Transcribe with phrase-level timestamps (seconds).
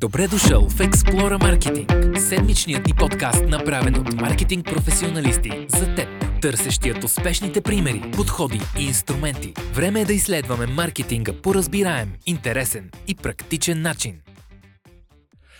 [0.00, 6.08] Добре дошъл в Explora Marketing, седмичният ни подкаст, направен от маркетинг професионалисти за теб,
[6.42, 9.52] търсещият успешните примери, подходи и инструменти.
[9.74, 14.20] Време е да изследваме маркетинга по разбираем, интересен и практичен начин.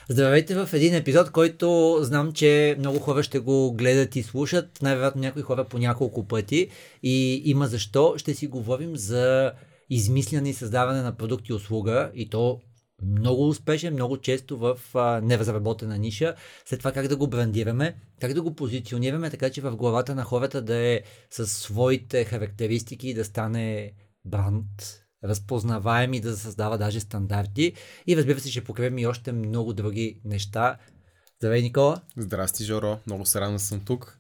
[0.09, 5.21] Здравейте в един епизод, който знам, че много хора ще го гледат и слушат, най-вероятно
[5.21, 6.69] някои хора по няколко пъти
[7.03, 8.15] и има защо.
[8.17, 9.53] Ще си говорим за
[9.91, 12.61] измисляне и създаване на продукт и услуга и то
[13.03, 16.35] много успешен, много често в а, неразработена ниша.
[16.65, 20.25] След това как да го брандираме, как да го позиционираме, така че в главата на
[20.25, 23.93] хората да е със своите характеристики и да стане
[24.25, 27.73] бранд, разпознаваем и да създава даже стандарти.
[28.07, 30.79] И разбира се, ще покриваме и още много други неща.
[31.39, 32.01] Здравей, Никола!
[32.17, 32.99] Здрасти, Жоро!
[33.07, 34.18] Много се радвам съм тук.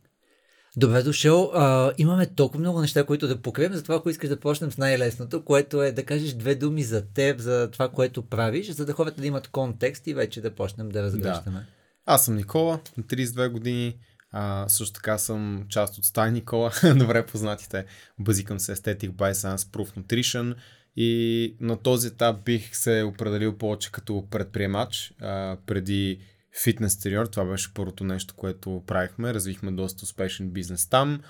[0.78, 1.50] Добре дошъл.
[1.54, 5.44] А, имаме толкова много неща, които да покрием, затова ако искаш да почнем с най-лесното,
[5.44, 9.20] което е да кажеш две думи за теб, за това, което правиш, за да хората
[9.20, 11.58] да имат контекст и вече да почнем да разгръщаме.
[11.58, 11.66] Да.
[12.06, 13.98] Аз съм Никола, на 32 години.
[14.32, 17.84] А, също така съм част от Стай Никола, добре познатите
[18.18, 20.54] базикам се Aesthetic by Science Proof Nutrition
[20.96, 25.14] и на този етап бих се определил повече като предприемач.
[25.20, 26.20] А, преди
[26.62, 27.26] фитнес треньор.
[27.26, 29.34] Това беше първото нещо, което правихме.
[29.34, 31.20] Развихме доста успешен бизнес там.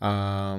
[0.00, 0.58] А,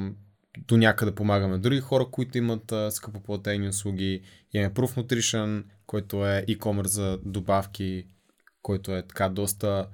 [0.58, 4.21] до някъде помагаме други хора, които имат а, скъпоплатени услуги.
[4.53, 8.08] Имаме Proof Nutrition, който е e-commerce за добавки,
[8.61, 9.88] който е така доста,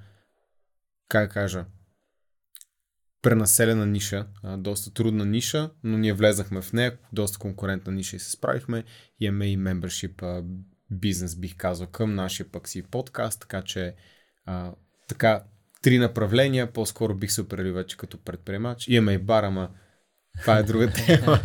[1.08, 1.64] как кажа,
[3.22, 8.18] пренаселена ниша, а, доста трудна ниша, но ние влезахме в нея, доста конкурентна ниша и
[8.18, 8.84] се справихме.
[9.20, 10.44] Имаме и membership
[10.92, 13.94] бизнес, бих казал, към нашия пък си подкаст, така че
[14.46, 14.72] а,
[15.08, 15.44] така
[15.82, 18.88] три направления, по-скоро бих се определил вече като предприемач.
[18.88, 19.70] Имаме и бар, ама
[20.40, 21.40] това е друга тема,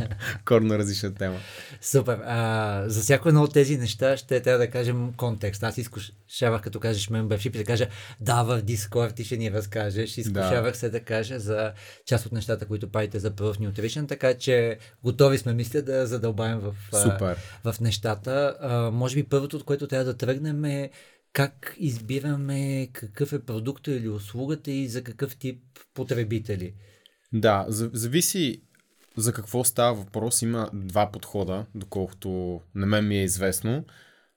[0.45, 1.37] корно различна тема.
[1.81, 2.19] Супер.
[2.25, 5.63] А, за всяко едно от тези неща ще трябва да кажем контекст.
[5.63, 7.87] Аз изкушавах, като кажеш membership и да кажа
[8.21, 10.17] да, в Discord ти ще ни разкажеш.
[10.17, 10.77] Изкушавах да.
[10.77, 11.73] се да кажа за
[12.05, 16.59] част от нещата, които правите за Proof Nutrition, така че готови сме, мисля, да задълбаем
[16.59, 17.37] в, Супер.
[17.63, 18.57] в нещата.
[18.61, 20.89] А, може би първото, от което трябва да тръгнем е
[21.33, 25.61] как избираме какъв е продукта или услугата и за какъв тип
[25.93, 26.73] потребители?
[27.33, 28.61] Да, зависи
[29.17, 30.41] за какво става въпрос.
[30.41, 33.85] Има два подхода, доколкото на мен ми е известно.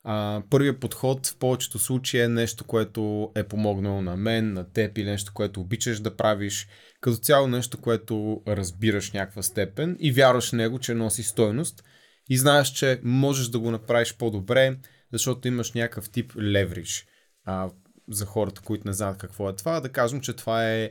[0.04, 4.98] А, първият подход в повечето случаи е нещо, което е помогнало на мен, на теб
[4.98, 6.68] или нещо, което обичаш да правиш.
[7.00, 11.84] Като цяло нещо, което разбираш някаква степен и вярваш в него, че носи стойност
[12.28, 14.76] и знаеш, че можеш да го направиш по-добре,
[15.12, 17.06] защото имаш някакъв тип левриш.
[17.44, 17.70] А,
[18.08, 20.90] за хората, които не знаят какво е това, да кажем, че това е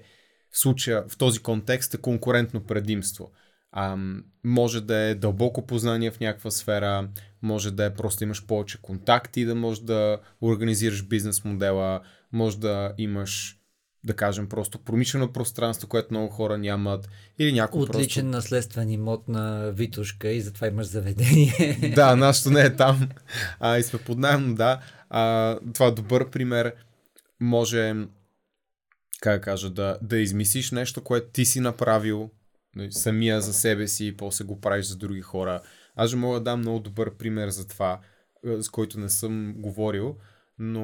[0.52, 3.32] в случая, в този контекст е конкурентно предимство.
[3.72, 3.98] А,
[4.44, 7.10] може да е дълбоко познание в някаква сфера,
[7.42, 12.94] може да е просто имаш повече контакти, да можеш да организираш бизнес модела, може да
[12.98, 13.60] имаш
[14.04, 17.10] да кажем, просто промишлено пространство, което много хора нямат.
[17.40, 18.38] Или някой Отличен просто...
[18.38, 21.92] наследствен имот на Витушка и затова имаш заведение.
[21.96, 23.10] да, нашето не е там.
[23.60, 24.80] А, и сме под найем, да.
[25.10, 26.74] А, това е добър пример.
[27.40, 27.96] Може,
[29.22, 32.30] как да кажа, да, да измислиш нещо, което ти си направил
[32.90, 35.62] самия за себе си и после го правиш за други хора.
[35.96, 38.00] Аз же мога да дам много добър пример за това,
[38.44, 40.18] с който не съм говорил,
[40.60, 40.80] но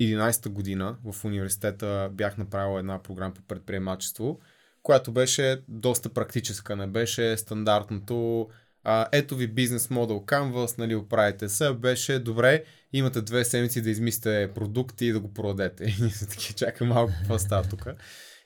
[0.00, 4.40] 2011 година в университета бях направил една програма по предприемачество,
[4.82, 8.48] която беше доста практическа, не беше стандартното
[8.84, 13.90] а, ето ви бизнес модел Canvas, нали, оправите се, беше добре, имате две седмици да
[13.90, 15.84] измислите продукти и да го продадете.
[15.98, 16.12] И ние
[16.56, 17.86] чакай малко, какво става тук.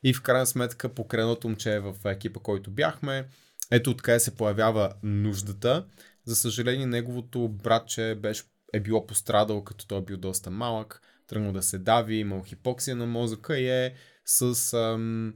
[0.03, 3.29] И в крайна сметка, покреното момче в екипа, който бяхме,
[3.71, 5.87] ето откъде се появява нуждата.
[6.25, 8.43] За съжаление, неговото братче беше,
[8.73, 11.03] е било пострадал, като той е бил доста малък
[11.33, 15.35] тръгнал да се дави, имал хипоксия на мозъка и е с ам,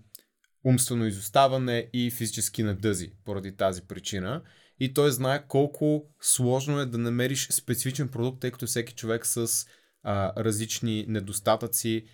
[0.64, 4.42] умствено изоставане и физически надъзи поради тази причина.
[4.80, 9.66] И той знае колко сложно е да намериш специфичен продукт, тъй като всеки човек с
[10.02, 12.04] а, различни недостатъци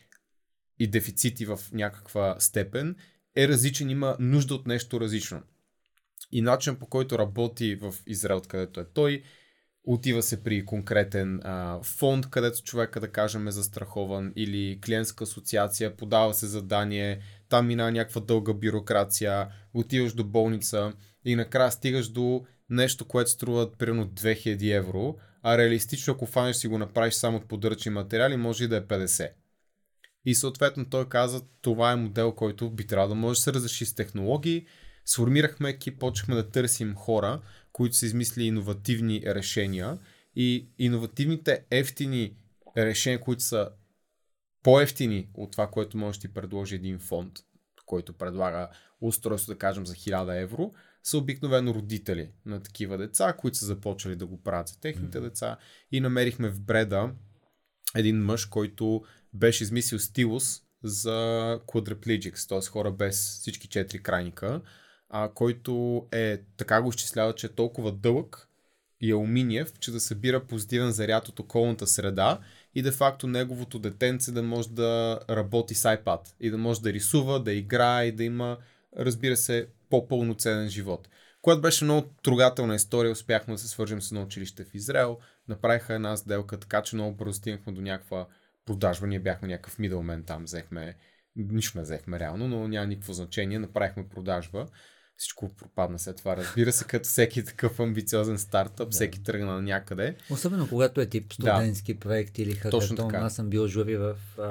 [0.82, 2.96] и дефицити в някаква степен
[3.36, 5.42] е различен, има нужда от нещо различно.
[6.32, 9.22] И начин по който работи в Израел, където е той,
[9.84, 15.96] Отива се при конкретен а, фонд, където човека, да кажем, е застрахован или клиентска асоциация,
[15.96, 20.92] подава се задание, там мина някаква дълга бюрокрация, отиваш до болница
[21.24, 26.68] и накрая стигаш до нещо, което струва примерно 2000 евро, а реалистично, ако фанеш си
[26.68, 29.30] го направиш само от подръчни материали, може и да е 50.
[30.24, 33.86] И съответно той каза, това е модел, който би трябвало да може да се разреши
[33.86, 34.66] с технологии.
[35.04, 37.40] Сформирахме екип, почнахме да търсим хора,
[37.72, 39.98] които са измислили иновативни решения
[40.36, 42.36] И иновативните ефтини
[42.76, 43.68] решения, които са
[44.62, 47.32] по-ефтини от това, което може да ти предложи един фонд,
[47.86, 48.68] който предлага
[49.00, 50.72] устройство, да кажем, за 1000 евро,
[51.02, 55.22] са обикновено родители на такива деца, които са започали да го правят за техните mm-hmm.
[55.22, 55.56] деца.
[55.92, 57.12] И намерихме в Бреда
[57.94, 61.10] един мъж, който беше измислил стилус за
[61.66, 62.70] quadriplegics, т.е.
[62.70, 64.60] хора без всички четири крайника,
[65.10, 68.48] а, който е, така го изчислява, че е толкова дълъг
[69.00, 72.38] и алуминиев, че да събира позитивен заряд от околната среда
[72.74, 76.92] и де факто неговото детенце да може да работи с iPad и да може да
[76.92, 78.56] рисува, да играе и да има,
[78.98, 81.08] разбира се, по-пълноценен живот.
[81.42, 85.18] Което беше много трогателна история, успяхме да се свържем с едно училище в Израел,
[85.48, 88.26] направиха една сделка, така че много бързо стигнахме до някаква
[88.66, 89.06] продажба.
[89.06, 90.96] Ние бяхме някакъв мидълмен там, взехме,
[91.36, 94.66] нищо не взехме реално, но няма никакво значение, направихме продажба
[95.22, 96.36] всичко пропадна след това.
[96.36, 98.94] Разбира се, като всеки такъв амбициозен стартъп, да.
[98.94, 100.16] всеки тръгна на някъде.
[100.30, 102.00] Особено когато е тип студентски да.
[102.00, 103.14] проект или хакатон.
[103.14, 104.42] Аз съм бил жури в а,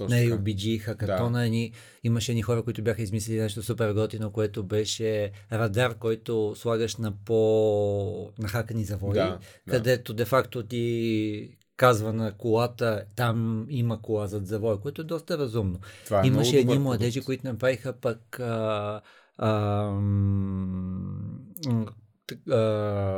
[0.00, 1.38] на UBG хакатона.
[1.38, 1.48] Да.
[1.48, 1.72] Ни,
[2.04, 7.12] имаше ни хора, които бяха измислили нещо супер готино, което беше радар, който слагаш на
[7.24, 10.16] по нахакани завои, да, където да.
[10.16, 15.78] де-факто ти казва на колата, там има кола зад завой, което е доста разумно.
[16.04, 19.00] Това е Имаше едни младежи, които направиха пък а,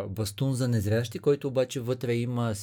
[0.09, 2.55] бастун за незрящи, който обаче вътре има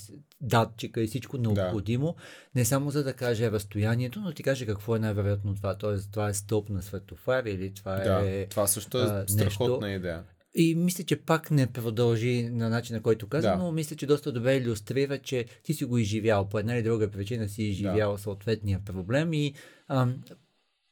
[0.42, 2.24] датчика и всичко необходимо, да.
[2.56, 5.76] не само за да каже разстоянието, но ти каже какво е най-вероятно това.
[5.76, 8.48] Тоест, това е стълб на светофар или това да, е.
[8.48, 10.00] Това също е а, страхотна нещо.
[10.00, 10.24] идея.
[10.60, 13.56] И мисля, че пак не продължи на начина, който каза, да.
[13.56, 16.50] но мисля, че доста добре иллюстрира, че ти си го изживял.
[16.50, 18.18] По една или друга причина си изживял да.
[18.18, 19.54] съответния проблем и
[19.88, 20.24] ам,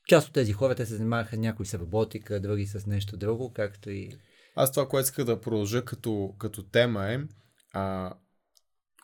[0.08, 3.90] част от тези хора те се занимаваха някои с роботика, други с нещо друго, както
[3.90, 4.12] и...
[4.56, 7.20] Аз това, което иска да продължа като, като тема е,
[7.74, 8.14] а,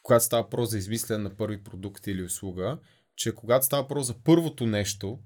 [0.03, 2.79] когато става въпрос за измислене на първи продукт или услуга,
[3.15, 5.19] че когато става въпрос за първото нещо,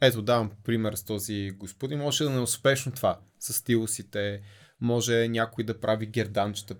[0.00, 4.42] ето давам пример с този господин, може да не е успешно това, с стилусите,
[4.80, 6.76] може някой да прави герданчета,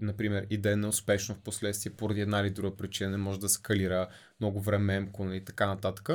[0.00, 3.48] например, и да е неуспешно в последствие поради една или друга причина, не може да
[3.48, 4.08] скалира
[4.40, 6.08] много време, емко и нали, така нататък.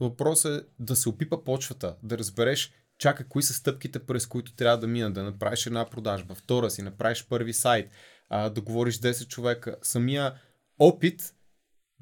[0.00, 4.78] Въпросът е да се опипа почвата, да разбереш чака кои са стъпките, през които трябва
[4.78, 7.90] да мина, да направиш една продажба, втора си, направиш първи сайт,
[8.28, 9.76] а, да говориш 10 човека.
[9.82, 10.34] Самия
[10.78, 11.34] опит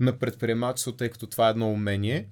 [0.01, 2.31] на предприемачество, тъй като това е едно умение,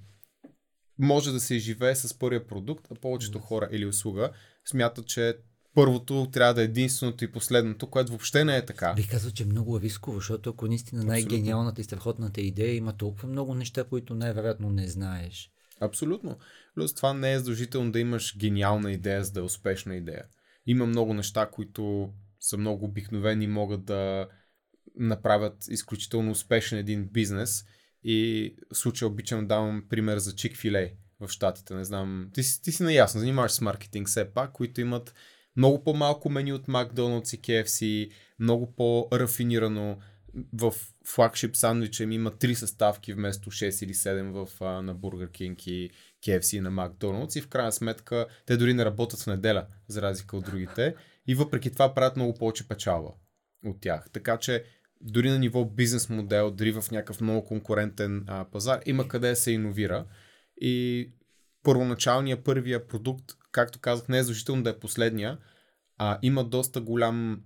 [0.99, 4.31] може да се изживее с първия продукт, а повечето хора или услуга
[4.65, 5.39] смятат, че
[5.75, 8.93] първото трябва да е единственото и последното, което въобще не е така.
[8.93, 13.29] Ви казва, че е много рисково, защото ако наистина най-гениалната и страхотната идея има толкова
[13.29, 15.51] много неща, които най-вероятно не знаеш.
[15.81, 16.39] Абсолютно.
[16.75, 20.25] Плюс това не е задължително да имаш гениална идея, за да е успешна идея.
[20.67, 24.29] Има много неща, които са много обикновени и могат да
[24.97, 27.65] направят изключително успешен един бизнес.
[28.05, 31.75] И в случая обичам да давам пример за чик филе в Штатите.
[31.75, 35.15] Не знам, ти, ти си наясно, занимаваш с маркетинг все пак, които имат
[35.57, 39.99] много по-малко меню от Макдоналдс и KFC, много по-рафинирано.
[40.53, 40.75] В
[41.07, 45.69] флагшип сандвича им има три съставки вместо 6 или 7 в, а, на Burger King
[45.69, 45.91] и
[46.27, 50.37] KFC на Макдоналдс и в крайна сметка те дори не работят в неделя, за разлика
[50.37, 50.95] от другите
[51.27, 53.11] и въпреки това правят много повече печалба
[53.67, 54.11] от тях.
[54.13, 54.65] Така че
[55.01, 59.37] дори на ниво бизнес модел, дори в някакъв много конкурентен а, пазар, има къде да
[59.37, 60.07] се иновира
[60.61, 61.09] и
[61.63, 65.39] първоначалния първия продукт както казах, не е задължително да е последния,
[65.99, 67.43] а има доста голям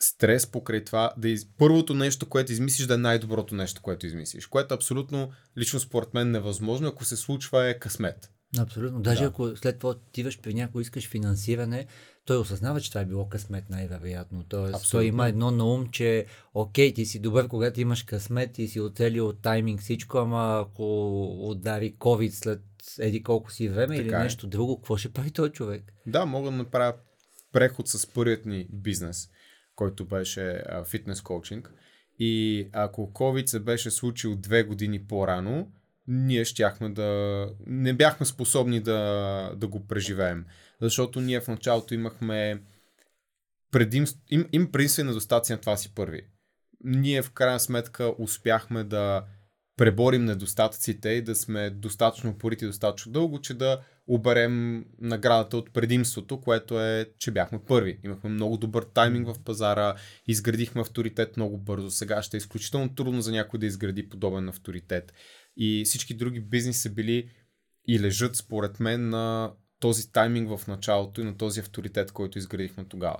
[0.00, 1.46] стрес покрай това да из...
[1.58, 4.46] първото нещо, което измислиш, да е най-доброто нещо, което измислиш.
[4.46, 6.88] Което абсолютно, лично според мен, невъзможно.
[6.88, 8.30] Ако се случва е късмет.
[8.58, 9.00] Абсолютно.
[9.00, 9.26] Даже да.
[9.26, 11.86] ако след това отиваш при някой, искаш финансиране,
[12.24, 14.44] той осъзнава, че това е било късмет най-вероятно.
[14.48, 14.98] Тоест, Абсолютно.
[14.98, 18.80] той има едно на ум, че окей, ти си добър, когато имаш късмет и си
[18.80, 21.14] оцелил от тайминг всичко, ама ако
[21.50, 22.62] удари COVID след
[22.98, 24.18] еди колко си време така или е.
[24.18, 25.92] нещо друго, какво ще прави този човек?
[26.06, 26.94] Да, мога да направя
[27.52, 29.28] преход с първият ни бизнес,
[29.76, 31.72] който беше фитнес коучинг.
[32.18, 35.72] И ако COVID се беше случил две години по-рано,
[36.08, 37.46] ние щяхме да...
[37.66, 40.44] не бяхме способни да, да го преживеем.
[40.80, 42.62] Защото ние в началото имахме
[43.70, 46.22] предимство, им, им предимство недостатъци на това си първи.
[46.84, 49.24] Ние в крайна сметка успяхме да
[49.76, 56.40] преборим недостатъците и да сме достатъчно упорити достатъчно дълго, че да оберем наградата от предимството,
[56.40, 57.98] което е, че бяхме първи.
[58.04, 59.94] Имахме много добър тайминг в пазара,
[60.26, 61.90] изградихме авторитет много бързо.
[61.90, 65.12] Сега ще е изключително трудно за някой да изгради подобен авторитет.
[65.58, 67.30] И всички други бизнеси са били
[67.88, 72.84] и лежат, според мен, на този тайминг в началото и на този авторитет, който изградихме
[72.84, 73.16] тогава.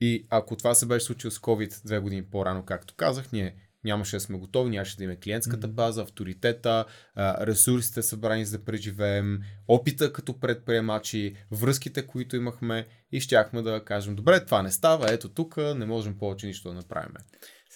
[0.00, 3.54] И ако това се беше случило с COVID две години по-рано, както казах, ние
[3.84, 6.84] нямаше да сме готови, нямаше да имаме клиентската база, авторитета,
[7.18, 14.16] ресурсите събрани за да преживеем, опита като предприемачи, връзките, които имахме и щяхме да кажем,
[14.16, 17.12] добре, това не става, ето тук, не можем повече нищо да направим.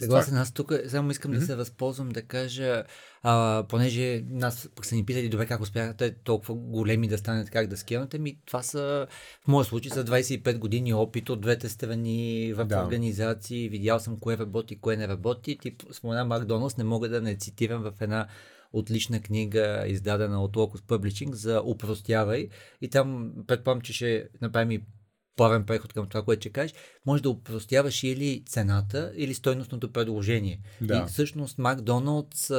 [0.00, 1.38] Съгласен, аз тук само искам mm-hmm.
[1.38, 2.84] да се възползвам да кажа,
[3.22, 7.66] а, понеже нас пък са ни питали, добре, как успяхте толкова големи да станете, как
[7.66, 9.06] да скелнете, ми това са,
[9.44, 12.82] в моя случай, са 25 години опит от двете страни в да.
[12.84, 17.36] организации, видял съм кое работи, кое не работи, тип спомена Макдоналдс, не мога да не
[17.36, 18.26] цитирам в една
[18.72, 22.48] отлична книга, издадена от Locus Publishing за упростявай
[22.80, 24.84] и там предполагам, че ще направим и
[25.40, 26.74] плавен преход към това, което ще кажеш,
[27.06, 30.60] може да упростяваш или цената, или стойностното предложение.
[30.80, 30.96] Да.
[30.96, 32.50] И всъщност Макдоналдс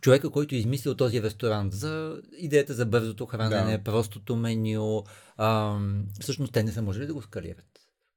[0.00, 3.84] човека, който е измислил този ресторант за идеята за бързото хранене, да.
[3.84, 5.04] простото меню,
[5.36, 5.78] а,
[6.20, 7.66] всъщност те не са можели да го скалират.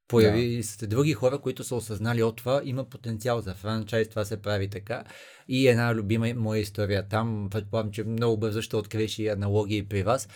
[0.08, 0.62] Появи да.
[0.62, 4.70] се други хора, които са осъзнали от това, има потенциал за франчайз, това се прави
[4.70, 5.04] така.
[5.48, 10.02] И една любима моя история там, предполагам, че много бързо ще откриеш и аналогии при
[10.02, 10.28] вас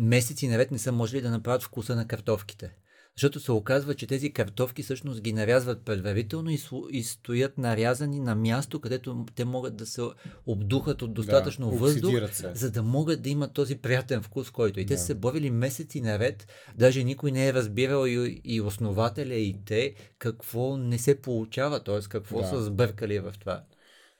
[0.00, 2.76] месеци наред не са можели да направят вкуса на картофките.
[3.16, 6.58] Защото се оказва, че тези картофки всъщност ги нарязват предварително и,
[6.90, 10.02] и стоят нарязани на място, където те могат да се
[10.46, 12.50] обдухат от достатъчно да, въздух, се.
[12.54, 14.80] за да могат да имат този приятен вкус, който.
[14.80, 14.88] И да.
[14.88, 19.56] те са се борили месеци наред, даже никой не е разбирал и, и основателя и
[19.66, 22.00] те какво не се получава, т.е.
[22.08, 22.46] какво да.
[22.46, 23.62] са сбъркали в това.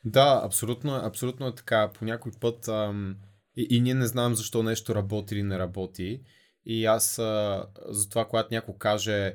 [0.04, 1.90] Да, абсолютно, абсолютно е така.
[1.94, 3.16] По някой път ам,
[3.56, 6.22] и, и ние не знаем защо нещо работи или не работи.
[6.64, 9.34] И аз а, затова, когато някой каже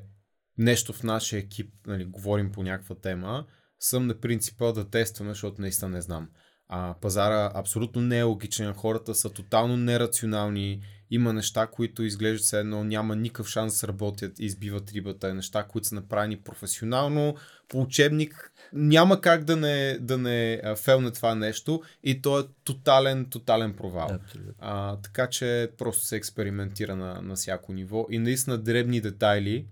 [0.58, 3.46] нещо в нашия екип, нали, говорим по някаква тема,
[3.80, 6.30] съм на принципа да тестваме, защото наистина не знам.
[6.74, 12.60] А, пазара абсолютно не е логичен, хората са тотално нерационални, има неща, които изглеждат се
[12.60, 17.36] едно, няма никакъв шанс да сработят и избиват рибата, неща, които са направени професионално,
[17.68, 23.26] по учебник, няма как да не, да не фелне това нещо и то е тотален,
[23.26, 24.20] тотален провал.
[24.60, 28.08] А, така че просто се експериментира на, на всяко ниво.
[28.10, 29.68] И наистина дребни детайли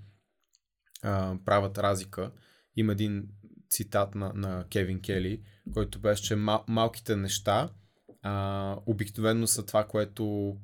[1.02, 2.32] а, правят разлика.
[2.76, 3.28] Има един
[3.70, 5.42] цитат на, на Кевин Кели,
[5.74, 7.70] който беше, че мал, малките неща
[8.22, 10.56] а, обикновено са това, което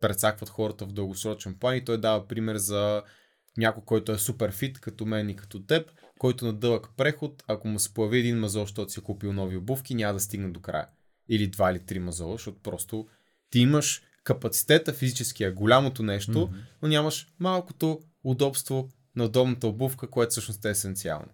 [0.00, 3.02] прецакват хората в дългосрочен план и той дава пример за
[3.56, 7.68] някой, който е супер фит, като мен и като теб, който на дълъг преход, ако
[7.68, 10.60] му се появи един мазол, защото си е купил нови обувки, няма да стигне до
[10.60, 10.86] края.
[11.28, 13.08] Или два или три мазола, защото просто
[13.50, 16.54] ти имаш капацитета физическия, голямото нещо, mm-hmm.
[16.82, 21.28] но нямаш малкото удобство на удобната обувка, което всъщност е есенциално.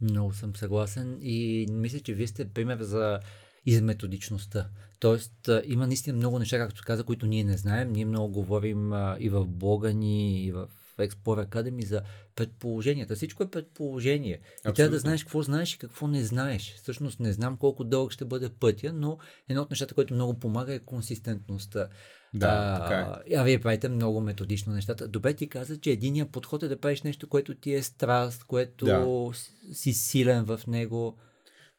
[0.00, 3.20] Много съм съгласен и мисля, че вие сте пример за
[3.66, 4.68] изметодичността.
[5.00, 7.92] Тоест, има наистина много неща, както каза, които ние не знаем.
[7.92, 12.02] Ние много говорим а, и в блога ни, и в Explore Academy за
[12.34, 13.16] предположенията.
[13.16, 14.40] Всичко е предположение.
[14.40, 14.70] Абсолютно.
[14.70, 16.74] И трябва да знаеш какво знаеш и какво не знаеш.
[16.82, 20.74] Всъщност не знам колко дълъг ще бъде пътя, но едно от нещата, което много помага
[20.74, 21.88] е консистентността.
[22.34, 23.34] Да, а, така е.
[23.34, 25.08] А вие правите много методично нещата.
[25.08, 28.84] Добре ти каза, че единия подход е да правиш нещо, което ти е страст, което
[28.84, 29.30] да.
[29.72, 31.18] си силен в него.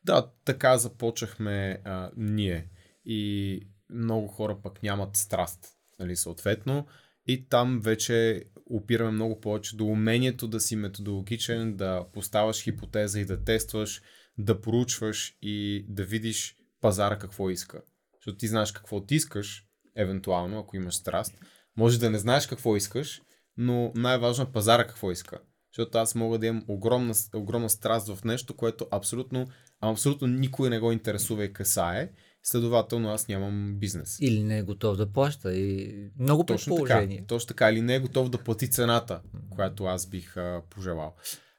[0.03, 2.69] Да, така започнахме а, ние.
[3.05, 5.67] И много хора пък нямат страст,
[5.99, 6.87] нали, съответно.
[7.27, 13.25] И там вече опираме много повече до умението да си методологичен, да поставаш хипотеза и
[13.25, 14.01] да тестваш,
[14.37, 17.81] да проучваш и да видиш пазара какво иска.
[18.15, 19.68] Защото ти знаеш какво ти искаш,
[19.99, 21.33] евентуално, ако имаш страст.
[21.77, 23.21] Може да не знаеш какво искаш,
[23.57, 25.39] но най-важно е пазара какво иска.
[25.73, 29.47] Защото аз мога да имам огромна, огромна страст в нещо, което абсолютно,
[29.81, 32.11] абсолютно никой не го интересува и касае.
[32.43, 34.17] Следователно аз нямам бизнес.
[34.19, 35.55] Или не е готов да плаща.
[35.55, 37.17] И много точно предположение.
[37.17, 37.69] Така, точно така.
[37.69, 41.15] Или не е готов да плати цената, която аз бих а, пожелал.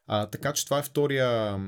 [0.06, 1.58] А, така че това е втория,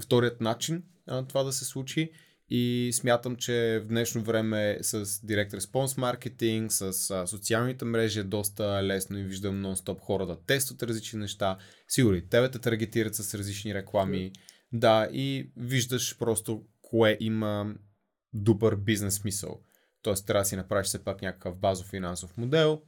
[0.00, 2.10] вторият начин а, това да се случи.
[2.50, 8.22] И смятам, че в днешно време с Direct Response маркетинг, с а, социалните мрежи е
[8.22, 11.58] доста лесно и виждам нон-стоп хора да тестват различни неща.
[11.88, 14.32] Сигурно тебе те таргетират с различни реклами.
[14.72, 17.74] Да, и виждаш просто кое има
[18.32, 19.60] добър бизнес смисъл.
[20.02, 22.82] Тоест трябва да си направиш все пак някакъв базов финансов модел,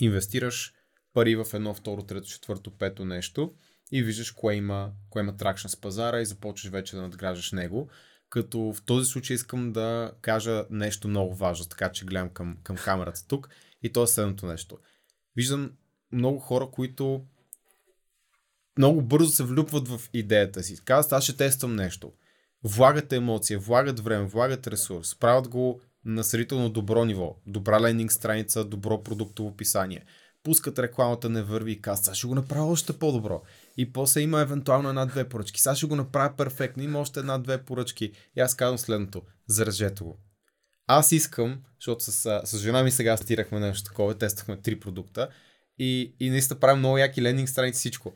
[0.00, 0.74] инвестираш
[1.14, 3.54] пари в едно, второ, трето, четвърто, пето нещо
[3.92, 7.90] и виждаш кое има, кое има тракшн с пазара и започваш вече да надграждаш него.
[8.32, 12.76] Като в този случай искам да кажа нещо много важно, така че гледам към, към
[12.76, 13.48] камерата тук.
[13.82, 14.78] И то е следното нещо.
[15.36, 15.72] Виждам
[16.12, 17.24] много хора, които
[18.78, 20.84] много бързо се влюбват в идеята си.
[20.84, 22.12] Казват, аз ще тествам нещо.
[22.64, 28.64] Влагат емоция, влагат време, влагат ресурс, правят го на сравнително добро ниво, добра лендинг страница,
[28.64, 30.04] добро продуктово описание,
[30.42, 33.42] пускат рекламата не върви и казват, сега ще го направя още по-добро.
[33.76, 35.60] И после има евентуално една-две поръчки.
[35.60, 36.82] Сега ще го направя перфектно.
[36.82, 38.12] Има още една-две поръчки.
[38.36, 39.22] И аз казвам следното.
[39.48, 40.18] Заражете го.
[40.86, 45.28] Аз искам, защото с, с жена ми сега стирахме нещо такова, тествахме три продукта
[45.78, 48.12] и, и наистина правим много яки лендинг страници всичко.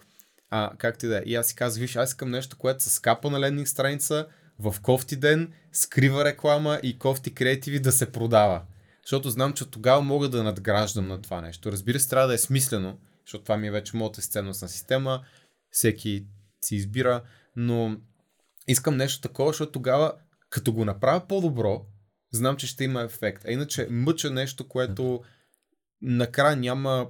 [0.50, 1.22] А, както и да е.
[1.26, 4.26] И аз си казах, виж, аз искам нещо, което се скапа на лендинг страница,
[4.58, 8.62] в кофти ден, скрива реклама и кофти креативи да се продава.
[9.06, 11.72] Защото знам, че тогава мога да надграждам на това нещо.
[11.72, 15.24] Разбира се, трябва да е смислено, защото това ми е вече моята сценностна система,
[15.70, 16.26] всеки
[16.64, 17.22] си избира,
[17.56, 17.96] но
[18.68, 20.12] искам нещо такова, защото тогава,
[20.50, 21.86] като го направя по-добро,
[22.32, 23.44] знам, че ще има ефект.
[23.44, 25.22] А иначе мъча нещо, което
[26.02, 27.08] накрая няма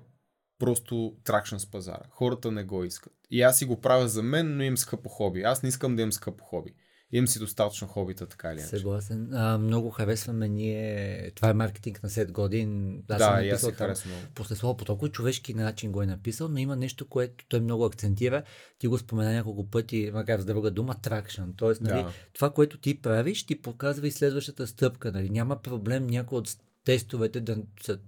[0.59, 2.05] просто тракшн с пазара.
[2.11, 3.12] Хората не го искат.
[3.31, 5.43] И аз си го правя за мен, но им скъпо хоби.
[5.43, 6.75] Аз не искам да имам скъпо хоби.
[7.13, 8.77] Имам си достатъчно хобита, така или иначе.
[8.77, 9.35] Съгласен.
[9.35, 11.31] А, много харесваме ние.
[11.35, 12.99] Това е маркетинг на 7 годин.
[13.09, 14.13] Аз да, и аз си харесвам.
[14.35, 17.85] После слово по толкова човешки начин го е написал, но има нещо, което той много
[17.85, 18.43] акцентира.
[18.79, 21.43] Ти го спомена няколко пъти, макар с друга дума, тракшн.
[21.57, 22.13] Тоест, нали, да.
[22.33, 25.13] това, което ти правиш, ти показва и следващата стъпка.
[25.13, 25.31] Нали.
[25.31, 27.99] Няма проблем някой от тестовете да са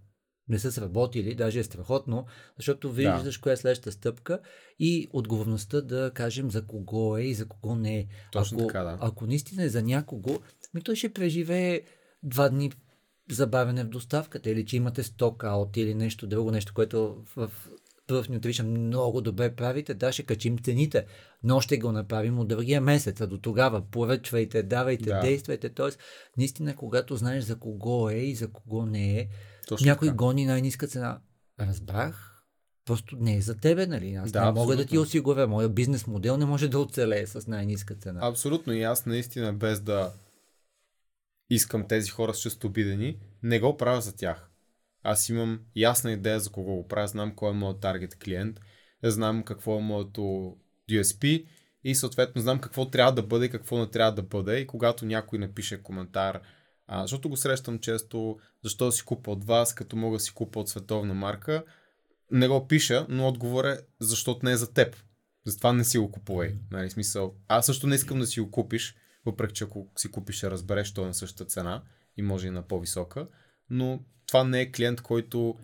[0.49, 2.27] не са сработили, даже е страхотно,
[2.57, 3.41] защото виждаш да.
[3.41, 4.41] коя е следващата стъпка
[4.79, 8.07] и отговорността да кажем за кого е и за кого не е.
[8.33, 8.99] Точно ако, така, да.
[9.01, 10.41] Ако наистина е за някого,
[10.75, 11.83] ми той ще преживее
[12.23, 12.73] два дни
[13.31, 17.51] забавяне в доставката или че имате сток аут или нещо друго, нещо, което в
[18.09, 21.07] Proof Nutrition много добре правите, да, ще качим цените,
[21.43, 25.21] но ще го направим от другия месец, а до тогава поръчвайте, давайте, да.
[25.21, 25.89] действайте, т.е.
[26.39, 29.29] наистина, когато знаеш за кого е и за кого не е,
[29.69, 30.17] точно Някой така.
[30.17, 31.21] гони най-ниска цена.
[31.61, 32.45] Разбрах,
[32.85, 34.15] просто не е за тебе, нали?
[34.15, 35.47] Аз да, не мога да ти осигуря.
[35.47, 38.21] Моя бизнес модел не може да оцелее с най-ниска цена.
[38.23, 38.73] Абсолютно.
[38.73, 40.13] И аз наистина без да
[41.51, 44.51] искам тези хора с често обидени, не го правя за тях.
[45.03, 48.61] Аз имам ясна идея за кого го правя, знам кой е моят таргет клиент,
[49.03, 50.57] знам какво е моето
[50.91, 51.47] USP
[51.85, 54.59] и съответно знам какво трябва да бъде и какво не трябва да бъде.
[54.59, 56.41] И когато някой напише коментар,
[56.89, 60.33] а, защото го срещам често, защо да си купа от вас, като мога да си
[60.35, 61.65] купа от световна марка.
[62.31, 64.97] Не го пиша, но отговор е, защото не е за теб.
[65.47, 66.55] Затова не си го купувай.
[66.71, 67.35] Нали, смисъл.
[67.49, 68.95] Аз също не искам да си го купиш,
[69.27, 71.83] въпреки че ако си купиш, ще разбереш, що е на същата цена
[72.17, 73.27] и може и на по-висока.
[73.71, 75.55] Но това не е клиент, който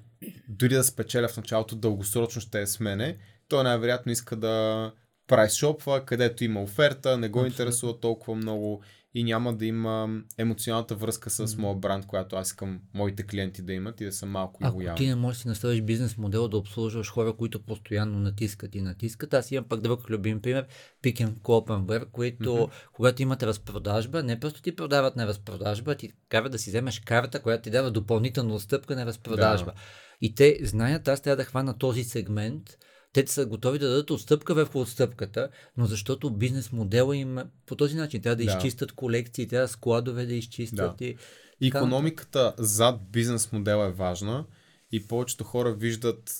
[0.49, 3.19] дори да спечеля в началото, дългосрочно ще е с мене.
[3.49, 4.93] Той най-вероятно иска да
[5.27, 7.47] прайс шопва, където има оферта, не го Абсолютно.
[7.47, 8.83] интересува толкова много
[9.17, 10.09] и няма да има
[10.39, 11.59] емоционалната връзка с mm-hmm.
[11.59, 14.99] моят бранд, която аз искам моите клиенти да имат и да са малко Ако лоялни.
[14.99, 18.81] ти не можеш да си наставиш бизнес модел да обслужваш хора, които постоянно натискат и
[18.81, 20.67] натискат, аз имам пък друг любим пример,
[21.03, 22.71] Pick and Kloppenberg, които mm-hmm.
[22.93, 27.43] когато имате разпродажба, не просто ти продават на разпродажба, ти карат да си вземеш карта,
[27.43, 29.73] която ти дава допълнителна отстъпка на разпродажба.
[29.73, 29.81] Да.
[30.21, 32.79] И те знаят, аз трябва да хвана този сегмент,
[33.15, 37.97] те са готови да дадат отстъпка върху отстъпката, но защото бизнес модела им по този
[37.97, 38.51] начин трябва да, да.
[38.51, 40.97] изчистят колекции, трябва складове да изчистят.
[40.99, 41.05] Да.
[41.05, 41.17] И...
[41.63, 44.47] Економиката зад бизнес модела е важна
[44.93, 46.33] и повечето хора виждат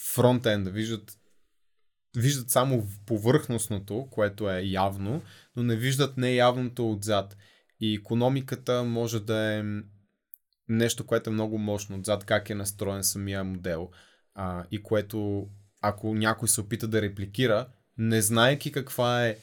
[0.00, 1.18] фронтенда, виждат
[2.16, 5.22] виждат само повърхностното, което е явно,
[5.56, 7.36] но не виждат неявното отзад.
[7.80, 9.64] И економиката може да е
[10.68, 13.90] нещо, което е много мощно отзад, как е настроен самия модел
[14.36, 15.48] а, и което
[15.80, 17.68] ако някой се опита да репликира,
[17.98, 19.36] не знаеки каква е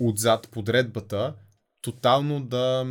[0.00, 1.34] отзад подредбата,
[1.82, 2.86] тотално да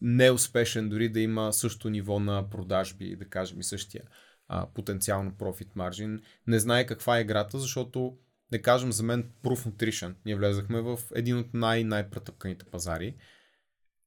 [0.00, 4.02] не е успешен, дори да има също ниво на продажби, да кажем и същия
[4.48, 8.16] а, потенциално профит маржин, не знае каква е играта, защото
[8.50, 13.16] да кажем за мен Proof Nutrition, ние влезахме в един от най-най-претъпканите пазари,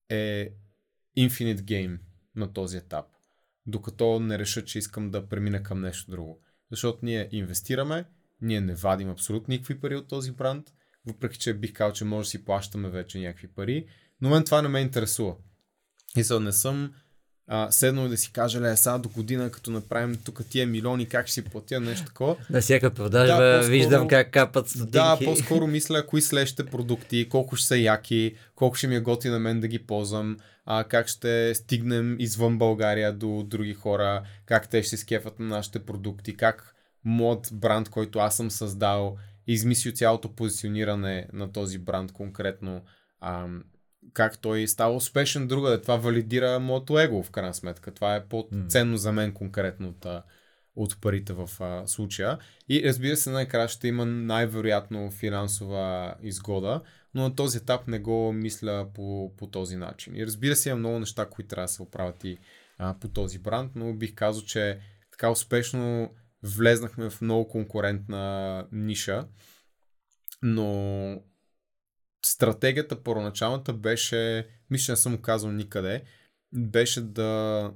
[0.10, 0.50] е
[1.18, 2.00] Infinite Game
[2.36, 3.06] на този етап,
[3.66, 6.43] докато не реша, че искам да премина към нещо друго
[6.74, 8.06] защото ние инвестираме,
[8.42, 10.74] ние не вадим абсолютно никакви пари от този бранд,
[11.06, 13.88] въпреки че бих казал, че може да си плащаме вече някакви пари,
[14.22, 15.36] но мен това не ме интересува.
[16.18, 16.94] И не съм
[17.48, 21.28] а, седнал да си кажа, ле, сега до година, като направим тук тия милиони, как
[21.28, 22.36] ще си платя нещо такова.
[22.50, 24.92] На всяка продажба да, виждам как капат стотинки.
[24.92, 29.30] Да, по-скоро мисля, кои следващите продукти, колко ще са яки, колко ще ми е готи
[29.30, 34.70] на мен да ги ползвам, а, как ще стигнем извън България до други хора, как
[34.70, 36.76] те ще се скефат на нашите продукти, как
[37.06, 42.82] мод бранд, който аз съм създал, измисли цялото позициониране на този бранд конкретно,
[43.20, 43.48] а,
[44.14, 47.92] как той става успешен друга, това валидира моето его в крайна сметка.
[47.92, 50.06] Това е по-ценно за мен конкретно от,
[50.76, 52.38] от парите в а, случая.
[52.70, 56.82] И разбира се, най-края ще има най-вероятно финансова изгода,
[57.14, 60.16] но на този етап не го мисля по, по този начин.
[60.16, 62.38] И разбира се, има много неща, които трябва да се оправят и
[62.78, 64.80] а, по този бранд, но бих казал, че
[65.12, 66.10] така успешно
[66.44, 69.28] влезнахме в много конкурентна ниша,
[70.42, 71.22] но
[72.26, 76.04] стратегията първоначалната беше, мисля, не съм казал никъде,
[76.54, 77.72] беше да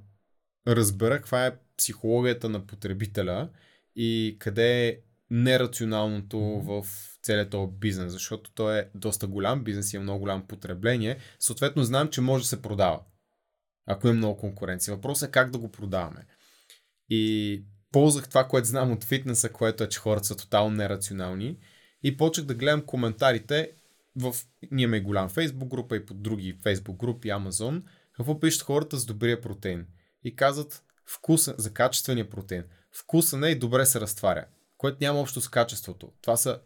[0.68, 3.50] разбера каква е психологията на потребителя
[3.96, 4.98] и къде е
[5.30, 6.86] нерационалното в
[7.24, 11.18] целият този бизнес, защото той е доста голям бизнес и е много голямо потребление.
[11.40, 13.00] Съответно, знам, че може да се продава,
[13.86, 14.96] ако има много конкуренция.
[14.96, 16.26] Въпросът е как да го продаваме.
[17.10, 21.58] И ползвах това, което знам от фитнеса, което е, че хората са тотално нерационални.
[22.04, 23.72] И почнах да гледам коментарите
[24.18, 24.36] в...
[24.72, 27.84] Ние имаме голям фейсбук група и под други фейсбук групи, Амазон.
[28.14, 29.86] Какво пишат хората с добрия протеин?
[30.24, 32.64] И казват вкуса за качествения протеин.
[32.92, 34.46] Вкуса не и добре се разтваря,
[34.78, 36.12] което няма общо с качеството.
[36.22, 36.60] Това са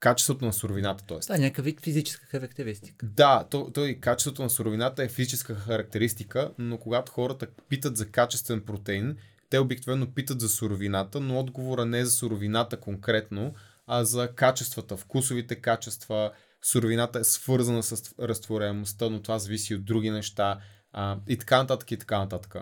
[0.00, 1.04] качеството на суровината.
[1.06, 1.20] Т.е.
[1.20, 3.06] Това е някакъв вид физическа характеристика.
[3.06, 8.10] Да, то, то и качеството на суровината е физическа характеристика, но когато хората питат за
[8.10, 9.16] качествен протеин,
[9.50, 13.54] те обикновено питат за суровината, но отговора не е за суровината конкретно,
[13.86, 16.32] а за качествата, вкусовите качества.
[16.66, 20.60] Суровината е свързана с разтворяемостта, но това зависи от други неща
[20.92, 22.56] а, и така нататък и така нататък.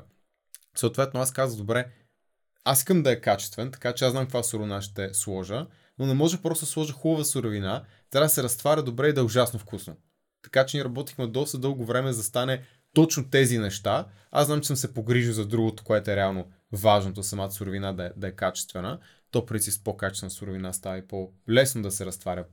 [0.76, 1.90] Съответно, аз казах, добре,
[2.64, 5.66] аз искам да е качествен, така че аз знам каква суровина ще сложа,
[5.98, 9.20] но не може просто да сложа хубава суровина, трябва да се разтваря добре и да
[9.20, 9.96] е ужасно вкусно.
[10.42, 12.62] Така че ние работихме доста дълго време за да стане
[12.94, 14.06] точно тези неща.
[14.30, 18.04] Аз знам, че съм се погрижил за другото, което е реално важното, самата суровина да
[18.04, 18.98] е, да е качествена.
[19.30, 22.44] То при си с по-качествена суровина става и по-лесно да се разтваря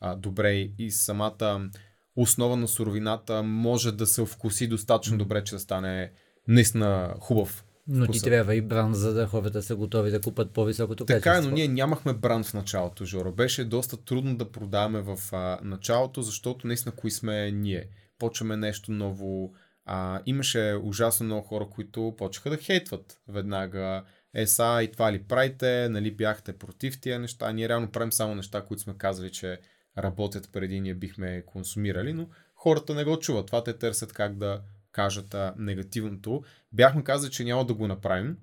[0.00, 1.70] по-добре и самата
[2.16, 6.12] основа на суровината може да се вкуси достатъчно добре, че да стане
[6.48, 11.04] наистина хубав но ти трябва и бранд, за да хората са готови да купат по-високото
[11.04, 11.40] така качество.
[11.40, 13.32] Така е, но ние нямахме бранд в началото, Жоро.
[13.32, 17.88] Беше доста трудно да продаваме в а, началото, защото наистина кои сме ние.
[18.18, 19.52] Почваме нещо ново.
[19.84, 24.04] А, имаше ужасно много хора, които почнаха да хейтват веднага.
[24.34, 27.52] Еса и това ли правите, нали бяхте против тия неща.
[27.52, 29.58] Ние реално правим само неща, които сме казали, че
[29.98, 33.46] работят преди ние бихме консумирали, но хората не го чуват.
[33.46, 36.42] Това те търсят как да кажат а, негативното.
[36.72, 38.36] Бяхме казали, че няма да го направим,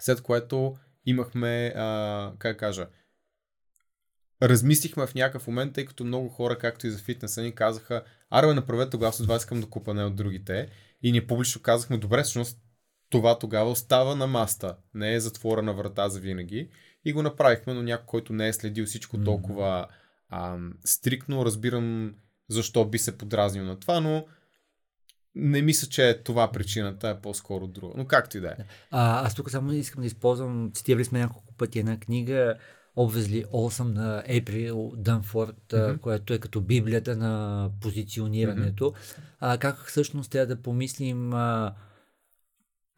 [0.00, 2.86] след което имахме, а, как кажа,
[4.42, 8.54] размислихме в някакъв момент, тъй като много хора, както и за фитнеса ни, казаха, аре
[8.54, 10.68] направете тогава с това искам да купа не от другите.
[11.02, 12.58] И ние публично казахме, добре, всъщност
[13.10, 16.70] това тогава остава на маста, не е затворена врата за винаги.
[17.04, 19.86] И го направихме, но някой, който не е следил всичко толкова
[20.30, 22.14] а, стрикно, разбирам
[22.48, 24.26] защо би се подразнил на това, но
[25.34, 27.94] не мисля, че е това причината, е по-скоро друга.
[27.96, 28.56] Но както и да е.
[28.90, 32.54] А, аз тук само искам да използвам, цитирали сме няколко пъти една книга,
[32.96, 36.00] Obviously Awesome на April Dunford, mm-hmm.
[36.00, 38.84] която е като библията на позиционирането.
[38.84, 39.20] Mm-hmm.
[39.40, 41.74] А, как всъщност трябва да помислим а,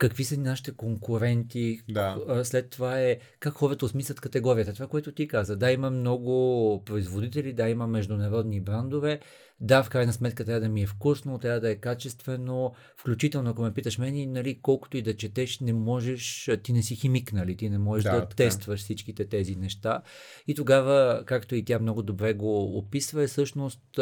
[0.02, 2.40] какви са нашите конкуренти, да.
[2.44, 4.72] след това е как хората осмислят категорията.
[4.74, 5.56] Това, което ти каза.
[5.56, 9.20] Да, има много производители, да, има международни брандове,
[9.60, 13.62] да, в крайна сметка трябва да ми е вкусно, трябва да е качествено, включително ако
[13.62, 17.56] ме питаш мен, нали, колкото и да четеш, не можеш, ти не си химик, нали,
[17.56, 20.02] ти не можеш да, да тестваш всичките тези неща.
[20.46, 24.00] И тогава, както и тя много добре го описва, е всъщност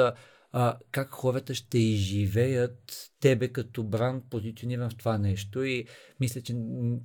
[0.52, 5.84] а, как хората ще изживеят тебе като бранд позициониран в това нещо и
[6.20, 6.56] мисля, че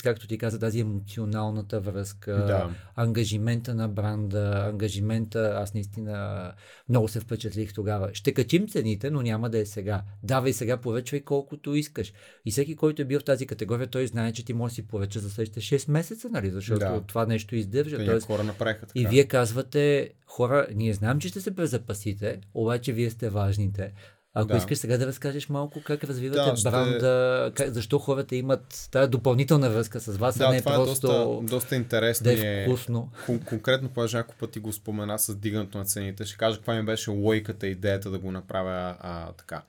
[0.03, 2.75] както ти каза, тази емоционалната връзка, да.
[2.95, 6.53] ангажимента на бранда, ангажимента, аз наистина
[6.89, 8.09] много се впечатлих тогава.
[8.13, 10.03] Ще качим цените, но няма да е сега.
[10.23, 12.13] Давай сега, поръчвай колкото искаш.
[12.45, 14.87] И всеки, който е бил в тази категория, той знае, че ти може да си
[14.87, 16.51] поръча за следващите 6 месеца, нали?
[16.51, 17.01] защото да.
[17.01, 18.05] това нещо издържа.
[18.05, 18.99] Тоест, хора направиха така.
[18.99, 23.93] И вие казвате, хора, ние знаем, че ще се презапасите, обаче вие сте важните.
[24.37, 24.57] Ако да.
[24.57, 27.63] искаш сега да разкажеш малко как развивате да, бранда, ще...
[27.63, 31.09] как, защо хората имат тази допълнителна връзка с вас, да, а не това просто е
[31.09, 32.23] доста, доста интересно.
[32.23, 33.11] Да е вкусно.
[33.27, 36.85] Кон- конкретно, понеже няколко пъти го спомена с дигането на цените, ще кажа каква ми
[36.85, 39.63] беше лойката, идеята да го направя а, така.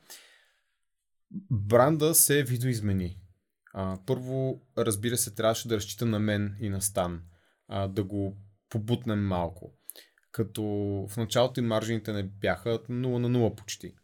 [1.50, 3.18] Бранда се видоизмени.
[3.74, 7.22] А, първо, разбира се, трябваше да разчита на мен и на Стан,
[7.68, 8.37] а, да го
[8.70, 9.76] побутнем малко.
[10.37, 10.62] Като
[11.11, 13.94] в началото и маржините не бяха 0 на 0 почти.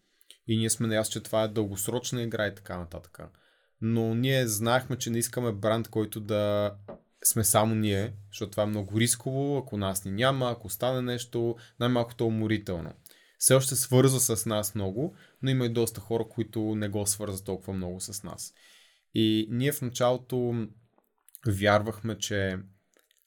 [0.46, 3.18] И ние сме наясно, че това е дългосрочна игра и така нататък.
[3.80, 6.74] Но ние знаехме, че не искаме бранд, който да
[7.24, 11.56] сме само ние, защото това е много рисково, ако нас ни няма, ако стане нещо,
[11.80, 12.92] най-малкото е уморително.
[13.38, 17.44] Все още свързва с нас много, но има и доста хора, които не го свързват
[17.44, 18.54] толкова много с нас.
[19.14, 20.66] И ние в началото
[21.46, 22.58] вярвахме, че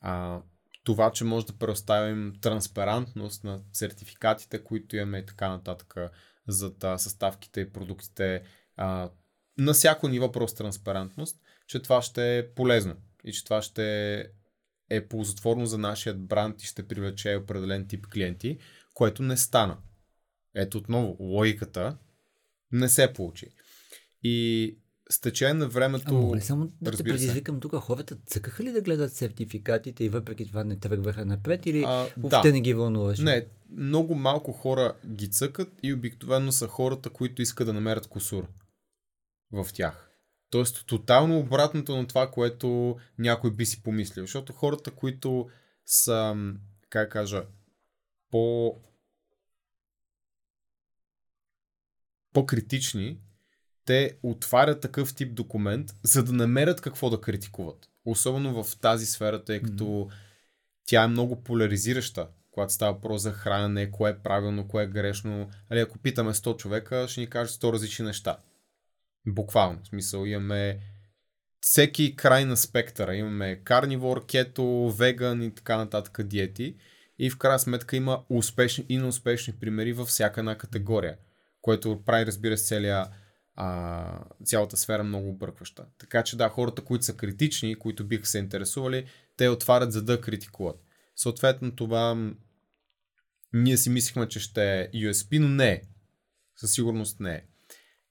[0.02, 0.42] а,
[0.86, 5.96] това, че може да предоставим транспарантност на сертификатите, които имаме и така нататък,
[6.48, 8.44] за съставките и продуктите
[8.78, 9.10] а,
[9.58, 12.96] на всяко ниво просто транспарентност, че това ще е полезно.
[13.24, 14.18] и че това ще
[14.90, 18.58] е ползотворно за нашия бранд и ще привлече определен тип клиенти,
[18.94, 19.78] което не стана.
[20.56, 21.98] Ето отново, логиката
[22.72, 23.50] не се получи.
[24.24, 24.78] И
[25.10, 26.06] с течение на времето...
[26.08, 27.76] А мога ли само да те предизвикам тук?
[27.76, 32.48] Хората цъкаха ли да гледат сертификатите и въпреки това не тръгваха напред или А, въобще
[32.48, 32.52] да.
[32.52, 33.24] не ги вълнуваше?
[33.24, 33.46] Не,
[33.78, 38.48] много малко хора ги цъкат и обикновено са хората, които искат да намерят косур
[39.52, 40.12] в тях.
[40.50, 44.24] Тоест, тотално обратното на това, което някой би си помислил.
[44.24, 45.50] Защото хората, които
[45.86, 46.36] са,
[46.90, 47.46] как кажа,
[48.32, 48.76] по
[52.34, 53.20] по-критични,
[53.86, 57.90] те отварят такъв тип документ, за да намерят какво да критикуват.
[58.06, 60.10] Особено в тази сфера, тъй като
[60.86, 65.50] тя е много поляризираща, когато става въпрос за хранене, кое е правилно, кое е грешно.
[65.70, 68.38] Али, ако питаме 100 човека, ще ни кажат 100 различни неща.
[69.28, 69.80] Буквално.
[69.84, 70.80] В смисъл имаме
[71.62, 73.16] всеки край на спектъра.
[73.16, 76.76] Имаме карнивор, кето, веган и така нататък диети.
[77.20, 81.18] И в крайна сметка има успешни и неуспешни примери във всяка една категория,
[81.62, 83.06] което прави, разбира се, целия,
[83.56, 85.86] а, цялата сфера много объркваща.
[85.98, 89.06] Така че да, хората, които са критични, които биха се интересували,
[89.38, 90.84] те отварят за да критикуват.
[91.16, 92.32] Съответно това
[93.54, 95.82] ние си мислихме, че ще е USP, но не е.
[96.56, 97.44] Със сигурност не е.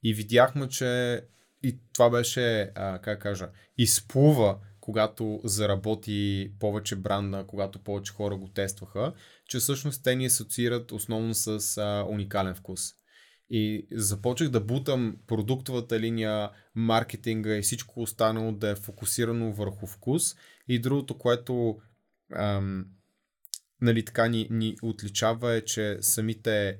[0.03, 1.21] И видяхме, че
[1.63, 8.47] и това беше, а, как кажа, изплува, когато заработи повече бранда, когато повече хора го
[8.47, 9.13] тестваха,
[9.47, 12.81] че всъщност те ни асоциират основно с а, уникален вкус.
[13.49, 20.35] И започнах да бутам продуктовата линия, маркетинга и всичко останало да е фокусирано върху вкус.
[20.67, 21.77] И другото, което
[22.33, 22.85] ам,
[23.81, 26.77] нали, така ни, ни отличава е, че самите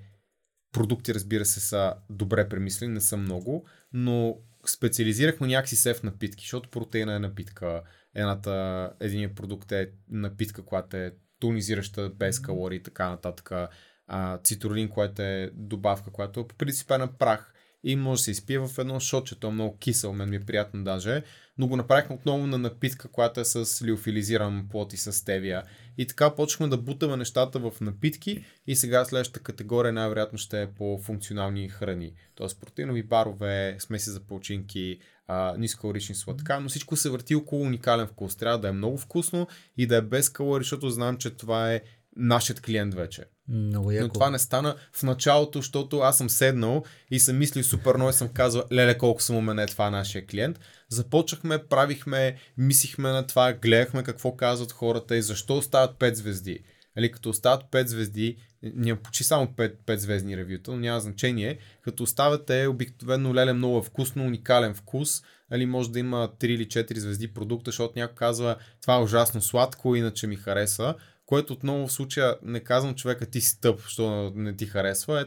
[0.71, 6.41] продукти, разбира се, са добре премислени, не са много, но специализирахме някакси се в напитки,
[6.41, 7.83] защото протеина е напитка,
[8.15, 13.51] едната, единият продукт е напитка, която е тонизираща, без калории и така нататък.
[14.07, 18.23] А, цитрулин, което е добавка, която е по принцип е на прах и може да
[18.23, 19.39] се изпие в едно шотче.
[19.39, 21.23] То е много кисел, мен ми е приятно даже.
[21.57, 25.63] Но го направихме отново на напитка, която е с лиофилизиран плод и с стевия.
[25.97, 30.67] И така почнахме да бутаме нещата в напитки и сега следващата категория най-вероятно ще е
[30.67, 32.13] по функционални храни.
[32.35, 38.07] Тоест протеинови барове, смеси за палчинки, а, нискокалорични сладка, но всичко се върти около уникален
[38.07, 38.35] вкус.
[38.35, 41.81] Трябва да е много вкусно и да е без калории, защото знам, че това е
[42.15, 43.23] нашият клиент вече.
[43.47, 44.07] Много яко.
[44.07, 48.09] Но това не стана в началото, защото аз съм седнал и съм мислил супер много
[48.09, 50.59] и съм казал, леле колко съм умен е това нашия клиент.
[50.89, 56.59] Започнахме, правихме, мислихме на това, гледахме какво казват хората и защо остават 5 звезди.
[56.97, 61.57] Али, като остават 5 звезди, няма почти само 5, 5 звездни ревюта, но няма значение.
[61.81, 66.65] Като оставате обикновено леле много е вкусно, уникален вкус, али може да има 3 или
[66.65, 71.87] 4 звезди продукта, защото някой казва това е ужасно сладко, иначе ми хареса което отново
[71.87, 75.25] в случая не казвам човека ти си тъп, защото не ти харесва, е,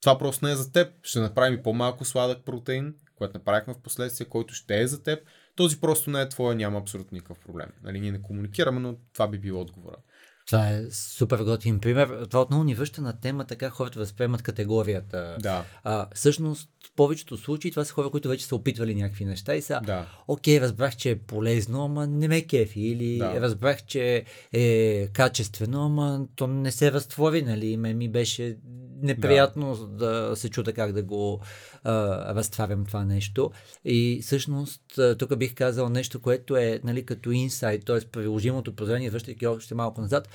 [0.00, 0.92] това просто не е за теб.
[1.02, 5.18] Ще направим и по-малко сладък протеин, което направихме в последствие, който ще е за теб.
[5.56, 7.68] Този просто не е твоя, няма абсолютно никакъв проблем.
[7.82, 9.96] Нали, ние не комуникираме, но това би било отговора.
[10.46, 12.26] Това е супер готин пример.
[12.30, 15.36] Това отново ни връща на темата как хората възприемат категорията.
[15.40, 15.64] Да.
[15.84, 19.62] А, всъщност, в повечето случаи това са хора, които вече са опитвали някакви неща и
[19.62, 20.06] са, Да.
[20.28, 22.80] окей, разбрах, че е полезно, ама не ме кефи.
[22.80, 23.40] Или Да.
[23.40, 27.76] разбрах, че е качествено, ама то не се разтвори, нали?
[27.76, 28.56] Ме ми беше
[29.02, 31.40] неприятно да, се чуда как да го
[31.84, 33.50] а, разтварям това нещо.
[33.84, 34.82] И всъщност,
[35.18, 38.00] тук бих казал нещо, което е нали, като инсайт, т.е.
[38.00, 40.28] приложимото прозрение, връщайки още малко назад,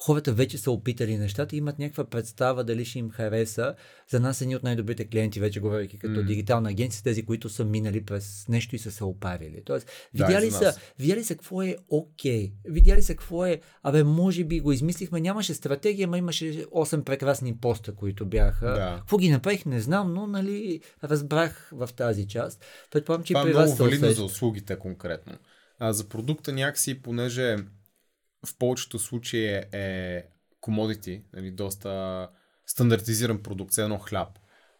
[0.00, 3.74] хората вече са опитали нещата и имат някаква представа дали ще им хареса.
[4.10, 6.26] За нас едни от най-добрите клиенти, вече говоряки като М.
[6.26, 9.62] дигитална агенция, тези, които са минали през нещо и са се опарили.
[9.64, 14.04] Тоест, Да, видяли, за са, видяли са какво е окей, видяли са какво е, абе,
[14.04, 18.66] може би го измислихме, нямаше стратегия, ма имаше 8 прекрасни поста, които бяха.
[18.66, 18.96] Да.
[18.98, 22.64] Какво ги направих, не знам, но нали, разбрах в тази част.
[22.90, 25.32] Предполагам, че Това е при много вас се валидно за услугите конкретно.
[25.78, 27.56] А за продукта някакси, понеже
[28.46, 30.22] в повечето случаи е, е
[30.62, 32.28] commodity, нали, доста
[32.66, 34.28] стандартизиран продукт, едно хляб,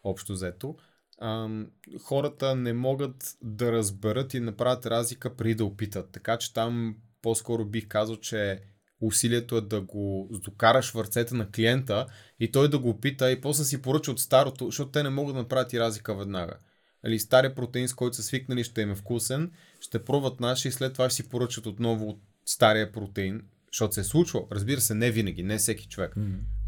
[0.03, 0.75] общо взето,
[1.21, 1.71] ам,
[2.03, 6.11] хората не могат да разберат и направят разлика преди да опитат.
[6.11, 8.61] Така че там по-скоро бих казал, че
[9.01, 12.07] усилието е да го докараш в ръцете на клиента
[12.39, 15.35] и той да го опита и после си поръча от старото, защото те не могат
[15.35, 16.57] да направят и разлика веднага.
[17.05, 20.71] Или стария протеин, с който са свикнали, ще им е вкусен, ще пробват наши и
[20.71, 23.41] след това ще си поръчат отново от стария протеин,
[23.73, 24.47] защото се е случвало.
[24.51, 26.15] Разбира се, не винаги, не всеки човек.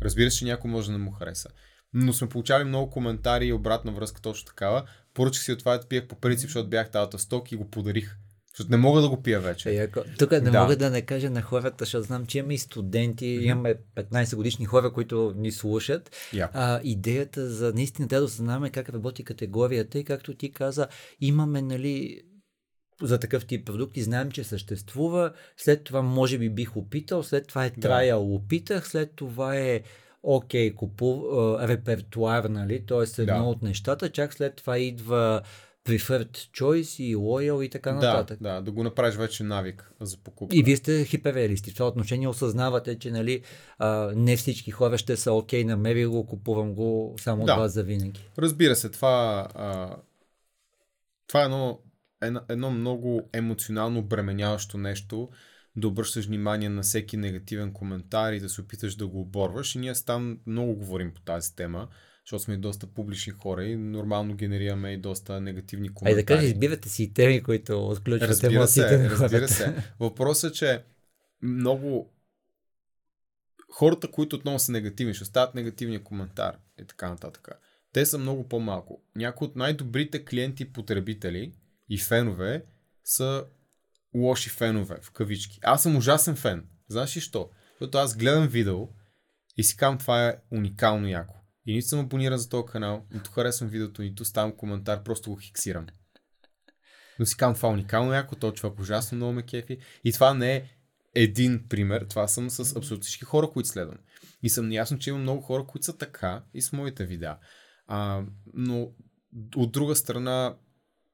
[0.01, 1.49] Разбира се, че някой може да не му хареса.
[1.93, 4.83] Но сме получали много коментари и обратна връзка точно такава.
[5.13, 8.15] Поръчах си от това да пиех по принцип, защото бях тази сток и го подарих.
[8.53, 9.69] Защото не мога да го пия вече.
[9.69, 9.87] Е,
[10.19, 10.61] тук не Да.
[10.61, 14.65] мога да не кажа на хората, защото знам, че имаме и студенти, имаме 15 годишни
[14.65, 16.15] хора, които ни слушат.
[16.33, 16.51] Яко.
[16.55, 20.87] А, идеята за наистина да осъзнаваме как работи категорията и както ти каза,
[21.21, 22.21] имаме, нали,
[23.01, 27.65] за такъв тип продукти, знаем, че съществува, след това може би бих опитал, след това
[27.65, 27.79] е Да.
[27.79, 29.81] траял, опитах, след това е
[30.23, 33.21] окей, купу, а, репертуар, нали, т.е.
[33.21, 33.43] едно Да.
[33.43, 35.41] от нещата, чак след това идва
[35.85, 38.37] preferred choice и loyal и така Да, нататък.
[38.41, 40.55] да, да го направиш вече навик за покупка.
[40.55, 41.71] И вие сте хиперреалисти.
[41.71, 43.41] В това отношение осъзнавате, че нали,
[43.79, 47.53] а, не всички хора ще са окей, намерил го, купувам го само Да.
[47.53, 48.29] от вас за винаги.
[48.37, 49.95] Разбира се, това, а,
[51.27, 51.79] това е едно,
[52.21, 55.29] едно, едно много емоционално обременяващо нещо,
[55.75, 59.75] да обръщаш внимание на всеки негативен коментар и да се опиташ да го оборваш.
[59.75, 61.87] И ние там много говорим по тази тема,
[62.25, 66.21] защото сме доста публични хора и нормално генерираме и доста негативни Ай коментари.
[66.21, 69.53] да кажа, избирате си теми, които отключват Разбира емоциите се, на разбира хората.
[69.53, 69.75] се.
[69.99, 70.83] Въпросът е, че
[71.41, 72.13] много
[73.71, 77.47] хората, които отново са негативни, ще оставят негативния коментар и така нататък.
[77.93, 79.03] Те са много по-малко.
[79.15, 81.53] Някои от най-добрите клиенти и потребители
[81.91, 82.65] и фенове
[83.03, 83.45] са
[84.15, 85.59] лоши фенове, в кавички.
[85.63, 86.67] Аз съм ужасен фен.
[86.87, 87.49] Знаеш ли що?
[87.69, 88.87] Защото аз гледам видео
[89.57, 91.35] и си казвам, това е уникално яко.
[91.65, 95.35] И нито съм абониран за този канал, нито харесвам видеото, нито ставам коментар, просто го
[95.35, 95.87] хиксирам.
[97.19, 99.77] Но си казвам, това е уникално яко, то човек ужасно много ме кефи.
[100.03, 100.63] И това не е
[101.15, 103.97] един пример, това съм с абсолютно всички хора, които следвам.
[104.43, 107.37] И съм наясно, че има много хора, които са така и с моите видеа.
[107.87, 108.23] А,
[108.53, 108.91] но
[109.55, 110.55] от друга страна,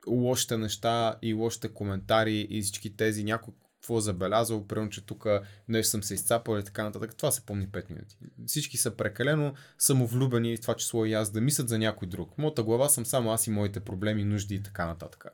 [0.07, 5.27] лошите неща и лошите коментари и всички тези, някой какво е забелязал, примерно, че тук
[5.67, 8.17] нещо съм се изцапал и така нататък, това се помни 5 минути.
[8.45, 12.37] Всички са прекалено самовлюбени, в това число и аз, да мислят за някой друг.
[12.37, 15.25] Моята глава съм само аз и моите проблеми, нужди и така нататък.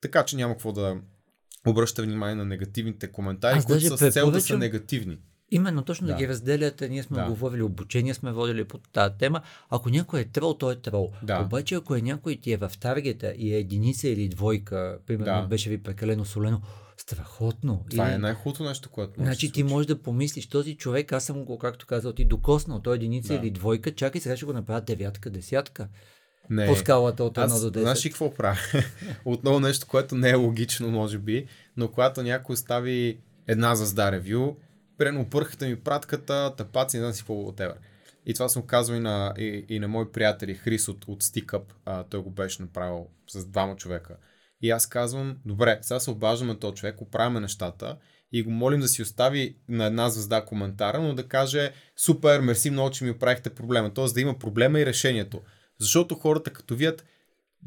[0.00, 0.96] Така че няма какво да
[1.66, 5.18] обръща внимание на негативните коментари, Аз които са с цел да са негативни.
[5.54, 6.12] Именно точно да.
[6.12, 6.18] Да.
[6.18, 6.88] ги разделяте.
[6.88, 7.26] Ние сме Да.
[7.26, 9.40] говорили, обучение сме водили по тази тема.
[9.70, 11.12] Ако някой е трол, той е трол.
[11.22, 11.40] Да.
[11.40, 15.46] Обаче, ако е някой ти е в таргета и е единица или двойка, примерно Да.
[15.48, 16.60] беше ви прекалено солено,
[16.96, 17.84] страхотно.
[17.90, 21.12] Това Или- е най-хубавото нещо, което може Значи да ти можеш да помислиш, този човек,
[21.12, 23.34] аз съм го, както казал ти, докоснал, той е единица Да.
[23.36, 25.88] или двойка, чакай сега ще го направя девятка, десятка.
[26.50, 26.66] Не.
[26.66, 27.80] По скалата от 1 Аз, до 10.
[27.80, 28.58] знаеш ли какво правя?
[29.24, 34.54] Отново нещо, което не е логично, може би, но когато някой остави една звезда ревю,
[34.98, 37.74] прено пърхата ми пратката, тъпаци, не знам си какво тебе.
[38.26, 41.62] И това съм казал и на, и, и на мои приятели Хрис от, от StickUp,
[41.84, 44.16] а, той го беше направил с двама човека.
[44.62, 47.96] И аз казвам, добре, сега се обаждаме този човек, оправяме нещата
[48.32, 52.70] и го молим да си остави на една звезда коментара, но да каже, супер, мерси
[52.70, 53.94] много, че ми оправихте проблема.
[53.94, 55.40] Тоест да има проблема и решението.
[55.80, 57.04] Защото хората като видят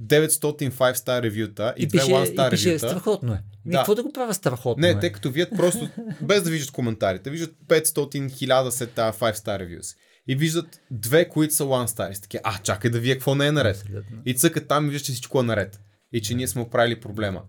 [0.01, 2.89] 900 5 star ревюта и, и 2 пише, 1 и star пише ревюта.
[2.89, 3.43] страхотно е.
[3.65, 3.77] Ми, Да.
[3.77, 4.99] Какво да го правя страхотно Не, е?
[4.99, 5.89] те като вият просто,
[6.21, 9.97] без да виждат коментарите, виждат 500 1000 след тази 5 star reviews.
[10.27, 12.11] И виждат две, които са one star.
[12.11, 13.77] И са такива, а, чакай да вие какво не е наред.
[13.77, 14.17] Абсолютно.
[14.25, 15.79] И цъкат там и виждат, че всичко е наред.
[16.13, 17.43] И че ние сме оправили проблема.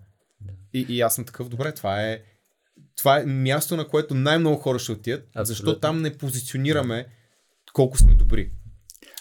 [0.74, 2.20] И, и аз съм такъв, добре, това е,
[2.96, 5.80] това е място, на което най-много хора ще отидат, защо Абсолютно.
[5.80, 7.06] там не позиционираме
[7.72, 8.50] колко сме добри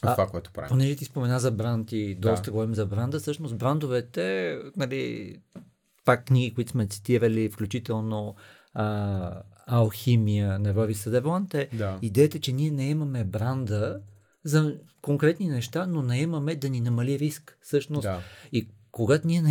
[0.02, 0.70] А, това, което правим.
[0.70, 2.52] Понеже ти спомена за бранд и доста Да.
[2.52, 5.36] говорим за бранда, всъщност брандовете, нали,
[6.06, 8.36] пак книги, които сме цитирали, включително
[8.74, 12.00] а, Алхимия на Рори Съдерланд, е Да.
[12.02, 14.00] идеята, че ние не имаме бранда
[14.44, 17.58] за конкретни неща, но не имаме да ни намали риск.
[17.62, 18.20] Всъщност, Да.
[18.52, 19.42] и когато ние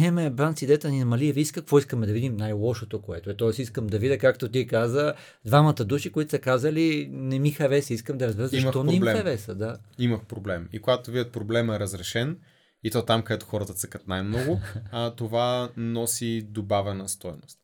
[0.56, 2.37] с идеята да ни намали риска, какво искаме да видим?
[2.37, 3.37] Най-лошото, което е.
[3.37, 7.94] Тоест искам да видя, както ти каза, двамата души, които са казали, не ми хареса,
[7.94, 9.54] искам да разбера защо не им хареса.
[9.54, 9.76] Да.
[9.98, 10.68] имах проблем.
[10.72, 12.38] И когато видят проблема е разрешен,
[12.85, 14.61] и то там, където хората цъкат най-много,
[14.92, 17.59] а, това носи добавена стоеност.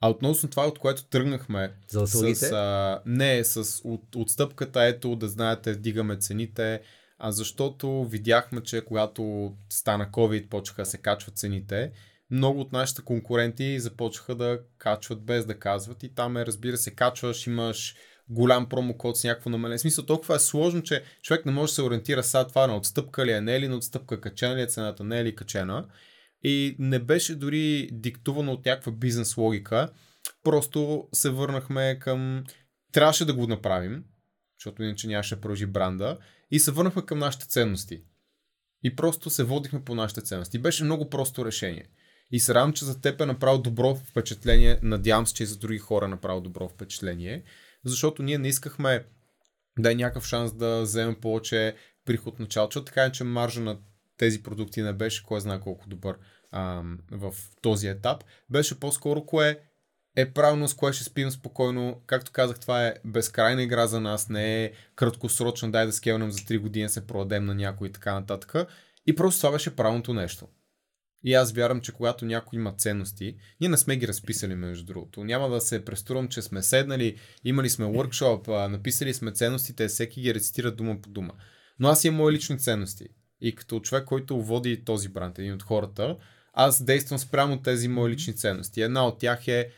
[0.00, 2.34] А относно това, от което тръгнахме За услугите?
[2.34, 6.80] с, а, не, с от, отстъпката, ето да знаете, вдигаме цените,
[7.18, 11.92] а защото видяхме, че когато стана COVID, почнаха да се качват цените,
[12.30, 16.94] много от нашите конкуренти започнаха да качват без да казват и там е, разбира се,
[16.94, 17.96] качваш, имаш
[18.28, 19.78] голям промокод с някакво намаление.
[19.78, 23.26] Смисъл, толкова е сложно, че човек не може да се ориентира сега това на отстъпка
[23.26, 25.86] ли е, не е ли на отстъпка, качена ли е цената, не е ли качена.
[26.42, 29.88] И не беше дори диктувано от някаква бизнес логика.
[30.44, 32.44] Просто се върнахме към...
[32.92, 34.04] Трябваше да го направим,
[34.58, 36.18] защото иначе нямаше продължи бранда.
[36.50, 38.02] И се върнахме към нашите ценности.
[38.84, 40.58] И просто се водихме по нашите ценности.
[40.58, 41.84] Беше много просто решение.
[42.30, 44.78] И се радвам, че за теб е направил добро впечатление.
[44.82, 47.42] Надявам се, че и за други хора е направил добро впечатление.
[47.84, 49.04] Защото ние не искахме
[49.78, 53.78] да е някакъв шанс да вземем повече приход от началото, защото така че маржа на
[54.16, 56.18] тези продукти не беше кой знае колко добър
[56.50, 58.24] а, в този етап.
[58.50, 59.60] Беше по-скоро кое
[60.16, 62.02] е правилно, с кое ще спим спокойно.
[62.06, 66.38] Както казах, това е безкрайна игра за нас, не е краткосрочно, дай да скелнем за
[66.38, 68.54] 3 години, се продадем на някой и така нататък.
[69.06, 70.48] И просто това беше правилното нещо.
[71.24, 75.24] И аз вярвам, че когато някой има ценности, ние не сме ги разписали между другото.
[75.24, 80.34] Няма да се преструвам, че сме седнали, имали сме workshop, написали сме ценностите, всеки ги
[80.34, 81.32] рецитира дума по дума.
[81.78, 83.08] Но аз имам мои лични ценности.
[83.40, 86.16] И като човек, който води този бранд, един от хората,
[86.52, 88.82] аз действам спрямо тези мои лични ценности.
[88.82, 89.70] Една от тях е,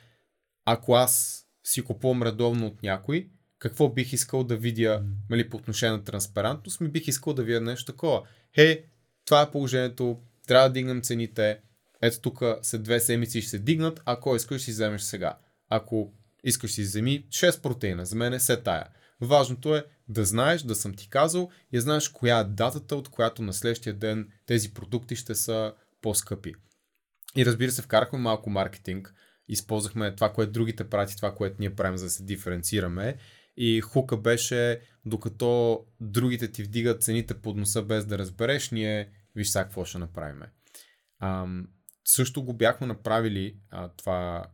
[0.64, 5.96] ако аз си купувам редовно от някой, какво бих искал да видя нали, по отношение
[5.96, 8.22] на транспарентност, ми бих искал да видя нещо такова.
[8.54, 8.84] Хей,
[9.24, 11.60] това е положението, трябва да дигнем цените,
[12.02, 15.38] ето тук след две седмици ще се дигнат, ако искаш си вземеш сега.
[15.68, 16.12] Ако
[16.44, 18.86] искаш си вземи 6 протеина, за мен е се тая.
[19.20, 23.08] Важното е да знаеш, да съм ти казал и да знаеш коя е датата, от
[23.08, 26.54] която на следващия ден тези продукти ще са по-скъпи.
[27.36, 29.14] И разбира се, вкарахме малко маркетинг,
[29.50, 33.16] използвахме това, което другите прати, това, което ние правим, за да се диференцираме.
[33.56, 39.48] И хука беше, докато другите ти вдигат цените под носа без да разбереш, ние виж
[39.48, 40.42] сега какво ще направим.
[41.20, 41.68] Ам,
[42.04, 44.44] също го бяхме направили а, това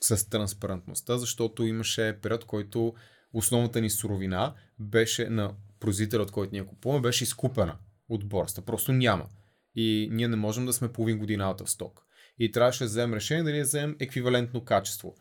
[0.00, 2.94] с транспарентността, защото имаше период, който
[3.32, 7.76] основната ни суровина беше на производителя, от който ние купуваме, беше изкупена
[8.08, 8.62] от борста.
[8.62, 9.28] Просто няма.
[9.74, 12.04] И ние не можем да сме половин година в сток.
[12.38, 15.14] И трябваше да вземем решение дали да вземем еквивалентно качество.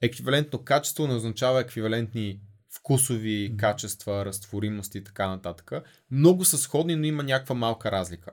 [0.00, 2.40] Еквивалентно качество не означава еквивалентни
[2.76, 5.72] вкусови качества, разтворимост и така нататък.
[6.10, 8.30] Много са сходни, но има някаква малка разлика.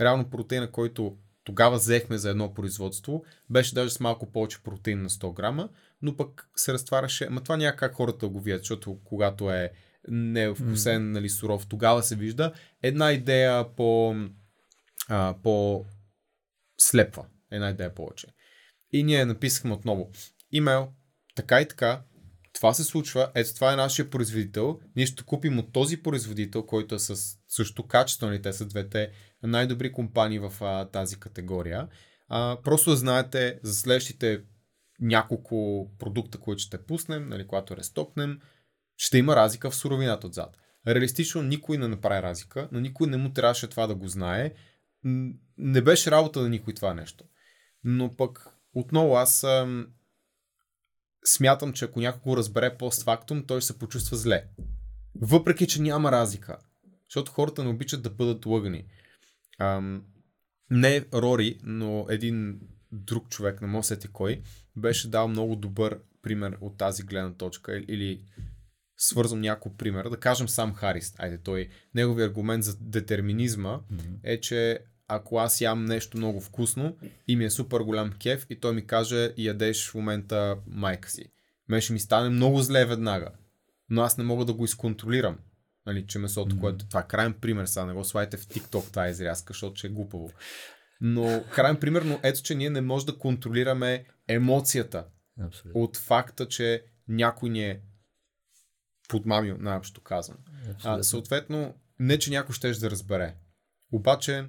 [0.00, 5.08] Реално протеина, който тогава взехме за едно производство, беше даже с малко повече протеин на
[5.08, 5.68] 100 грама,
[6.02, 7.28] но пък се разтваряше.
[7.30, 9.72] Ма това няма как хората го видят, защото когато е
[10.08, 11.12] не вкусен, mm.
[11.12, 12.52] нали, суров, тогава се вижда.
[12.82, 14.14] Една идея по,
[15.08, 15.84] а, по
[16.78, 17.24] слепва.
[17.54, 18.26] Една идея повече.
[18.92, 20.10] И ние написахме отново.
[20.52, 20.88] Имейл,
[21.34, 22.02] така и така,
[22.54, 26.94] това се случва, ето това е нашия производител, ние ще купим от този производител, който
[26.94, 27.16] е с
[27.48, 29.10] също качество, нали, те са двете
[29.42, 31.88] най-добри компании в а, тази категория.
[32.28, 34.42] А, просто да знаете за следващите
[35.00, 38.40] няколко продукта, които ще пуснем, нали, когато рестокнем,
[38.96, 40.56] ще има разлика в суровината отзад.
[40.86, 44.52] Реалистично никой не направи разлика, но никой не му трябваше това да го знае.
[45.58, 47.24] Не беше работа на никой това нещо.
[47.84, 49.86] Но пък отново аз ам,
[51.24, 54.44] смятам, че ако някой го разбере постфактум, той се почувства зле.
[55.20, 56.58] Въпреки, че няма разлика.
[57.04, 58.86] Защото хората не обичат да бъдат лъгани.
[59.58, 60.04] Ам,
[60.70, 62.60] не Рори, но един
[62.92, 64.42] друг човек, не мога сети кой,
[64.76, 68.24] беше дал много добър пример от тази гледна точка или
[68.96, 71.14] свързвам няколко примера, да кажем сам Харис.
[71.18, 74.18] Айде, той, негови аргумент за детерминизма mm-hmm.
[74.22, 74.78] е, че
[75.08, 76.96] ако аз ям нещо много вкусно
[77.28, 81.24] и ми е супер голям кеф и той ми каже ядеш в момента майка си.
[81.68, 83.30] Ме ще ми стане много зле веднага.
[83.90, 85.38] Но аз не мога да го изконтролирам.
[85.86, 86.60] Нали, че месото, mm-hmm.
[86.60, 89.86] което това е крайен пример, сега не го слайте в TikTok тази изрязка, защото ще
[89.86, 90.30] е глупаво.
[91.00, 95.04] Но крайен пример, но ето, че ние не можем да контролираме емоцията
[95.40, 95.82] Абсолютно.
[95.82, 97.80] от факта, че някой ни е
[99.08, 100.38] подмамил, най-общо казвам.
[100.84, 103.34] А, съответно, не, че някой ще да разбере.
[103.92, 104.46] Обаче,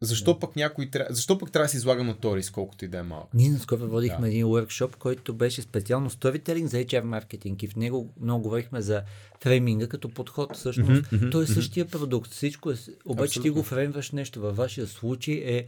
[0.00, 0.40] защо да.
[0.40, 1.14] пък някой трябва.
[1.14, 3.34] Защо пък трябва да се излага на този риск, колкото и да е малък?
[3.34, 4.28] Ние наскоро водихме да.
[4.28, 9.02] един workshop, който беше специално storytelling за HR маркетинг и в него много говорихме за
[9.42, 10.56] фрейминга като подход.
[10.56, 12.30] Всъщност, mm-hmm, той е същия продукт.
[12.30, 12.74] Всичко е.
[13.04, 13.42] Обаче Абсолютно.
[13.42, 14.40] ти го фреймваш нещо.
[14.40, 15.66] Във вашия случай е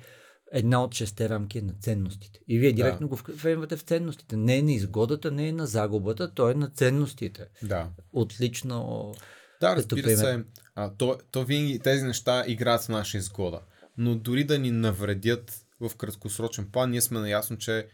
[0.53, 2.41] една от шесте рамки на ценностите.
[2.49, 3.11] И вие директно да.
[3.11, 4.37] го фреймвате в ценностите.
[4.37, 7.47] Не е на изгодата, не е на загубата, то е на ценностите.
[7.63, 7.89] Да.
[8.13, 9.15] Отлично.
[9.61, 10.45] Да, разбира се.
[10.75, 13.61] А, то, то винаги тези неща играят с наша изгода
[13.99, 17.87] но дори да ни навредят в краткосрочен план, ние сме наясно, че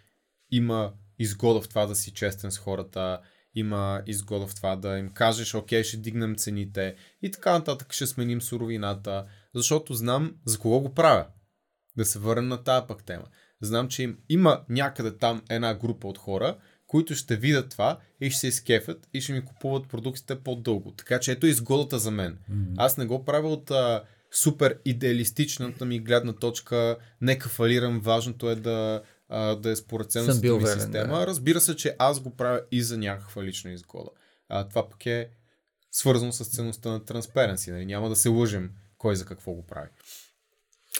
[0.51, 3.21] има изгода в това да си честен с хората,
[3.55, 8.07] има изгода в това да им кажеш, окей, ще дигнем цените и така нататък ще
[8.07, 9.25] сменим суровината,
[9.55, 11.27] защото знам за кого го правя.
[11.97, 13.25] Да се върнем на тази пък тема.
[13.61, 18.31] Знам, че им, има някъде там една група от хора, които ще видят това и
[18.31, 20.93] ще се изкефят и ще ми купуват продуктите по-дълго.
[20.93, 22.39] Така че ето изгодата за мен.
[22.51, 22.75] Mm-hmm.
[22.77, 24.05] Аз не го правя от а,
[24.35, 30.57] супер идеалистичната ми гледна точка, не кафалирам, важното е да, а, да е според ценностната
[30.57, 31.19] ми система.
[31.19, 31.27] Да.
[31.27, 34.11] Разбира се, че аз го правя и за някаква лична изгода.
[34.49, 35.31] А, това пък е
[35.91, 37.71] свързано с ценността на транспаренси.
[37.71, 37.87] Нали?
[37.87, 39.89] Няма да се лъжим кой за какво го прави.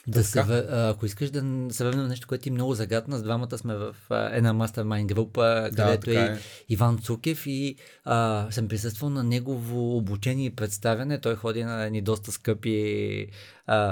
[0.07, 0.39] Да се,
[0.71, 4.37] ако искаш да се върнем нещо, което ти много загадна, с двамата сме в а,
[4.37, 6.39] една мастермайн група, където така е, е.
[6.69, 11.21] Иван Цукев и а, съм присъствал на негово обучение и представяне.
[11.21, 13.27] Той ходи на едни доста скъпи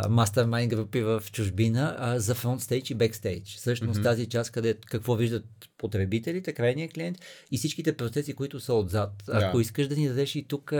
[0.08, 3.56] мастермайн групи в чужбина а, за фронтстейдж и бекстейдж.
[3.56, 4.04] Всъщност Мгм.
[4.04, 5.44] тази част, къде какво виждат
[5.78, 7.18] потребителите, крайния клиент
[7.50, 9.10] и всичките процеси, които са отзад.
[9.26, 9.32] Да.
[9.32, 10.72] Ако искаш да ни дадеш и тук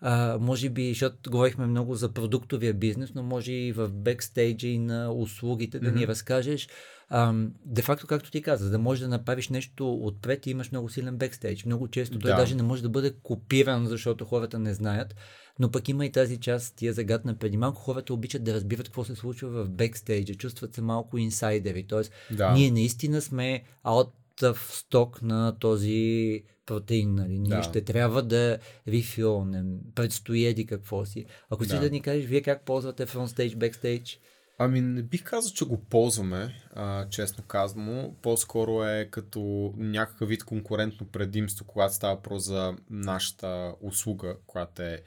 [0.00, 4.78] а, може би, защото говорихме много за продуктовия бизнес, но може и в бекстейджа и
[4.78, 6.08] на услугите да ни Мгм.
[6.08, 6.68] разкажеш.
[7.08, 10.88] Ам, де факто, както ти каза, за да можеш да направиш нещо отпред, имаш много
[10.88, 11.64] силен бекстейдж.
[11.64, 12.36] Много често той Да.
[12.36, 15.14] даже не може да бъде копиран, защото хората не знаят.
[15.58, 19.04] Но пък има и тази част, тия загадна преди малко, хората обичат да разбират какво
[19.04, 21.82] се случва в бекстейджа, чувстват се малко инсайдери.
[21.82, 22.52] Тоест, Да.
[22.52, 24.10] ние наистина сме out
[24.42, 27.14] of stock на този протеин.
[27.14, 27.38] Нали?
[27.38, 27.62] Ние Да.
[27.62, 31.24] ще трябва да рефилнем, предстои еди какво си.
[31.50, 31.80] Ако си да.
[31.80, 31.90] Да.
[31.90, 34.18] ни кажеш, вие как ползвате фронтстейдж, бекстейдж?
[34.58, 38.14] Ами не бих казал, че го ползваме, а, честно казано.
[38.22, 45.02] По-скоро е като някакъв вид конкурентно предимство, когато става въпрос за нашата услуга, която е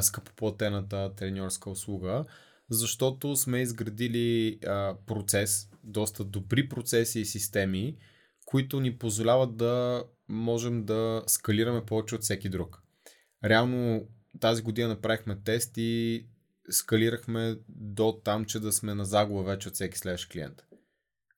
[0.00, 2.24] скъпоплатената треньорска услуга,
[2.70, 7.96] защото сме изградили а, процес, доста добри процеси и системи,
[8.48, 12.82] които ни позволяват да можем да скалираме повече от всеки друг.
[13.44, 14.02] Реално
[14.40, 16.26] тази година направихме тест и
[16.70, 20.64] скалирахме до там, че да сме на загуба вече от всеки следващ клиент.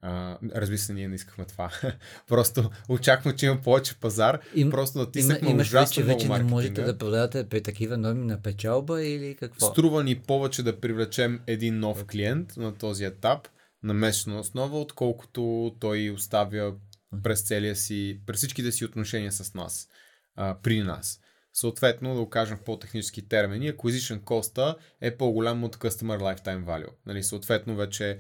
[0.03, 1.71] А, разбира се, ние не искахме това.
[2.29, 4.41] Просто очакваме, че има повече пазар.
[4.55, 7.99] Им- Просто Има, натиснахме имаш ли, ужасно че вече не можете да продавате при такива
[7.99, 9.67] норми на печалба или какво?
[9.67, 13.49] Струва ни повече да привлечем един нов клиент на този етап
[13.83, 16.75] на месечна основа, отколкото той оставя
[17.23, 19.89] през целия си, през всичките си отношения с нас,
[20.37, 21.21] а, при нас.
[21.53, 26.93] Съответно, да го кажем в по-технически термини, acquisition cost е по-голям от customer lifetime value.
[27.07, 28.19] Нали, съответно, вече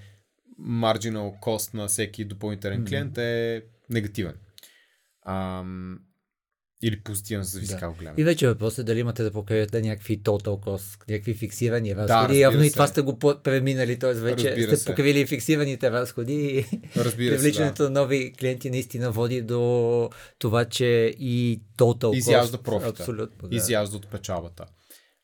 [0.60, 4.34] marginal cost на всеки допълнителен клиент е негативен.
[5.26, 6.00] Ам,
[6.82, 7.78] или позитивен, зависи Да.
[7.78, 8.14] как го гледаме.
[8.18, 12.12] И вече въпросът е дали имате да покриете някакви total cost, някакви фиксирани разходи.
[12.12, 12.72] разбира Явно и се.
[12.72, 14.14] това сте го преминали, т.е.
[14.14, 14.84] вече Разбира сте се.
[14.84, 16.64] покрили фиксираните разходи и
[16.96, 20.84] Разбира се, привличането на нови клиенти наистина води до това, че
[21.18, 22.88] и total Изяжда cost, профита.
[22.90, 23.56] Абсолютно, да.
[23.56, 24.64] изяжда от печалбата.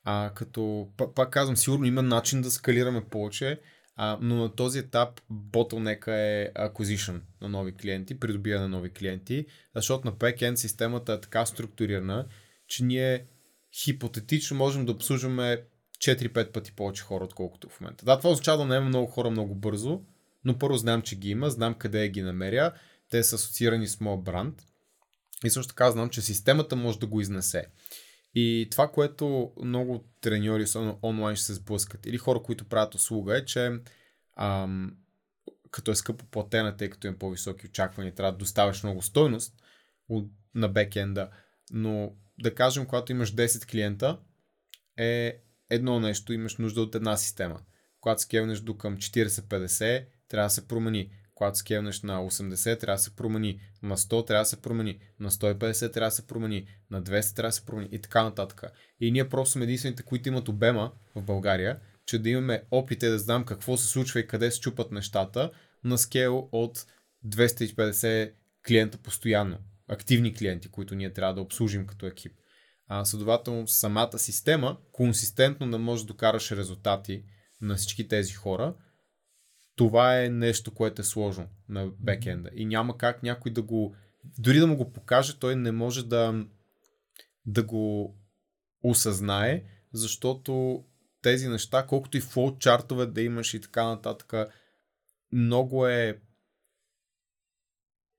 [0.04, 3.60] А като, пак казвам, сигурно има начин да скалираме повече,
[3.96, 9.46] а, но на този етап bottleneck е acquisition на нови клиенти, придобиване на нови клиенти,
[9.74, 12.26] защото на backend системата е така структурирана,
[12.68, 13.26] че ние
[13.84, 15.62] хипотетично можем да обслужваме
[15.98, 18.04] 4-5 пъти повече хора, отколкото в момента.
[18.04, 20.00] Да, това означава да наемем много хора много бързо,
[20.44, 22.72] но първо знам, че ги има, знам къде ги намеря,
[23.10, 24.62] те са асоциирани с моят бранд
[25.44, 27.66] и също така знам, че системата може да го изнесе.
[28.38, 30.64] И това, което много треньори,
[31.02, 33.72] онлайн, ще се сблъскат, или хора, които правят услуга, е, че
[34.36, 34.96] ам,
[35.70, 39.54] като е скъпо платена, тъй като има по-високи очаквания, трябва да доставяш много стойност
[40.54, 41.30] на бекенда.
[41.70, 44.18] Но да кажем, когато имаш 10 клиента,
[44.96, 45.38] е
[45.70, 47.60] едно нещо, имаш нужда от една система.
[48.00, 51.10] Когато скелнеш до към 40-50, трябва да се промени.
[51.36, 53.60] Когато скелнеш на 80, трябва да се промени.
[53.82, 54.98] На 100 трябва да се промени.
[55.20, 56.66] На 150 трябва да се промени.
[56.90, 57.88] На 200 трябва да се промени.
[57.92, 58.62] И така нататък.
[59.00, 63.18] И ние просто сме единствените, които имат обема в България, че да имаме опите да
[63.18, 65.50] знам какво се случва и къде се чупат нещата
[65.84, 66.86] на скел от
[67.26, 68.32] 250
[68.66, 69.58] клиента постоянно.
[69.88, 72.32] Активни клиенти, които ние трябва да обслужим като екип.
[72.88, 77.24] А, следователно, самата система консистентно да може да докараш резултати
[77.60, 78.74] на всички тези хора,
[79.76, 82.50] това е нещо, което е сложно на бекенда.
[82.54, 83.94] И няма как някой да го...
[84.38, 86.44] Дори да му го покаже, той не може да,
[87.46, 88.14] да го
[88.82, 90.84] осъзнае, защото
[91.22, 94.52] тези неща, колкото и флоу-чартове да имаш и така нататък,
[95.32, 96.20] много е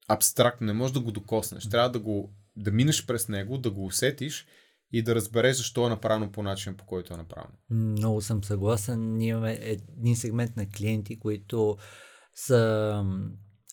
[0.08, 1.70] абстрактно, не можеш да го докоснеш.
[1.70, 4.45] Трябва да го да минеш през него, да го усетиш
[4.92, 7.54] и да разбереш защо е направено по начин, по който е направено.
[7.70, 9.18] Много съм съгласен.
[9.18, 11.78] Ние имаме един сегмент на клиенти, които
[12.36, 13.04] са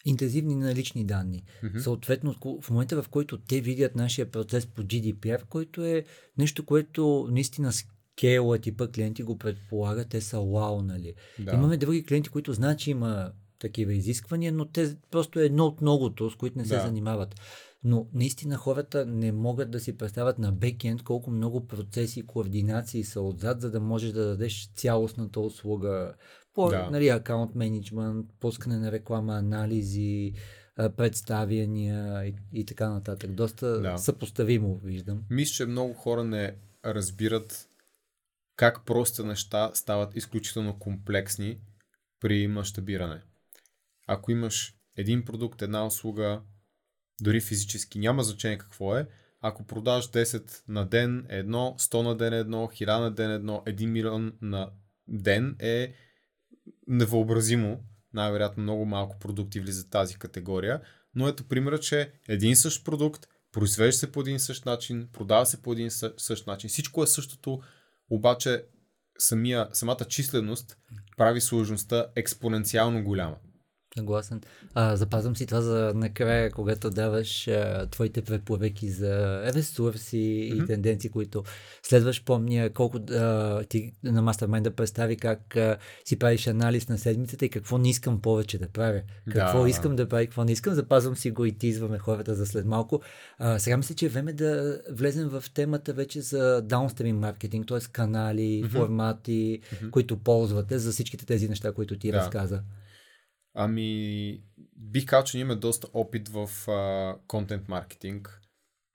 [0.04, 1.44] интензивни на лични данни.
[1.62, 1.78] Мгм.
[1.78, 6.04] Съответно, в момента в който те видят нашия процес по GDPR, който е
[6.38, 11.14] нещо, което наистина скейла типа клиенти го предполагат, те са вау, нали?
[11.38, 11.52] Да.
[11.52, 15.80] Имаме други клиенти, които знаят, че има такива изисквания, но те просто е едно от
[15.80, 16.80] многото, с които не се Да.
[16.80, 17.40] занимават.
[17.84, 23.04] Но наистина хората не могат да си представят на бекенд колко много процеси и координации
[23.04, 26.14] са отзад, за да можеш да дадеш цялостната услуга
[26.54, 26.90] по Да.
[26.90, 30.32] нали, акаунт менеджмент, пускане на реклама, анализи,
[30.96, 33.30] представяния и, и така нататък.
[33.30, 33.98] Доста Да.
[33.98, 35.22] съпоставимо виждам.
[35.30, 37.68] Мисля, че много хора не разбират
[38.56, 41.58] как прости неща стават изключително комплексни
[42.20, 43.22] при мащабиране.
[44.06, 46.40] Ако имаш един продукт, една услуга,
[47.20, 49.06] дори физически, няма значение какво е,
[49.40, 53.86] ако продаваш 10 на ден едно, 100 на ден едно, 1000 на ден едно, 1
[53.86, 54.70] милион на
[55.08, 55.94] ден е
[56.86, 57.80] невъобразимо.
[58.12, 60.80] Най-вероятно много малко продукти влизат в тази категория.
[61.14, 65.62] Но ето примера, че един същ продукт, произвежда се по един същ начин, продава се
[65.62, 66.68] по един същ начин.
[66.68, 67.60] Всичко е същото,
[68.10, 68.64] обаче
[69.18, 70.76] самия, самата численост
[71.16, 73.36] прави сложността експоненциално голяма.
[73.98, 74.40] Съгласен.
[74.74, 80.64] А, запазвам си това за накрая, когато даваш а, твоите препоръки за ресурси mm-hmm.
[80.64, 81.44] и тенденции, които
[81.82, 82.24] следваш.
[82.24, 87.44] Помня колко а, ти на Mastermind да представи как а, си правиш анализ на седмицата
[87.44, 89.00] и какво не искам повече да правя.
[89.32, 89.68] Какво да.
[89.68, 90.74] искам да правя, какво не искам.
[90.74, 93.02] Запазвам си го и тизваме хората за след малко.
[93.38, 97.78] А, сега мисля, че е време да влезем в темата вече за даунстрим маркетинг, т.е.
[97.92, 98.68] канали, mm-hmm.
[98.68, 99.90] формати, mm-hmm.
[99.90, 102.18] които ползвате за всичките тези неща, които ти да.
[102.18, 102.62] разказа.
[103.54, 104.42] Ами,
[104.76, 106.50] бих казал, че имаме доста опит в
[107.26, 108.40] контент маркетинг.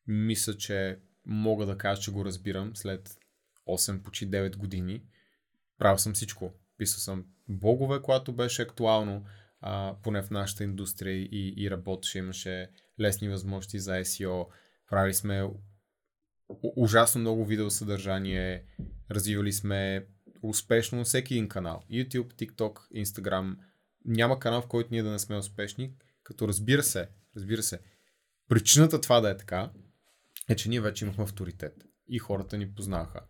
[0.07, 3.18] Мисля, че мога да кажа, че го разбирам след
[3.68, 5.03] 8, почти 9 години.
[5.78, 6.53] Правил съм всичко.
[6.78, 9.26] Писал съм блогове, когато беше актуално,
[9.62, 14.45] а, поне в нашата индустрия и, и работеше, имаше лесни възможности за SEO.
[14.89, 15.49] Правили сме
[16.76, 18.64] ужасно много видеосъдържание,
[19.12, 20.05] развивали сме
[20.41, 21.84] успешно всеки един канал.
[21.91, 23.55] YouTube, TikTok, Instagram–
[24.06, 25.93] няма канал, в който ние да не сме успешни,
[26.24, 27.80] като разбира се, разбира се,
[28.50, 29.72] причината това да е така,
[30.50, 31.74] е, че ние вече имахме авторитет
[32.08, 33.22] и хората ни познаваха.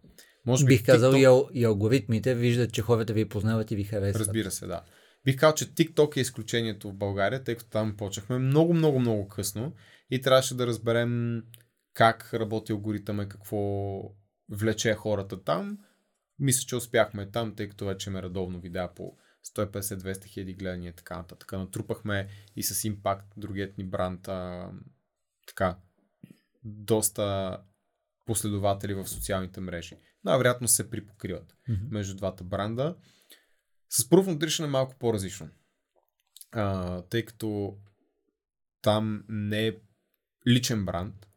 [0.45, 1.51] Може би Бих казал TikTok...
[1.51, 4.27] и, алгоритмите виждат, че хората ви познават и ви харесват.
[4.27, 4.81] Разбира се, да.
[5.25, 9.27] Бих казал, че TikTok е изключението в България, тъй като там почнахме много, много, много
[9.27, 9.73] късно
[10.09, 11.43] и трябваше да разберем
[11.93, 14.01] как работи алгоритъм и какво
[14.49, 15.77] влече хората там.
[16.39, 20.95] Мисля, че успяхме там, тъй като вече ме редовно видеа по 150-200 хиляди гледания и
[20.95, 21.51] така нататък.
[21.51, 24.71] Натрупахме и с импакт другият ни бранд а,
[25.47, 25.77] така
[26.63, 27.57] доста
[28.25, 29.97] последователи в социалните мрежи.
[30.23, 31.91] Най-вероятно се припокриват mm-hmm.
[31.91, 32.95] между двата бранда.
[33.89, 35.49] С Proof Nutrition е малко по-различно.
[36.51, 37.77] А, тъй като
[38.81, 39.75] там не е
[40.47, 41.27] личен бранд.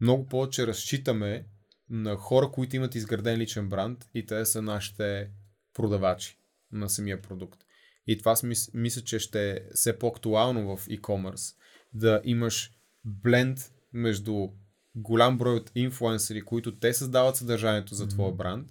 [0.00, 1.46] Много повече разчитаме
[1.90, 5.30] на хора, които имат изграден личен бранд и те са нашите
[5.74, 6.43] продавачи
[6.74, 7.60] на самия продукт.
[8.06, 8.34] И това
[8.74, 11.56] мисля, че ще е все по-актуално в e-commerce.
[11.92, 12.72] Да имаш
[13.04, 14.48] бленд между
[14.94, 18.70] голям брой от инфлуенсъри, които те създават съдържанието за твоя бранд.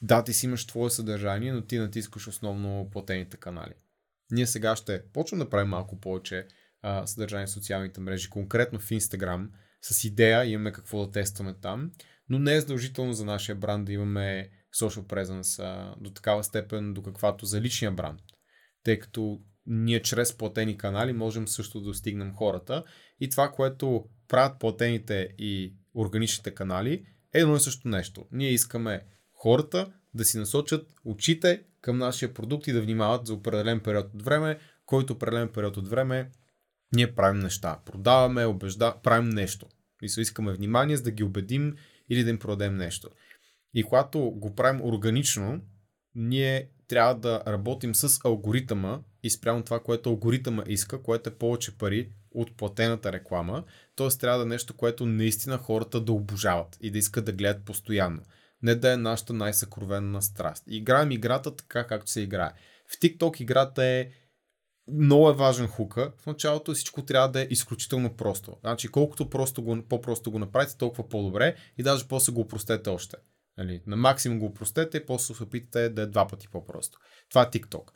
[0.00, 3.72] Да, ти си имаш твое съдържание, но ти натискаш основно платените канали.
[4.30, 6.46] Ние сега ще почнем да правим малко повече
[6.82, 9.48] а, съдържание в социалните мрежи, конкретно в Instagram,
[9.82, 11.90] с идея имаме какво да тестваме там,
[12.28, 14.50] но не е задължително за нашия бранд да имаме
[14.80, 18.20] social presence до такава степен, до каквато за личния бранд.
[18.84, 22.84] Тъй като ние чрез платени канали можем също да достигнем хората
[23.20, 28.26] и това, което правят платените и органичните канали е едно и също нещо.
[28.32, 29.00] Ние искаме
[29.32, 34.22] хората да си насочат очите към нашия продукт и да внимават за определен период от
[34.22, 36.30] време, който определен период от време
[36.94, 37.78] ние правим неща.
[37.86, 39.66] Продаваме, убежда, правим нещо.
[40.02, 41.76] И се искаме внимание, за да ги убедим
[42.10, 43.08] или да им продадем нещо.
[43.74, 45.60] И когато го правим органично,
[46.14, 51.78] ние трябва да работим с алгоритъма и спрямо това, което алгоритъма иска, което е повече
[51.78, 53.64] пари от платената реклама.
[53.96, 54.08] Т.е.
[54.08, 58.22] трябва да е нещо, което наистина хората да обожават и да искат да гледат постоянно.
[58.62, 60.64] Не да е нашата най-съкровенна страст.
[60.66, 62.52] Играем играта така, както се играе.
[62.88, 64.08] В TikTok играта е
[64.92, 66.12] много е важен хука.
[66.22, 68.56] В началото всичко трябва да е изключително просто.
[68.60, 73.16] Значи колкото просто го, по-просто го направите, толкова по-добре и даже после го упростете още.
[73.58, 76.98] Нали, на максимум го упростете и после се опитате да е два пъти по-просто.
[77.28, 77.90] Това е TikTok.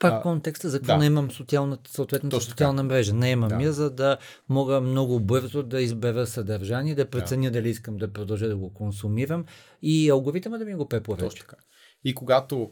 [0.00, 0.98] Пак а, контекста за какво да.
[0.98, 2.94] не имам социалната, съответната Точно социална така.
[2.94, 3.14] мрежа.
[3.14, 3.62] Не имам да.
[3.62, 4.18] я, за да
[4.48, 7.50] мога много бързо да избера съдържание, да преценя да.
[7.50, 9.44] дали искам да продължа да го консумирам
[9.82, 10.88] и алгоритъма да ми го.
[10.88, 11.56] Точно така.
[12.04, 12.70] И когато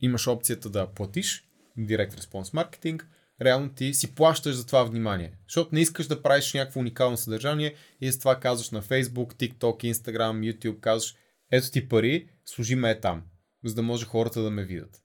[0.00, 1.44] имаш опцията да платиш,
[1.78, 3.02] Direct Response Marketing,
[3.44, 5.32] реално ти си плащаш за това внимание.
[5.48, 9.92] Защото не искаш да правиш някакво уникално съдържание и с това казваш на Facebook, TikTok,
[9.92, 11.14] Instagram, YouTube, казваш
[11.50, 13.22] ето ти пари, служи ме е там,
[13.64, 15.02] за да може хората да ме видят.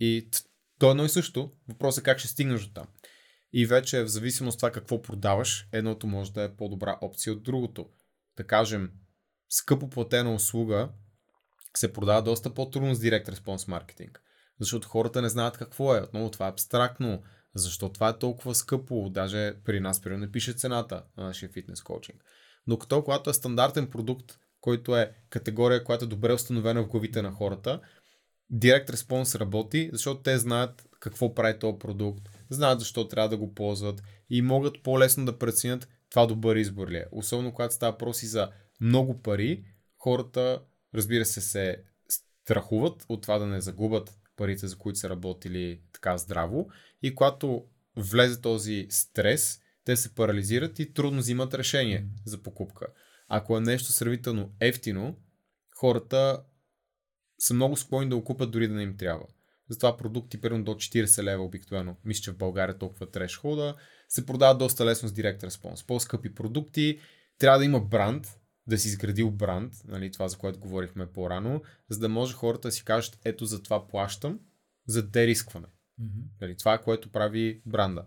[0.00, 0.28] И
[0.78, 1.50] то е едно и също.
[1.68, 2.86] Въпросът е как ще стигнеш до там.
[3.52, 7.42] И вече в зависимост от това какво продаваш, едното може да е по-добра опция от
[7.42, 7.88] другото.
[8.36, 8.90] Да кажем,
[9.48, 10.88] скъпо платена услуга
[11.76, 14.16] се продава доста по-трудно с Direct Response Marketing.
[14.60, 16.00] Защото хората не знаят какво е.
[16.00, 17.22] Отново това е абстрактно.
[17.54, 19.10] Защо това е толкова скъпо?
[19.10, 22.24] Даже при нас, при не пише цената на нашия фитнес коучинг.
[22.66, 27.32] Докато когато е стандартен продукт, който е категория, която е добре установена в главите на
[27.32, 27.80] хората,
[28.52, 33.54] Direct Response работи, защото те знаят какво прави този продукт, знаят защо трябва да го
[33.54, 37.06] ползват и могат по-лесно да преценят това добър избор ли е.
[37.12, 38.50] Особено когато става въпроси за
[38.80, 39.64] много пари,
[39.98, 40.62] хората,
[40.94, 41.82] разбира се, се
[42.44, 46.70] страхуват от това да не загубят парите, за които са работили така здраво.
[47.02, 47.64] И когато
[47.96, 52.86] влезе този стрес, те се парализират и трудно взимат решение за покупка.
[53.28, 55.16] Ако е нещо сравнително ефтино,
[55.76, 56.42] хората
[57.38, 59.24] са много склонни да го купят дори да не им трябва.
[59.68, 63.74] Затова продукти, примерно до 40 лева обикновено, мисля, че в България толкова трешхолда,
[64.08, 65.86] се продават доста лесно с Direct Response.
[65.86, 66.98] По-скъпи продукти,
[67.38, 71.98] трябва да има бранд, да си изградил бранд, нали, това за което говорихме по-рано, за
[71.98, 74.40] да може хората да си кажат, ето за това плащам,
[74.86, 75.66] за дерискване.
[76.00, 76.58] Mm-hmm.
[76.58, 78.04] Това е което прави бранда.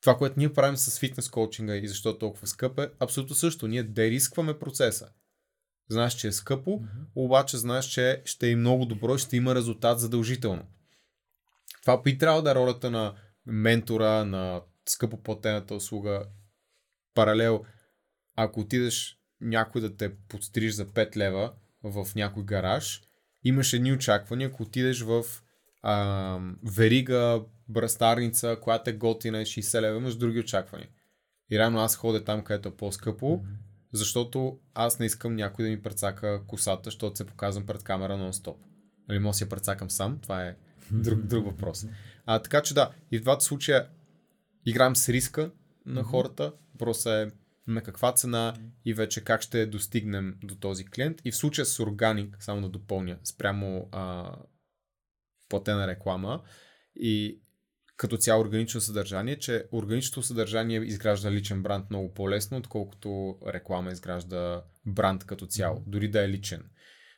[0.00, 3.68] Това, което ние правим с фитнес коучинга и защо е толкова скъп е абсолютно също.
[3.68, 5.08] Ние дерискваме процеса.
[5.90, 7.06] Знаеш, че е скъпо, mm-hmm.
[7.14, 10.66] обаче знаеш, че ще е много добро и ще има резултат задължително.
[11.82, 13.14] Това би трябвало да е ролята на
[13.46, 16.24] ментора, на скъпо платената услуга.
[17.14, 17.64] Паралел,
[18.36, 21.52] ако отидеш някой да те подстриж за 5 лева
[21.82, 23.02] в някой гараж,
[23.44, 25.24] имаш едни очаквания, ако отидеш в
[25.82, 30.88] а, верига, брастарница, която е готина 60 лева, имаш други очаквания.
[31.50, 33.46] И рано аз ходя там, където е по-скъпо, mm-hmm.
[33.92, 38.56] защото аз не искам някой да ми прецака косата, защото се показвам пред камера нон-стоп.
[39.08, 40.56] Нали, може да си я прецакам сам, това е
[40.90, 41.86] друг, друг въпрос.
[42.26, 43.88] А, така че да, и в двата случая
[44.66, 45.50] играем с риска
[45.86, 47.30] на хората, просто е
[47.66, 48.54] на каква цена
[48.84, 51.20] и вече как ще достигнем до този клиент.
[51.24, 54.32] И в случая с органик, само да допълня, спрямо а,
[55.48, 56.42] платена реклама
[56.96, 57.40] и
[57.96, 64.62] като цяло органично съдържание, че органичното съдържание изгражда личен бранд много по-лесно, отколкото реклама изгражда
[64.86, 66.70] бранд като цяло, дори да е личен.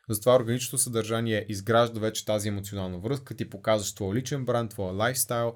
[0.09, 5.53] Затова органичното съдържание изгражда вече тази емоционална връзка, ти показваш твоя личен бранд, твоя лайфстайл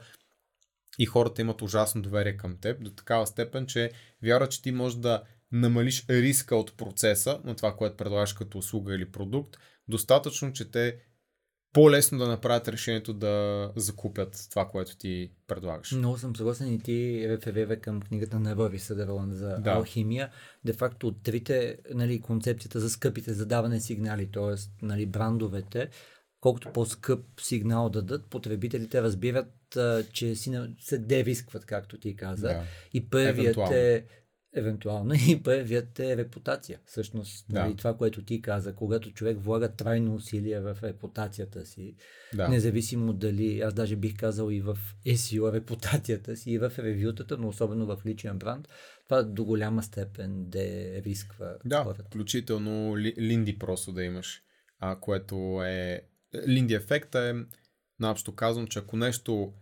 [0.99, 3.91] и хората имат ужасно доверие към теб до такава степен, че
[4.23, 8.95] вярват, че ти можеш да намалиш риска от процеса на това, което предлагаш като услуга
[8.95, 9.57] или продукт,
[9.87, 10.99] достатъчно, че те
[11.73, 15.91] по-лесно да направят решението да закупят това, което ти предлагаш.
[15.91, 19.71] Много съм съгласен и ти реферира към книгата на Рови Съдърланд за да.
[19.71, 20.29] алхимия.
[20.65, 24.85] Де факто от трите нали, концепцията за скъпите задаване сигнали, т.е.
[24.85, 25.89] Нали, брандовете,
[26.39, 29.77] колкото по-скъп сигнал дадат, потребителите разбират,
[30.13, 32.47] че си се дерискват, както ти каза.
[32.47, 32.63] Да.
[32.93, 34.05] И първият е
[34.55, 36.79] евентуално и първият е репутация.
[36.85, 37.63] Всъщност, да.
[37.63, 41.95] нали, това, което ти каза, когато човек влага трайно усилие в репутацията си,
[42.33, 42.47] да.
[42.47, 47.47] независимо дали, аз даже бих казал и в SEO репутацията си, и в ревютата, но
[47.47, 48.67] особено в личен бранд,
[49.05, 50.63] това до голяма степен да
[51.01, 52.03] рисква да, хората.
[52.03, 54.41] включително линди просто да имаш,
[54.79, 56.01] а, което е...
[56.47, 57.33] Линди ефекта е,
[57.99, 59.53] наобщо казвам, че ако нещо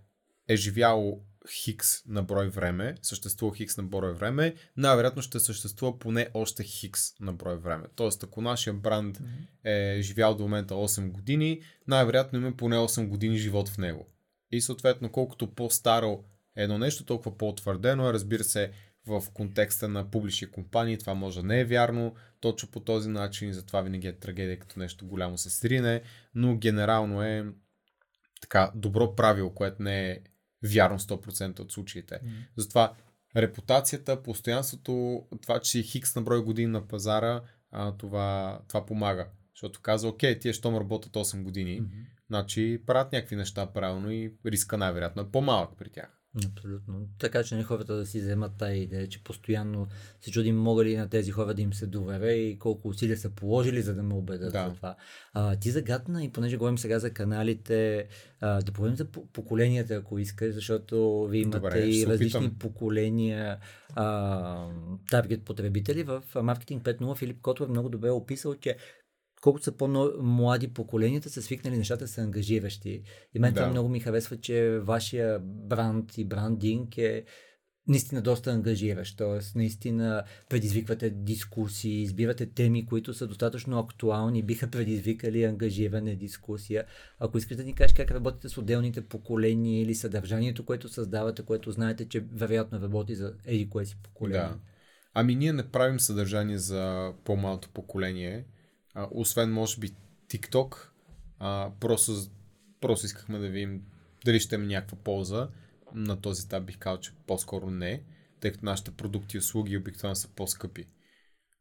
[0.47, 6.29] е живяло хикс на брой време, съществува хикс на брой време, най-вероятно ще съществува поне
[6.33, 7.83] още хикс на брой време.
[7.95, 9.19] Тоест, ако нашия бранд
[9.63, 14.07] е живял до момента 8 години, най-вероятно има поне 8 години живот в него.
[14.51, 16.23] И съответно, колкото по-старо
[16.55, 18.13] е едно нещо, толкова по-утвърдено е.
[18.13, 18.71] Разбира се,
[19.07, 23.53] в контекста на публични компании това може да не е вярно точно по този начин,
[23.53, 26.01] затова винаги е трагедия, като нещо голямо се срине,
[26.35, 27.45] но генерално е
[28.41, 30.19] така добро правило, което не е
[30.63, 32.15] вярно 100% от случаите.
[32.15, 32.29] Mm.
[32.57, 32.93] Затова
[33.35, 37.41] репутацията, постоянството, това, че си хикс на брой години на пазара,
[37.71, 39.27] а, това, това помага.
[39.55, 42.05] Защото казва, окей, тия щом работят 8 години, mm-hmm.
[42.27, 46.20] значи правят някакви неща правилно и риска най-вероятно е по-малък при тях.
[46.47, 47.07] Абсолютно.
[47.19, 49.87] Така че не хората да си вземат тази идея, че постоянно
[50.21, 53.29] се чудим мога ли на тези хора да им се доверя и колко усилия са
[53.29, 54.67] положили, за да ме убедят да.
[54.69, 54.95] за това.
[55.33, 58.07] А, ти загадна и понеже говорим сега за каналите,
[58.41, 62.59] а, да поговорим за поколенията, ако искаш, защото ви имате Добре, и различни опитам.
[62.59, 63.57] поколения
[63.95, 64.67] а,
[65.09, 66.03] таргет потребители.
[66.03, 68.77] В Маркетинг 5.0 Филип Котов е много добре описал, че
[69.41, 73.03] колкото са по-млади поколенията, са свикнали нещата са ангажиращи.
[73.33, 73.59] И мен да.
[73.59, 77.25] това много ми харесва, че вашия бранд и брандинг е
[77.87, 79.57] наистина доста ангажиращ, т.е.
[79.57, 86.85] наистина предизвиквате дискусии, избирате теми, които са достатъчно актуални, биха предизвикали ангажиране, дискусия.
[87.19, 91.71] Ако искате да ни кажеш как работите с отделните поколения или съдържанието, което създавате, което
[91.71, 94.41] знаете, че вероятно работи за еди кое си поколение.
[94.41, 94.59] Да.
[95.13, 98.45] Ами ние не правим съдържание за по-малото поколение,
[98.93, 99.89] а, освен може би
[100.29, 100.89] TikTok,
[101.39, 102.11] а, просто,
[102.81, 103.83] просто искахме да видим
[104.25, 105.49] дали ще има някаква полза.
[105.93, 108.03] На този етап бих казал, че по-скоро не,
[108.39, 110.87] тъй като нашите продукти и услуги обикновено са по-скъпи.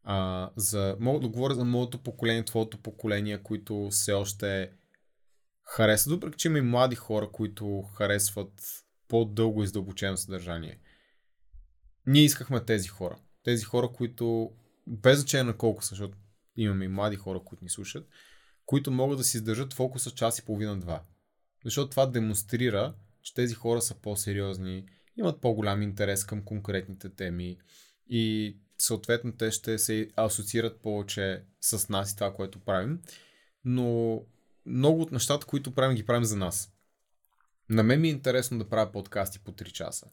[0.02, 4.72] А, за, мога да говоря за моето поколение, твоето поколение, които все още
[5.64, 10.78] харесват, въпреки че има и млади хора, които харесват по-дълго и задълбочено съдържание.
[12.06, 13.18] Ние искахме тези хора.
[13.42, 14.50] Тези хора, които,
[14.86, 16.18] без значение на колко са, защото
[16.56, 18.08] имаме и млади хора, които ни слушат,
[18.66, 21.02] които могат да си издържат фокуса час и половина-два.
[21.64, 24.84] Защото това демонстрира, че тези хора са по-сериозни,
[25.16, 27.58] имат по-голям интерес към конкретните теми
[28.08, 33.00] и съответно те ще се асоциират повече с нас и това, което правим.
[33.64, 34.20] Но
[34.66, 36.72] много от нещата, които правим, ги правим за нас.
[37.70, 40.06] На мен ми е интересно да правя подкасти по 3 часа.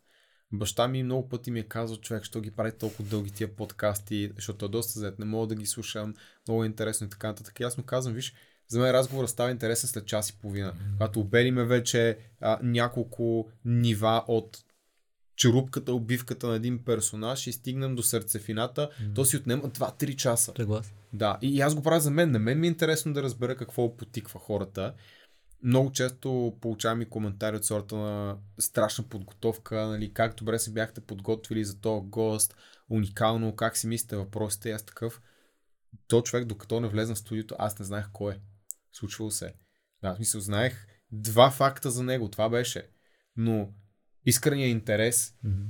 [0.51, 4.31] Баща ми много пъти ми е казал, човек, що ги прави толкова дълги тия подкасти,
[4.35, 6.13] защото е доста зает, не мога да ги слушам,
[6.47, 7.59] много е интересно и така нататък.
[7.59, 8.33] И аз му казвам, виж,
[8.67, 10.73] за мен разговорът става интересен след час и половина.
[10.73, 10.91] Mm-hmm.
[10.91, 14.57] Когато обелиме вече а, няколко нива от
[15.35, 19.15] черупката, обивката на един персонаж и стигнем до сърцефината, mm-hmm.
[19.15, 20.53] то си отнема 2-3 часа.
[20.57, 20.93] Съгласен.
[21.13, 22.31] Да, и аз го правя за мен.
[22.31, 24.93] На мен ми е интересно да разбера какво потиква хората.
[25.63, 31.01] Много често получавам и коментари от сорта на страшна подготовка, нали, как добре се бяхте
[31.01, 32.55] подготвили за този гост,
[32.89, 35.21] уникално, как си мислите въпросите, аз такъв.
[36.07, 38.37] То човек, докато не влезна в студиото, аз не знаех кой е.
[38.93, 39.53] Случвало се.
[40.01, 42.89] Да, в смисъл, знаех два факта за него, това беше.
[43.35, 43.73] Но
[44.25, 45.67] искрения интерес mm-hmm.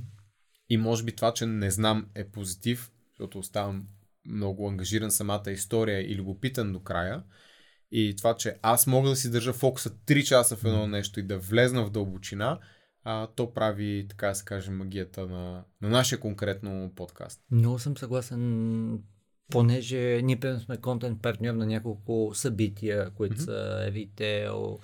[0.68, 3.88] и може би това, че не знам е позитив, защото оставам
[4.24, 7.22] много ангажиран самата история и любопитен до края.
[7.90, 11.22] И това, че аз мога да си държа фокуса 3 часа в едно нещо и
[11.22, 12.58] да влезна в дълбочина,
[13.04, 17.40] а, то прави, така да се каже, магията на, на нашия конкретно подкаст.
[17.50, 19.02] Много съм съгласен,
[19.50, 23.44] понеже ние сме контент партньор на няколко събития, които mm-hmm.
[23.44, 24.78] са Eviteo,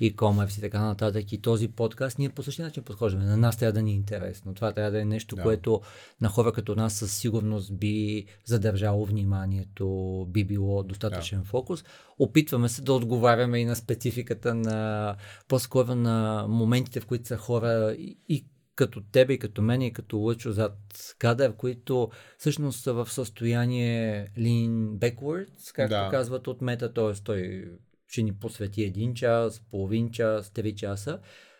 [0.00, 1.32] e-commerce и така нататък.
[1.32, 3.24] И този подкаст ние по същия начин подхождаме.
[3.24, 4.54] На нас трябва да ни е интересно.
[4.54, 5.42] Това трябва да е нещо, да.
[5.42, 5.80] което
[6.20, 11.44] на хора като нас със сигурност би задържало вниманието, би било достатъчен да.
[11.44, 11.84] фокус.
[12.18, 15.16] Опитваме се да отговаряме и на спецификата на
[15.48, 19.92] по-скоро на моментите, в които са хора и, и като тебе и като мен и
[19.92, 20.78] като Лъчо зад
[21.18, 26.08] кадър, които всъщност са в състояние lean backwards, както да.
[26.10, 27.12] казват от мета, т.е.
[27.24, 27.64] той
[28.08, 31.18] ще ни посвети един час, половин час, три часа.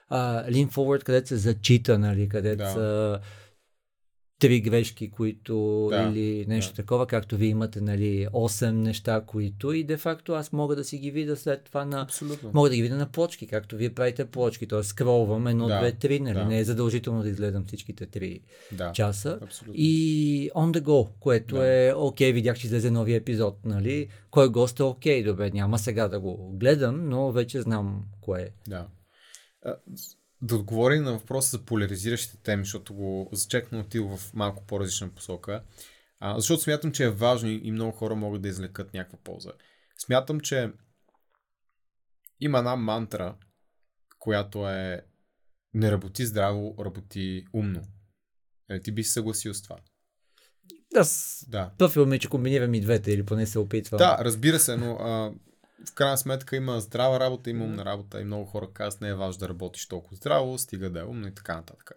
[0.08, 3.20] А, lean forward, където се зачита, нали, където да.
[4.38, 6.76] Три грешки, които да, или нещо да.
[6.76, 11.10] такова, както вие имате, нали, 8 неща, които и де-факто аз мога да си ги
[11.10, 12.02] видя след това на...
[12.02, 12.50] Абсолютно.
[12.54, 14.82] Мога да ги видя на плочки, както вие правите плочки, т.е.
[14.82, 16.44] скролвам едно, да, две, три, нали, да.
[16.44, 18.40] не е задължително да изгледам всичките три
[18.72, 19.38] да, часа.
[19.42, 19.74] Абсолютно.
[19.76, 21.66] И on the go, което да.
[21.66, 26.08] е окей, видях, че излезе новия епизод, нали, кой гост е окей, добре, няма сега
[26.08, 28.50] да го гледам, но вече знам кое е.
[28.70, 28.86] Да
[30.42, 35.62] да отговори на въпроса за поляризиращите теми, защото го зачекна отил в малко по-различна посока.
[36.20, 39.52] А, защото смятам, че е важно и много хора могат да извлекат някаква полза.
[39.98, 40.72] Смятам, че
[42.40, 43.34] има една мантра,
[44.18, 45.04] която е
[45.74, 47.82] не работи здраво, работи умно.
[48.70, 49.76] Е, ти би се съгласил с това.
[50.96, 51.70] Аз да.
[51.78, 53.98] профил ми, че комбинирам и двете, или поне се опитвам.
[53.98, 55.32] Да, разбира се, но а,
[55.88, 59.14] в крайна сметка има здрава работа, има умна работа и много хора казват, не е
[59.14, 61.92] важно да работиш толкова здраво, стига да е умно и така нататък.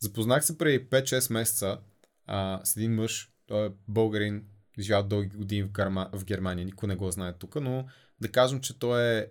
[0.00, 1.80] Запознах се преди 5-6 месеца
[2.26, 4.44] а, с един мъж, той е българин,
[4.78, 7.86] живял дълги години в, Герма, в Германия, никой не го знае тук, но
[8.20, 9.26] да кажем, че той е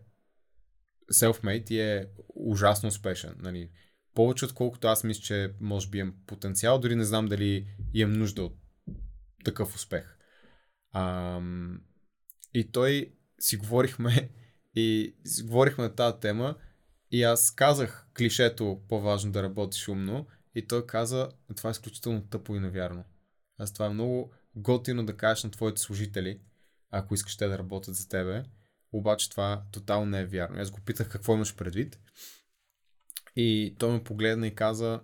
[1.13, 3.35] self-made и е ужасно успешен.
[3.39, 3.69] Нали.
[4.13, 8.43] Повече отколкото аз мисля, че може би имам потенциал, дори не знам дали имам нужда
[8.43, 8.55] от
[9.45, 10.17] такъв успех.
[10.91, 11.41] А,
[12.53, 14.29] и той си говорихме
[14.75, 16.55] и си говорихме на тази тема
[17.11, 22.55] и аз казах клишето по-важно да работиш умно и той каза, това е изключително тъпо
[22.55, 23.03] и невярно.
[23.57, 26.41] Аз това е много готино да кажеш на твоите служители,
[26.91, 28.43] ако искаш те да работят за тебе,
[28.91, 30.61] обаче това тотално не е вярно.
[30.61, 31.99] Аз го питах какво имаш предвид
[33.35, 35.01] и той ме погледна и каза,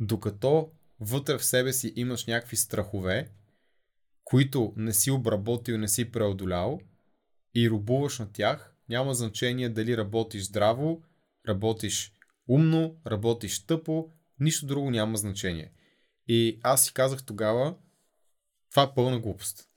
[0.00, 3.30] докато вътре в себе си имаш някакви страхове,
[4.24, 6.80] които не си обработил, не си преодолял,
[7.54, 11.02] и рубуваш на тях, няма значение дали работиш здраво,
[11.48, 12.12] работиш
[12.48, 15.72] умно, работиш тъпо, нищо друго няма значение.
[16.28, 17.74] И аз си казах тогава,
[18.70, 19.68] това е пълна глупост.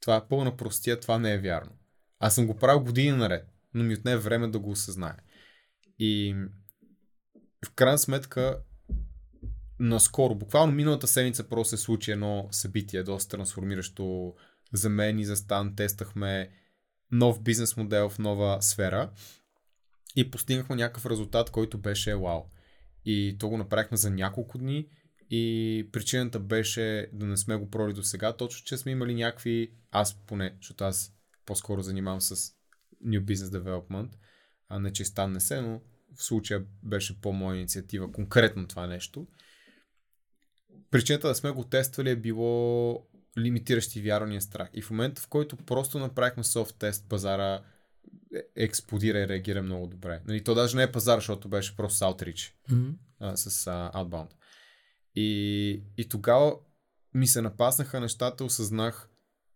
[0.00, 1.72] Това е пълна простия, това не е вярно.
[2.18, 5.16] Аз съм го правил години наред, но ми отне време да го осъзная.
[5.98, 6.36] И
[7.66, 8.62] в крайна сметка,
[9.78, 14.34] наскоро, буквално миналата седмица просто се случи едно събитие, доста трансформиращо
[14.72, 15.76] за мен и за Стан.
[15.76, 16.50] Тестахме
[17.12, 19.10] нов бизнес модел в нова сфера
[20.16, 22.42] и постигнахме някакъв резултат, който беше вау.
[23.04, 24.88] И то го направихме за няколко дни
[25.30, 29.72] и причината беше да не сме го проли до сега, точно, че сме имали някакви,
[29.90, 31.12] аз поне, защото аз
[31.46, 32.36] по-скоро занимавам с
[33.06, 34.10] New Business Development,
[34.68, 35.80] а не че стане се, но
[36.14, 39.26] в случая беше по-моя инициатива, конкретно това нещо.
[40.90, 42.92] Причината да сме го тествали е било
[43.38, 44.68] лимитиращи вярвания страх.
[44.74, 47.62] И в момента, в който просто направихме софт тест, пазара
[48.34, 50.20] е- експлодира и реагира много добре.
[50.26, 52.90] Нали, то даже не е пазар, защото беше просто Outreach Мгм.
[53.20, 54.30] а, с а, Outbound.
[55.14, 56.56] И, и тогава
[57.14, 59.08] ми се напаснаха нещата, осъзнах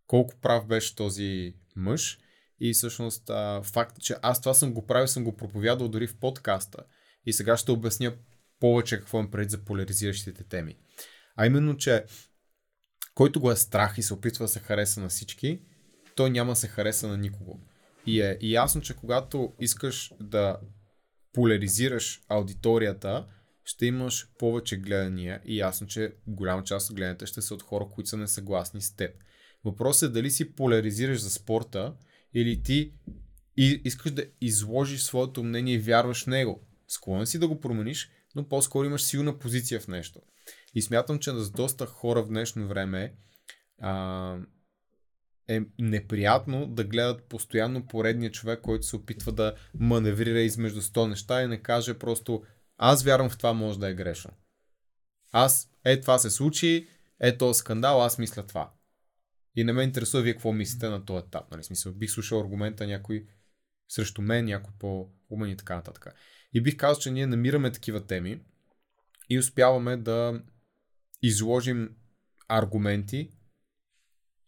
[0.07, 2.19] колко прав беше този мъж
[2.61, 6.17] и всъщност а, факт, че аз това съм го правил, съм го проповядал дори в
[6.17, 6.79] подкаста.
[7.27, 8.15] И сега ще обясня
[8.61, 10.77] повече какво им преди за поляризиращите теми.
[11.37, 12.05] А именно, че
[13.15, 15.61] който го е страх и се опитва да се хареса на всички,
[16.17, 17.61] той няма да се хареса на никого.
[18.07, 20.57] И е и ясно, че когато искаш да
[21.33, 23.27] поляризираш аудиторията,
[23.65, 27.87] ще имаш повече гледания и ясно, че голяма част от гледанията ще са от хора,
[27.95, 29.11] които са несъгласни с теб.
[29.65, 31.95] Въпросът е дали си поляризираш за спорта
[32.35, 32.93] или ти
[33.57, 36.61] искаш да изложиш своето мнение и вярваш в него.
[36.89, 40.21] Склонен си да го промениш, но по-скоро имаш силна позиция в нещо.
[40.75, 43.15] И смятам, че за доста хора в днешно време
[43.81, 44.37] а,
[45.49, 51.43] е неприятно да гледат постоянно поредния човек, който се опитва да маневрира измежду 100 неща
[51.43, 52.43] и не каже просто
[52.79, 54.31] аз вярвам в това, може да е грешно.
[55.33, 56.89] Аз, е това се случи,
[57.21, 58.73] е този скандал, аз мисля това.
[59.57, 61.51] И не ме интересува вие какво мислите на този етап.
[61.51, 61.65] Нали?
[61.65, 63.27] Смисъл, бих слушал аргумента някой
[63.89, 66.07] срещу мен, някой по-умен и така нататък.
[66.53, 68.41] И бих казал, че ние намираме такива теми
[69.31, 70.43] и успяваме да
[71.23, 71.97] изложим
[72.49, 73.31] аргументи,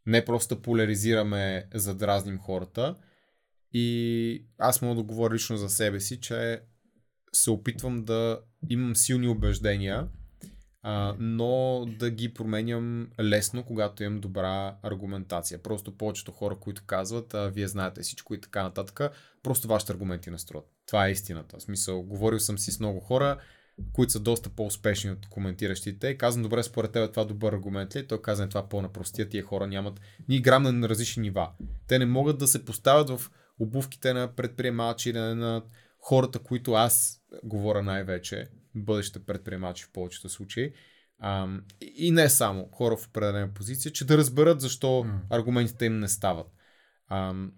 [0.06, 2.96] не просто поляризираме, за дразним хората.
[3.72, 6.60] И аз мога да говоря лично за себе си, че
[7.32, 10.08] се опитвам да имам силни убеждения,
[10.82, 15.62] а, но да ги променям лесно, когато имам добра аргументация.
[15.62, 19.00] Просто повечето хора, които казват, а, вие знаете всичко и така нататък,
[19.42, 20.66] просто вашите аргументи не струват.
[20.86, 21.58] Това е истината.
[21.58, 23.40] В смисъл, говорил съм си с много хора,
[23.92, 26.18] които са доста по-успешни от коментиращите.
[26.18, 28.06] Казвам, добре, според теб е това добър аргумент ли?
[28.06, 30.00] Той казва, това по-напростия, тия хора нямат.
[30.28, 31.50] Ние играем на различни нива.
[31.88, 35.62] Те не могат да се поставят в обувките на предприемачи, на, на
[35.98, 40.72] хората, които аз говоря най-вече, бъдещите предприемачи в повечето случаи.
[41.22, 45.20] Ам, и не само хора в определена позиция, че да разберат защо Mm.
[45.30, 46.46] аргументите им не стават.
[47.10, 47.52] Ам,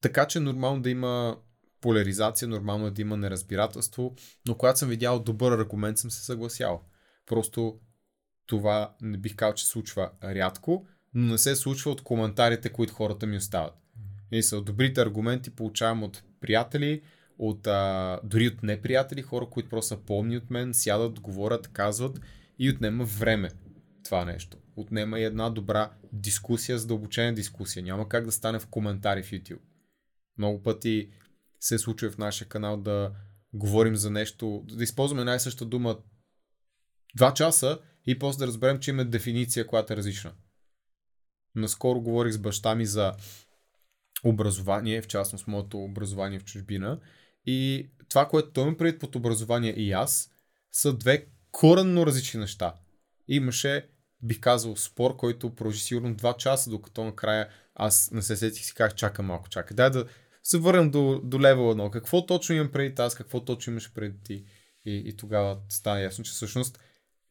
[0.00, 1.36] така че нормално да има
[1.82, 4.14] поляризация, нормално е да има неразбирателство,
[4.48, 6.82] но когато съм видял добър аргумент, съм се съгласял.
[7.26, 7.78] Просто
[8.46, 13.26] това не бих казал, че случва рядко, но не се случва от коментарите, които хората
[13.26, 13.74] ми остават.
[14.32, 17.02] И са добрите аргументи получавам от приятели,
[17.38, 22.20] от, а, дори от неприятели, хора, които просто са помни от мен, сядат, говорят, казват
[22.58, 23.50] и отнема време
[24.04, 24.56] това нещо.
[24.76, 27.82] Отнема и една добра дискусия, задълбочена дискусия.
[27.82, 29.60] Няма как да стане в коментари в YouTube.
[30.38, 31.08] Много пъти
[31.62, 33.12] се случва в нашия канал да
[33.52, 35.98] говорим за нещо, да използваме най-съща дума
[37.16, 40.32] два часа и после да разберем, че има дефиниция, която е различна.
[41.54, 43.12] Наскоро говорих с баща ми за
[44.24, 47.00] образование, в частност моето образование в чужбина.
[47.46, 50.30] И това, което той ме предвид под образование и аз,
[50.72, 52.74] са две коренно различни неща.
[53.28, 53.88] Имаше,
[54.22, 58.74] бих казал, спор, който продължи сигурно 2 часа, докато накрая аз не се сетих си
[58.74, 59.74] казах, чакай малко, чакай.
[59.74, 60.06] Дай да
[60.42, 61.90] се върнем до, до левел 1.
[61.90, 64.44] Какво точно имам преди аз, какво точно имаш преди ти?
[64.84, 66.78] И, и тогава стана ясно, че всъщност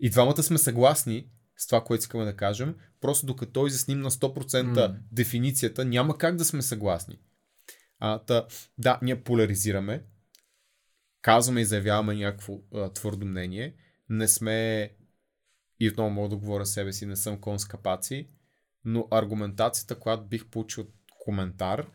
[0.01, 4.87] и двамата сме съгласни с това, което искаме да кажем, просто докато изясним на 100%
[4.87, 4.97] М.
[5.11, 7.19] дефиницията, няма как да сме съгласни.
[7.99, 8.47] А, та,
[8.77, 10.03] да, ние поляризираме,
[11.21, 13.75] казваме и заявяваме някакво а, твърдо мнение,
[14.09, 14.89] не сме,
[15.79, 18.27] и отново мога да говоря себе си, не съм кон с капаци,
[18.85, 21.87] но аргументацията, която бих получил от коментар,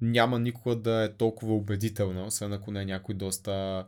[0.00, 3.86] няма никога да е толкова убедителна, освен ако не е някой доста,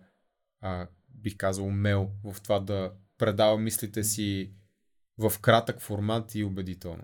[0.60, 4.52] а, бих казал, умел в това да предава мислите си
[5.18, 7.02] в кратък формат и убедително.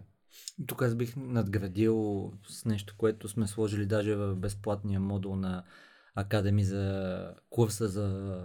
[0.66, 5.64] Тук аз бих надградил с нещо, което сме сложили даже в безплатния модул на
[6.18, 8.36] Академи за курса за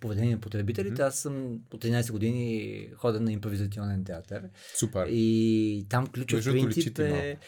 [0.00, 1.02] поведение на потребителите.
[1.02, 4.42] Аз съм от 13 години ходя на импровизационен театър.
[4.74, 5.06] Супер.
[5.10, 7.38] И там ключов Между принцип е...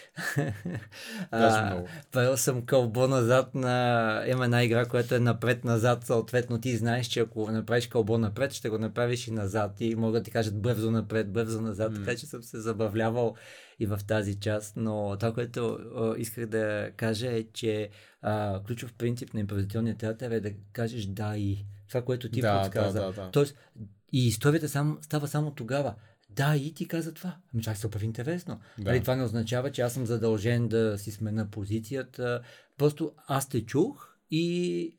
[2.13, 4.25] Правил съм кълбо назад на...
[4.29, 8.69] Има една игра, която е напред-назад, съответно ти знаеш, че ако направиш кълбо напред, ще
[8.69, 12.27] го направиш и назад и могат да ти кажат бързо напред, бързо назад, така че
[12.27, 13.37] съм се забавлявал
[13.79, 15.67] и в тази част, но това, което
[15.97, 17.89] а, исках да кажа е, че
[18.23, 22.55] а, ключов принцип на импровизационния театър е да кажеш да и това, което ти Да,
[22.55, 23.01] да, подсказа.
[23.01, 23.31] да, да.
[23.31, 23.55] Тоест,
[24.13, 25.95] и историята сам, става само тогава.
[26.31, 27.37] Да, и ти каза това.
[27.55, 28.61] Ами това е супер интересно.
[28.79, 28.85] Да.
[28.91, 32.43] Нали, това не означава, че аз съм задължен да си смена позицията.
[32.77, 34.97] Просто аз те чух и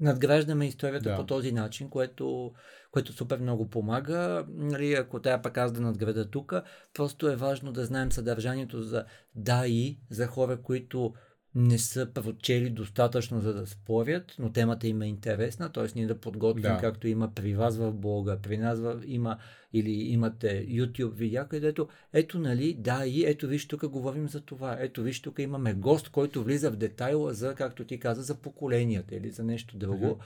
[0.00, 1.16] надграждаме историята Да.
[1.16, 2.52] по този начин, което,
[2.94, 4.44] което супер много помага.
[4.48, 6.54] Нали, ако трябва пък аз да надграда тук,
[6.94, 11.14] просто е важно да знаем съдържанието за да и за хора, които
[11.54, 15.86] не са прочели достатъчно за да спорят, но темата им е интересна, т.е.
[15.94, 16.78] ние да подготвим Да.
[16.80, 19.38] както има при вас в блога, при нас в, има
[19.72, 24.76] или имате YouTube видеа, където ето нали, да и ето виж тук говорим за това,
[24.80, 29.14] ето виж тук имаме гост, който влиза в детайла за, както ти каза, за поколенията
[29.14, 30.06] или за нещо друго.
[30.06, 30.20] Мгм.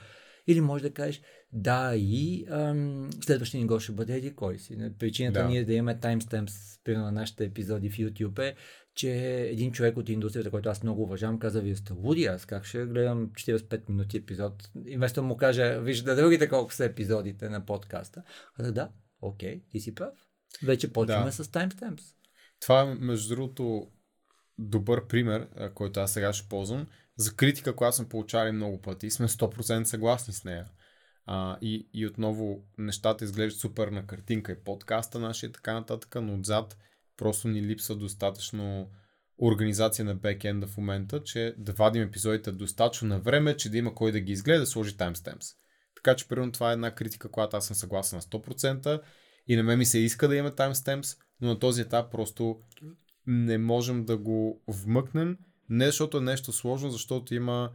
[0.49, 1.21] Или може да кажеш,
[1.53, 4.77] да и ам, следващия ни гост ще бъде еди кой си.
[4.99, 5.47] Причината Да.
[5.47, 8.55] ние да имаме timestamps, примерно на нашите епизоди в YouTube е,
[8.95, 12.65] че един човек от индустрията, който аз много уважавам, каза, вие сте луди, аз как
[12.65, 14.69] ще гледам 45 минути епизод.
[14.85, 18.23] И вместо му кажа, вижда другите колко са епизодите на подкаста.
[18.57, 18.89] Каза, да,
[19.21, 20.13] окей, ти си прав.
[20.63, 21.31] Вече почваме Да.
[21.31, 22.01] с timestamps.
[22.61, 23.87] Това е, между другото,
[24.57, 26.87] добър пример, който аз сега ще ползвам,
[27.19, 30.65] за критика, която сме получали много пъти сме 100% съгласни с нея.
[31.25, 36.15] А, и, и отново нещата изглеждат супер на картинка и подкаста нашия и така нататък,
[36.21, 36.77] но отзад
[37.17, 38.89] просто ни липсва достатъчно
[39.41, 43.95] организация на бекенда в момента, че да вадим епизодите достатъчно на време, че да има
[43.95, 45.55] кой да ги изгледа, да сложи timestamps.
[45.95, 49.01] Така че, примерно, това е една критика, която аз съм съгласен на 100%
[49.47, 52.59] и на мен ми се иска да има timestamps, но на този етап просто
[53.27, 55.37] не можем да го вмъкнем,
[55.69, 57.71] не защото е нещо сложно, защото има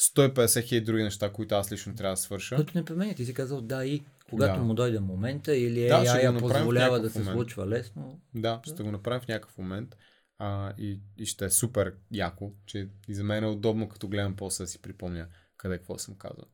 [0.00, 2.56] 150 хиляди други неща, които аз лично трябва да свърша.
[2.56, 4.64] Който не променя, ти си казал да и когато Да.
[4.64, 7.36] му дойде момента или Да, ще AI я позволява да се момент.
[7.36, 8.20] случва лесно.
[8.34, 9.96] Да, ще го направим в някакъв момент.
[10.38, 14.36] А, и, и ще е супер яко, че и за мен е удобно, като гледам
[14.36, 15.26] после да си припомня
[15.56, 16.44] къде какво съм казал.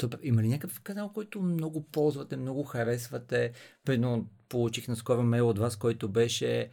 [0.00, 0.18] Супер.
[0.22, 3.52] Има ли някакъв канал, който много ползвате, много харесвате?
[3.84, 6.70] Предно получих наскоро мейл от вас, който беше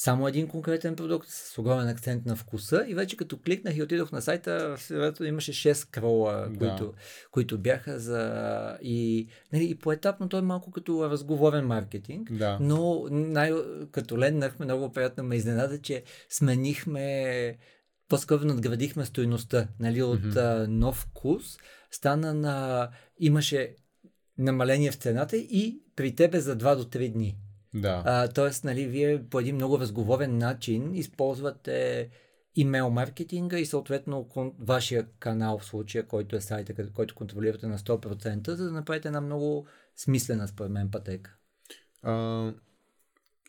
[0.00, 4.12] само един конкретен продукт с огромен акцент на вкуса и вече като кликнах и отидох
[4.12, 6.58] на сайта, вероятно имаше 6 скрола, Да.
[6.58, 6.94] които,
[7.30, 8.28] които бяха за...
[8.82, 12.32] И, нали, и поетапно той е малко като разговорен маркетинг.
[12.32, 12.58] Да.
[12.60, 13.52] Но най-
[13.92, 17.56] като ленднахме, много приятно ме изненада, че сменихме,
[18.08, 20.38] по-скоро надградихме стоеността, нали, от Мгм.
[20.38, 21.58] а, нов вкус,
[21.90, 22.88] стана на,
[23.18, 23.74] имаше
[24.38, 27.36] намаление в цената и при тебе за 2 до 3 дни.
[27.80, 28.02] Да.
[28.06, 32.10] А, тоест, нали, вие по един много разговорен начин използвате
[32.56, 37.78] имейл маркетинга и съответно кон- вашия канал в случая, който е сайта, който контролирате на
[37.78, 39.66] 100%, за да направите една много
[39.96, 41.36] смислена, според мен, пътека.
[42.02, 42.52] А,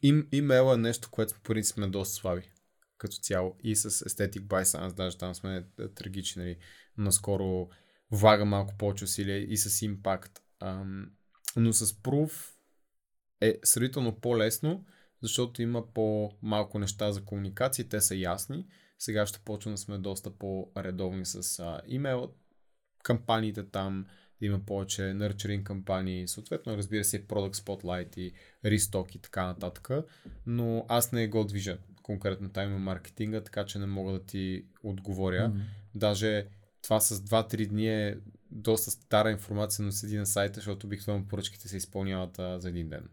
[0.04, 2.52] им, имейл е нещо, което по принцип сме доста слаби
[2.98, 3.56] като цяло.
[3.64, 6.44] И с Aesthetic by Science, даже там сме е, трагични.
[6.44, 6.58] Нали.
[6.98, 7.70] Наскоро
[8.12, 10.40] влага малко повече усилия и с Impact.
[10.60, 11.12] Ам,
[11.56, 12.32] но с Proof
[13.42, 14.86] е сравнително по-лесно,
[15.22, 18.66] защото има по-малко неща за комуникация, те са ясни.
[19.00, 22.34] Сега ще почваме да сме доста по-редовни с а, имейл,
[23.04, 24.06] кампаниите там,
[24.40, 28.34] да има повече nurturing кампании, съответно разбира се Product Spotlight и
[28.66, 29.90] Restock и така нататък,
[30.46, 35.48] но аз не го движа конкретно тайма маркетинга, така че не мога да ти отговоря.
[35.48, 35.60] Мгм.
[35.96, 36.48] Даже
[36.82, 38.18] това с 2-3 дни е
[38.52, 42.90] доста стара информация, но седи на сайта, защото обикновено поръчките се изпълняват а, за един
[42.90, 43.10] ден.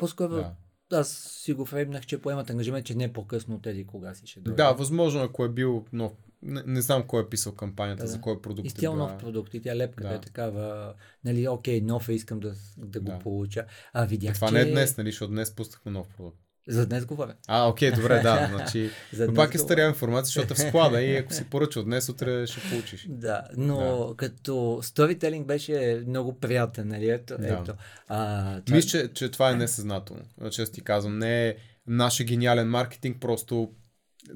[0.00, 0.54] По-скоро Да.
[0.92, 4.40] аз си го фреймнах, че поемат ангажимент, че не по-късно от тези кога си ще
[4.40, 4.56] дойде.
[4.56, 6.12] Да, възможно, ако е бил нов.
[6.42, 9.08] Не, не знам кой е писал кампанията, Да, за кой продукт Изцяло е била.
[9.08, 10.14] нов продукт и тя лепката Да.
[10.14, 10.94] е такава,
[11.24, 13.18] нали, окей, нов е, искам да, да го Да.
[13.18, 13.64] получа.
[13.92, 14.54] А видях, Това че...
[14.54, 16.38] не е днес, нали, защото днес пуснахме нов продукт.
[16.70, 17.34] За днес говоря.
[17.46, 18.48] А, окей, добре, да.
[18.50, 22.08] Значи, За пак е старя информация, защото е в склада и ако си поръчал днес,
[22.08, 23.06] утре ще получиш.
[23.08, 24.16] Да, но да.
[24.16, 27.10] като сторителинг беше много приятен, нали?
[27.10, 27.48] Ето, Да.
[27.48, 27.74] ето.
[28.08, 28.76] А, това...
[28.76, 30.22] Мисля, че, че това е несъзнателно.
[30.50, 33.70] Често ти казвам, не е нашия гениален маркетинг, просто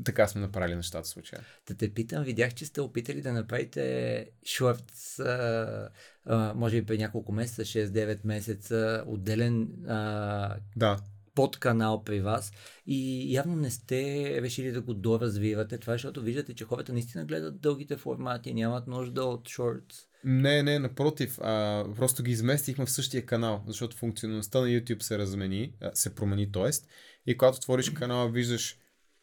[0.04, 1.40] така сме направили нещата в случая.
[1.68, 4.26] Да те питам, видях, че сте опитали да направите
[6.26, 10.98] а, може би преди няколко месеца, 6-9 месеца, отделен а, Да.
[11.34, 12.52] Подканал при вас
[12.86, 15.78] и явно не сте решили да го доразвивате.
[15.78, 19.96] Това защото виждате, че хората наистина гледат дългите формати, нямат нужда от шортс.
[20.24, 25.18] Не, не, напротив, а, просто ги изместихме в същия канал, защото функционалността на YouTube се
[25.18, 26.70] размени, а, се промени, т.е.
[27.26, 28.78] И когато отвориш канала, виждаш,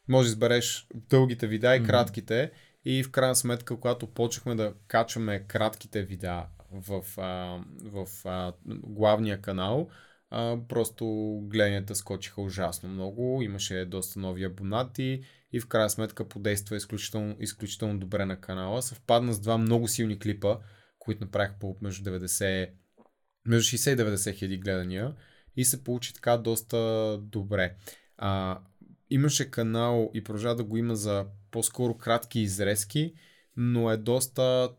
[0.07, 2.51] може да избереш дългите видеа и кратките.
[2.85, 9.41] И в крайна сметка, когато почнахме да качваме кратките видеа в, а, в а, главния
[9.41, 9.89] канал,
[10.69, 17.35] просто гледанията скочиха ужасно много, имаше доста нови абонати и в крайна сметка подейства изключително,
[17.39, 18.81] изключително добре на канала.
[18.81, 20.57] Съвпадна с два много силни клипа,
[20.99, 22.69] които направих по между 90,
[23.45, 25.15] между 60 и 90 хиляди гледания
[25.55, 27.75] и се получи така доста добре.
[28.17, 28.61] А,
[29.09, 33.13] имаше канал и продължава да го има за по-скоро кратки изрезки,
[33.57, 34.69] но е доста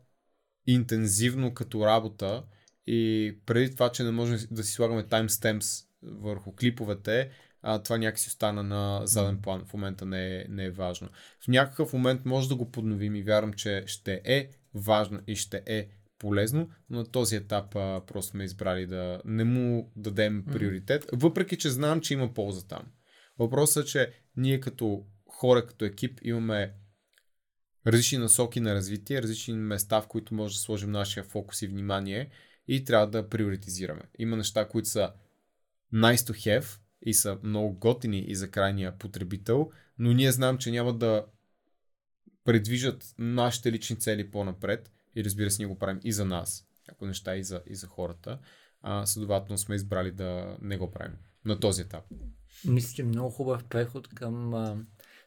[0.66, 2.44] интензивно като работа
[2.86, 7.30] и преди това, че не можем да си слагаме timestamps върху клиповете,
[7.62, 9.64] а, това някакси остана на заден план.
[9.64, 11.08] В момента не е, не е важно.
[11.44, 15.62] В някакъв момент може да го подновим и вярвам, че ще е важно и ще
[15.66, 15.88] е
[16.18, 21.56] полезно, но на този етап а, просто сме избрали да не му дадем приоритет, въпреки
[21.56, 22.82] че знам, че има полза там.
[23.38, 26.74] Въпросът е, че ние като хора, като екип имаме
[27.86, 32.30] различни насоки на развитие, различни места, в които може да сложим нашия фокус и внимание
[32.68, 34.02] и трябва да приоритизираме.
[34.18, 35.12] Има неща, които са
[35.94, 40.70] nice to have и са много готини и за крайния потребител, но ние знам, че
[40.70, 41.26] няма да
[42.44, 47.06] предвижат нашите лични цели по-напред и разбира се, ние го правим и за нас, ако
[47.06, 48.38] неща и за, и за хората.
[48.80, 52.04] А, следователно сме избрали да не го правим на този етап.
[52.64, 54.76] Мисля, че много хубав преход към а,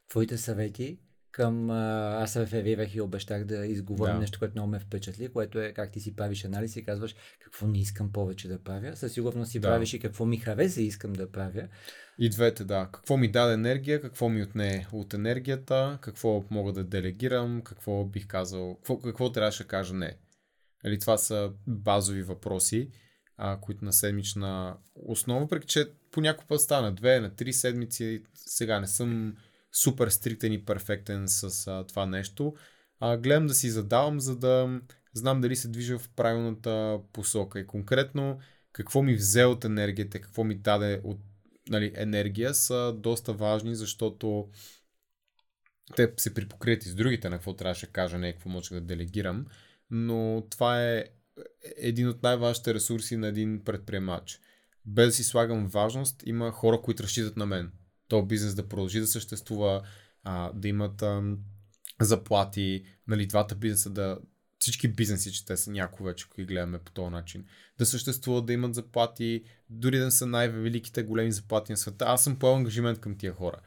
[0.09, 0.99] твоите съвети.
[1.35, 4.19] Към а, аз се реферирах и обещах да изговоря Да.
[4.19, 7.67] нещо, което много ме впечатли, което е как ти си правиш анализ и казваш какво
[7.67, 8.95] не искам повече да правя.
[8.95, 9.67] Със сигурност си Да.
[9.67, 11.67] правиш и какво ми хареса и искам да правя.
[12.19, 12.89] И двете, да.
[12.93, 18.27] Какво ми даде енергия, какво ми отне от енергията, какво мога да делегирам, какво бих
[18.27, 20.17] казал, какво, какво трябваше да кажа не.
[20.83, 22.89] Нали, това са базови въпроси,
[23.37, 28.23] а, които на седмична основа, въпреки че по някой път стана две, на три седмици,
[28.33, 29.35] сега не съм
[29.75, 32.55] супер стриктен и перфектен с а, това нещо.
[32.99, 34.81] А, гледам да си задавам, за да
[35.13, 37.59] знам дали се движа в правилната посока.
[37.59, 38.39] И конкретно
[38.71, 41.19] какво ми взе от енергията, какво ми даде от
[41.69, 44.49] нали, енергия са доста важни, защото
[45.95, 48.81] те се припокрият и с другите, на какво трябваше да кажа, не какво можех да
[48.81, 49.45] делегирам,
[49.89, 51.05] но това е
[51.77, 54.39] един от най-важните ресурси на един предприемач.
[54.85, 57.71] Без да си слагам важност, има хора, които разчитат на мен.
[58.07, 59.81] То бизнес да продължи да съществува,
[60.23, 61.37] а, да имат ам,
[62.01, 64.17] заплати, нали, двата бизнеса да
[64.59, 67.45] всички бизнеси, че те са някои вече, които гледаме по този начин,
[67.77, 72.05] да съществуват, да имат заплати, дори да са най-великите големи заплати на света.
[72.07, 73.57] Аз съм поел ангажимент към тия хора.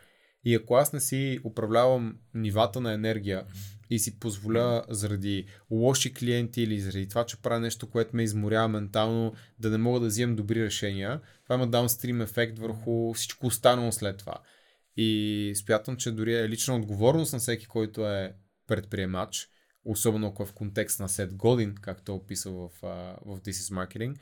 [0.45, 3.45] И ако аз не си управлявам нивата на енергия
[3.91, 8.69] и си позволя заради лоши клиенти или заради това, че правя нещо, което ме изморява
[8.69, 13.93] ментално, да не мога да взимам добри решения, това има даунстрим ефект върху всичко останало
[13.93, 14.35] след това.
[14.97, 18.35] И смятам, че дори е лична отговорност на всеки, който е
[18.67, 19.49] предприемач,
[19.85, 22.71] особено ако е в контекст на Сет Годин, както е описал в,
[23.27, 24.17] в This is Marketing,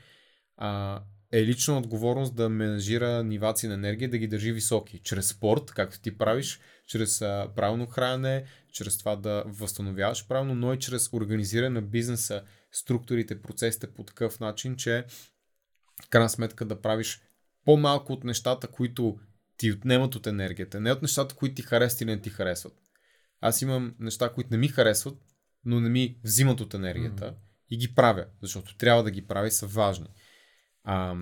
[0.57, 4.99] а, е лична отговорност да менажира нивата си на енергия, да ги държи високи.
[4.99, 8.45] Чрез спорт, както ти правиш, чрез а, правилно хранене,
[8.77, 14.39] чрез това да възстановяваш правилно, но и чрез организиране на бизнеса, структурите, процесите по такъв
[14.39, 15.05] начин, че
[16.05, 17.21] в крайна сметка да правиш
[17.65, 19.19] по-малко от нещата, които
[19.57, 22.73] ти отнемат от енергията, не от нещата, които ти харесват или не ти харесват.
[23.41, 25.17] Аз имам неща, които не ми харесват,
[25.65, 27.69] но не ми взимат от енергията mm-hmm.
[27.69, 30.07] и ги правя, защото трябва да ги правя са важни.
[30.83, 31.15] А,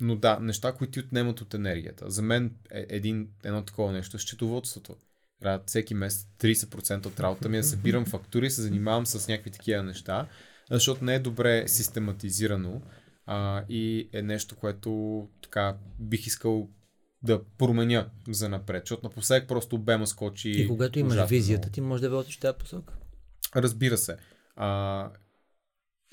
[0.00, 2.10] но да, неща, които ти отнемат от енергията.
[2.10, 4.96] За мен е един, едно такова нещо е счетоводството.
[5.42, 9.28] Трябва всеки месец 30% от работа ми е да събирам фактури и се занимавам с
[9.28, 10.28] някакви такива неща,
[10.70, 12.82] защото не е добре систематизирано
[13.26, 16.68] а, и е нещо, което така бих искал
[17.22, 20.50] да променя за напред, защото напоследък просто обема скочи.
[20.50, 22.94] И когато имаш ужасно визията, ти можеш да работиш в тази посока.
[23.56, 24.16] Разбира се.
[24.56, 25.10] А,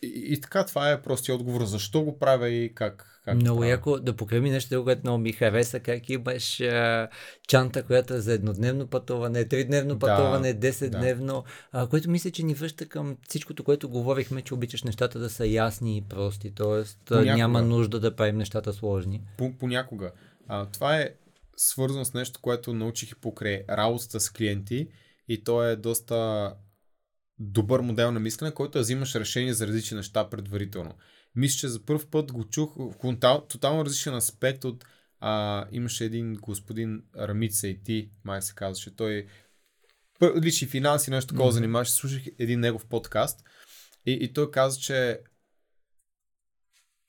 [0.03, 1.63] и, и така, това е простия отговор.
[1.63, 3.71] Защо го правя и как, как го Много правя.
[3.71, 7.07] яко да покреми нещо, което много ми хареса, как имаш а,
[7.47, 12.53] чанта, която е за еднодневно пътуване, тридневно Да, пътуване, 10-дневно, а, което мисля, че ни
[12.53, 16.53] връща към всичкото, което говорихме, че обичаш нещата да са ясни и прости.
[16.55, 17.35] Понякога.
[17.35, 19.21] няма нужда да правим нещата сложни.
[19.37, 20.11] По- понякога.
[20.47, 21.09] А, това е
[21.57, 24.87] свързано с нещо, което научих и покрай работата с клиенти
[25.27, 26.53] и то е доста
[27.39, 30.93] добър модел на мислене, който да взимаш решение за различни неща предварително.
[31.35, 33.17] Мисля, че за първ път го чух в
[33.47, 34.85] тотално различен аспект от
[35.19, 39.27] а, имаше един господин Рамит Сейти, май се казваше, той
[40.41, 41.53] лични финанси, нещо такова Мгм.
[41.53, 43.39] занимаваше, слушах един негов подкаст
[44.05, 45.19] и, и той каза, че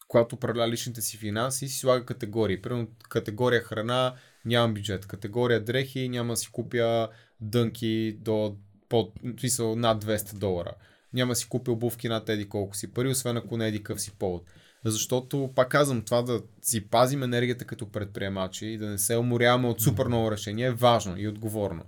[0.09, 2.63] когато управлява личните си финанси, си слага категории.
[2.63, 5.07] Примерно категория храна, нямам бюджет.
[5.07, 7.09] Категория дрехи, няма да си купя
[7.41, 8.57] дънки до
[8.91, 10.75] под, смисъл, над 200 долара.
[11.13, 14.01] Няма си купя обувки над еди колко си пари, освен ако не е еди къв
[14.01, 14.45] си повод.
[14.85, 19.69] Защото, пак казвам, това да си пазим енергията като предприемачи и да не се уморяваме
[19.69, 21.85] от супер много решение е важно и отговорно.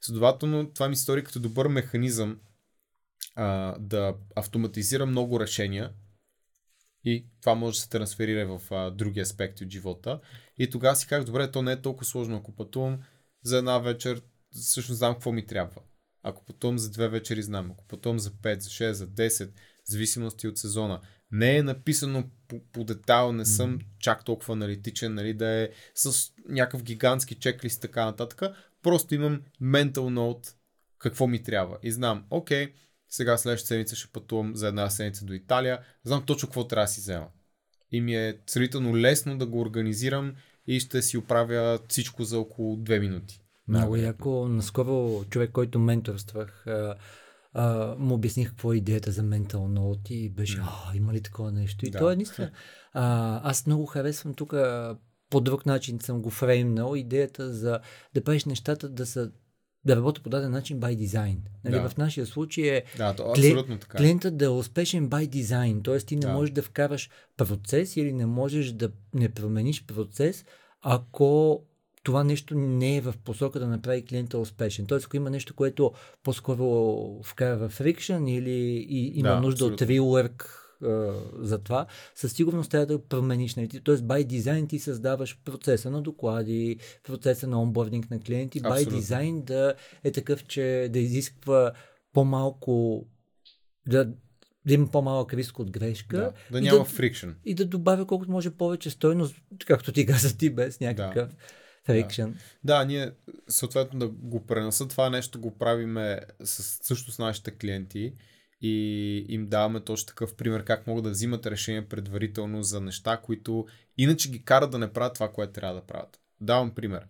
[0.00, 2.40] Следователно, това ми стори като добър механизъм
[3.34, 5.92] а, да автоматизира много решения
[7.04, 10.20] и това може да се трансферира в а, други аспекти от живота.
[10.58, 12.36] И тогава си казах, добре, то не е толкова сложно.
[12.36, 12.98] Ако пътувам
[13.42, 15.80] за една вечер, всъщност знам какво ми трябва.
[16.28, 17.70] Ако пътувам за две вечери, знам.
[17.70, 19.50] Ако пътувам за 5, за 6, за 10,
[19.84, 21.00] зависимости от сезона.
[21.32, 26.30] Не е написано по, по детайл, не съм чак толкова аналитичен, нали, да е с
[26.48, 28.42] някакъв гигантски чеклист така нататък.
[28.82, 30.54] Просто имам mental note
[30.98, 31.78] какво ми трябва.
[31.82, 32.74] И знам, окей,
[33.08, 35.80] сега следващата седмица ще пътувам за една седмица до Италия.
[36.04, 37.28] Знам точно какво трябва да си взема.
[37.92, 40.34] И ми е сравнително лесно да го организирам
[40.66, 43.40] и ще си оправя всичко за около две минути.
[43.68, 44.48] Много яко.
[44.48, 46.94] Наскоро човек, който менторствах, а,
[47.52, 51.52] а, му обясних какво е идеята за mental note и беше, а, има ли такова
[51.52, 51.86] нещо?
[51.86, 51.98] И Да.
[51.98, 52.50] то е наистина.
[52.92, 54.54] А, аз много харесвам тук
[55.30, 57.80] по друг начин съм го фреймнал, идеята за
[58.14, 59.30] да правиш нещата да са
[59.84, 61.36] да работят по даден начин by design.
[61.64, 61.88] Нали, Да.
[61.88, 63.98] В нашия случай е Да, то абсолютно така.
[63.98, 65.98] клиентът да е успешен by design, т.е.
[65.98, 66.32] ти не Да.
[66.32, 70.44] можеш да вкараш процес или не можеш да не промениш процес,
[70.82, 71.62] ако
[72.06, 74.86] това нещо не е в посока да направи клиента успешен.
[74.86, 74.98] Т.е.
[75.04, 75.92] ако има нещо, което
[76.22, 78.50] по-скоро вкарва фрикшн или
[78.88, 79.96] и, има Да, нужда от абсолютно.
[79.96, 80.44] rework
[80.82, 83.54] а, за това, със сигурност трябва да промениш.
[83.54, 83.68] Нали?
[83.68, 83.94] Т.е.
[83.94, 89.00] by design ти създаваш процеса на доклади, процеса на онбординг на клиенти, by Абсолютно.
[89.00, 89.74] design да
[90.04, 91.72] е такъв, че да изисква
[92.12, 93.06] по-малко
[93.88, 94.08] да,
[94.66, 97.28] да има по-малък риск от грешка Да, да няма да, фрикшн.
[97.44, 101.30] и да добавя колкото може повече стойност, както ти каза ти, без някакъв
[101.86, 102.30] фрикшн.
[102.64, 103.10] Да, ние
[103.48, 108.12] съответно да го пренеса това нещо го правиме с, също с нашите клиенти
[108.60, 113.66] и им даваме точно такъв пример как могат да взимат решения предварително за неща, които
[113.98, 116.20] иначе ги карат да не правят това, което трябва да правят.
[116.40, 117.06] Давам пример.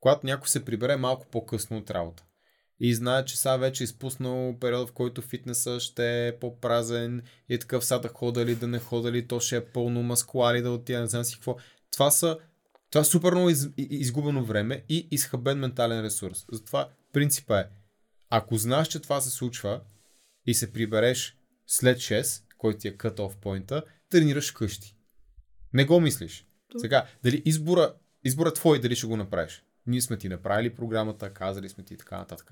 [0.00, 2.24] Когато някой се прибере малко по-късно от работа
[2.80, 7.54] и знае, че сега вече е изпуснал период, в който фитнеса ще е по-празен и
[7.54, 10.62] е такъв сега да хода ли, да не хода ли, то ще е пълно маскуари
[10.62, 11.56] да отида, не знам си какво.
[11.92, 12.38] Това са
[12.96, 16.44] това е супер много из, изгубено време и изхабен ментален ресурс.
[16.52, 17.68] Затова принципа е,
[18.30, 19.80] ако знаеш, че това се случва
[20.46, 24.96] и се прибереш след 6, който ти е cut off поинта, тренираш къщи.
[25.72, 26.46] Не го мислиш.
[26.76, 27.94] Сега, дали избора,
[28.24, 29.64] избора твой дали ще го направиш.
[29.86, 32.50] Ние сме ти направили програмата, казали сме ти и така нататък.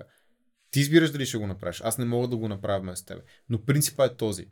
[0.71, 1.81] Ти избираш дали ще го направиш.
[1.83, 3.21] Аз не мога да го направя вместо тебе.
[3.49, 4.47] Но принципа е този.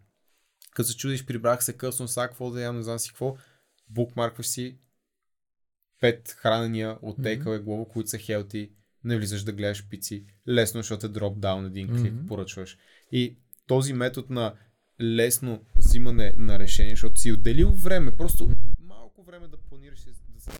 [0.72, 3.38] Като се чудиш, прибрах се късно, сега какво да ям, не знам си какво,
[3.90, 4.78] букмаркваш си
[6.04, 7.28] пет хранения от Мгм.
[7.28, 8.70] Takeaway Glovo, които са хелти,
[9.04, 10.26] не влизаш да гледаш пици.
[10.48, 12.26] Лесно, защото е дроп-даун един клик, Мгм.
[12.26, 12.78] поръчваш.
[13.12, 14.54] И този метод на
[15.02, 18.50] лесно взимане на решение, защото си отделил време, просто
[18.80, 20.00] малко време да планираш
[20.30, 20.52] да се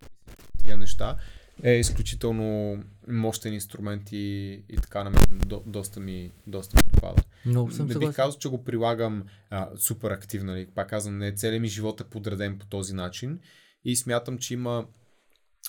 [0.64, 1.16] тия неща,
[1.62, 7.22] е изключително мощен инструмент и, и така на мен до, доста, ми, доста ми допада.
[7.46, 10.52] Много съм не бих казал, че го прилагам а, супер активно.
[10.52, 10.66] Нали?
[10.74, 13.40] Пак казвам, не целият ми живот е подреден по този начин
[13.84, 14.86] и смятам, че има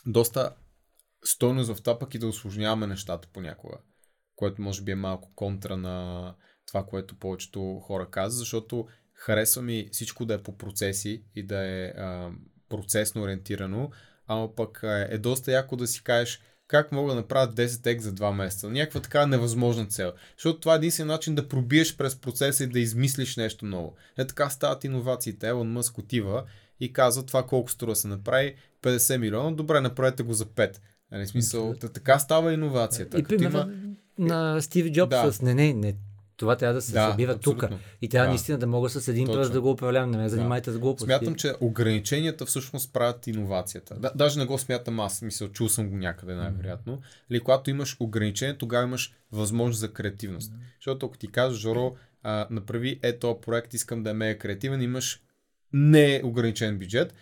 [0.06, 0.56] доста
[1.24, 3.78] стойност в това пък и да осложняваме нещата понякога,
[4.36, 6.36] което може би е малко контра на
[6.68, 11.60] това, което повечето хора казват, защото харесва ми всичко да е по процеси и да
[11.60, 12.32] е а,
[12.70, 13.92] процесно ориентирано,
[14.28, 18.02] ама пък а, е доста яко да си кажеш как мога да направя 10 ек
[18.02, 18.70] за 2 месеца.
[18.70, 20.14] Някаква така невъзможна цел.
[20.38, 23.96] Защото това е единствен начин да пробиеш през процеса и да измислиш нещо ново.
[24.18, 25.48] Е така стават иновациите.
[25.48, 26.44] Елон Мъск отива
[26.80, 28.56] и казва това колко струва се направи
[28.86, 29.52] 50 милиона.
[29.52, 30.78] Добре, направете го за 5.
[31.12, 33.20] Нали, смисъл, та- така става иновацията.
[33.20, 33.72] И примерно има...
[34.20, 35.32] на Стив Джобс Да.
[35.34, 35.96] с не, не, не,
[36.38, 37.64] това трябва да се Да, събира тук.
[38.02, 38.30] И трябва Да.
[38.30, 40.12] наистина да мога с един пръст да го управлявам.
[40.12, 41.06] Не ме занимайте с глупости.
[41.06, 43.96] Смятам, че ограниченията всъщност правят иновацията.
[43.96, 47.02] Да, даже не го смятам аз, мисля, чул съм го някъде най-вероятно.
[47.30, 50.54] Или когато имаш ограничение, тогава имаш възможност за креативност.
[50.76, 54.82] Защото ако ти кажеш, Жоро, а, направи е този проект, искам да е мега креативен,
[54.82, 55.22] имаш
[55.74, 57.14] не ограничен бюджет,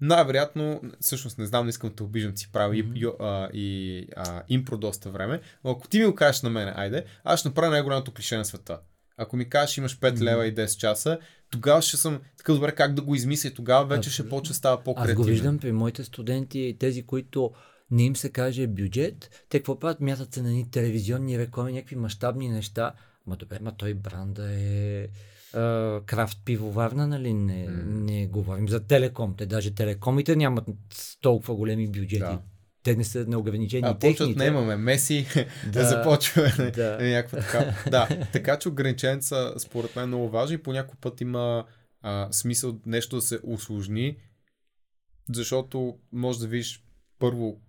[0.00, 4.06] най-вероятно, всъщност не знам, не искам да те обиждам, си правя и, и, а, и
[4.16, 7.48] а, импро доста време, но ако ти ми го кажеш на мене, айде, аз ще
[7.48, 8.80] направя най-голямото клише на света.
[9.18, 11.18] Ако ми кажеш, имаш 5 лева и 10 часа,
[11.50, 14.54] тогава ще съм така добре как да го измисля и тогава вече ще почва да
[14.54, 15.16] става Аз по-креативен.
[15.16, 17.50] го виждам при моите студенти, тези, които
[17.90, 20.00] не им се каже бюджет, те какво правят?
[20.00, 22.92] Мятат се на ни телевизионни реклами, някакви мащабни неща.
[23.26, 25.08] Ма добре, ма той бранда е
[25.56, 27.34] а, крафт пивоварна, нали?
[27.34, 29.34] Не, не говорим за телеком.
[29.38, 30.64] Те даже телекомите нямат
[31.20, 32.18] толкова големи бюджети.
[32.18, 32.38] Да.
[32.82, 34.38] Те не са неограничени А, почват, техните.
[34.38, 35.26] не имаме Меси,
[35.72, 36.70] да, започваме да.
[36.98, 37.08] да.
[37.08, 37.90] някаква така.
[37.90, 40.58] Да, така че ограниченията са според мен много важни.
[40.58, 41.64] По някой път има
[42.02, 44.16] а, смисъл нещо да се усложни,
[45.32, 46.84] защото може да видиш
[47.18, 47.60] първо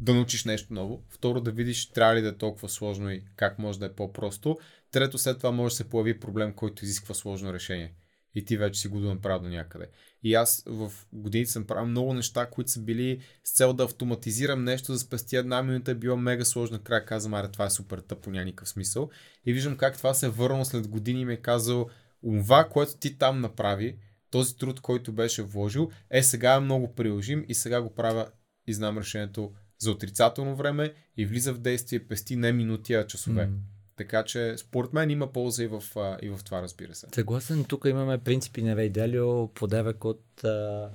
[0.00, 3.58] да научиш нещо ново, второ да видиш трябва ли да е толкова сложно и как
[3.58, 4.58] може да е по-просто,
[4.90, 7.94] трето след това може да се появи проблем, който изисква сложно решение.
[8.34, 9.88] И ти вече си го направил до някъде.
[10.22, 14.64] И аз в годините съм правил много неща, които са били с цел да автоматизирам
[14.64, 16.80] нещо, да спестя една минута, е било мега сложно.
[16.82, 19.10] Край казвам, аре, това е супер тъпо, няма никакъв смисъл.
[19.46, 21.88] И виждам как това се е върнало след години и ми е казал,
[22.22, 23.98] това, което ти там направи,
[24.30, 28.30] този труд, който беше вложил, е сега много приложим и сега го правя
[28.66, 29.52] и знам решението
[29.82, 33.46] за отрицателно време и влиза в действие, пести не минути, а часове.
[33.46, 33.52] Mm.
[33.96, 35.82] Така че, според мен има полза и в,
[36.22, 37.06] и в това, разбира се.
[37.14, 40.90] Съгласен, тук имаме принципи на Вейделио, подарък от а,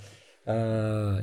[0.45, 0.55] а,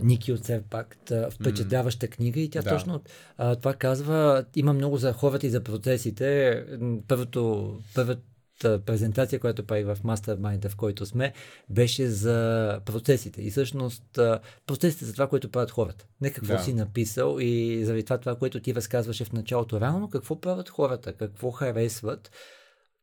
[0.02, 2.10] Ники от Севпакт, впечатляваща mm.
[2.10, 2.70] книга и тя да.
[2.70, 3.02] точно
[3.36, 6.64] а, това казва, има много за хората и за процесите.
[7.08, 8.20] Първото, първото
[8.60, 11.32] презентация, която правих в Mastermind, в който сме,
[11.70, 13.42] беше за процесите.
[13.42, 14.18] И всъщност
[14.66, 16.06] процесите за това, което правят хората.
[16.20, 16.62] Не какво да.
[16.62, 19.80] си написал и заради това, това, което ти разказваше в началото.
[19.80, 22.30] Реално какво правят хората, какво харесват,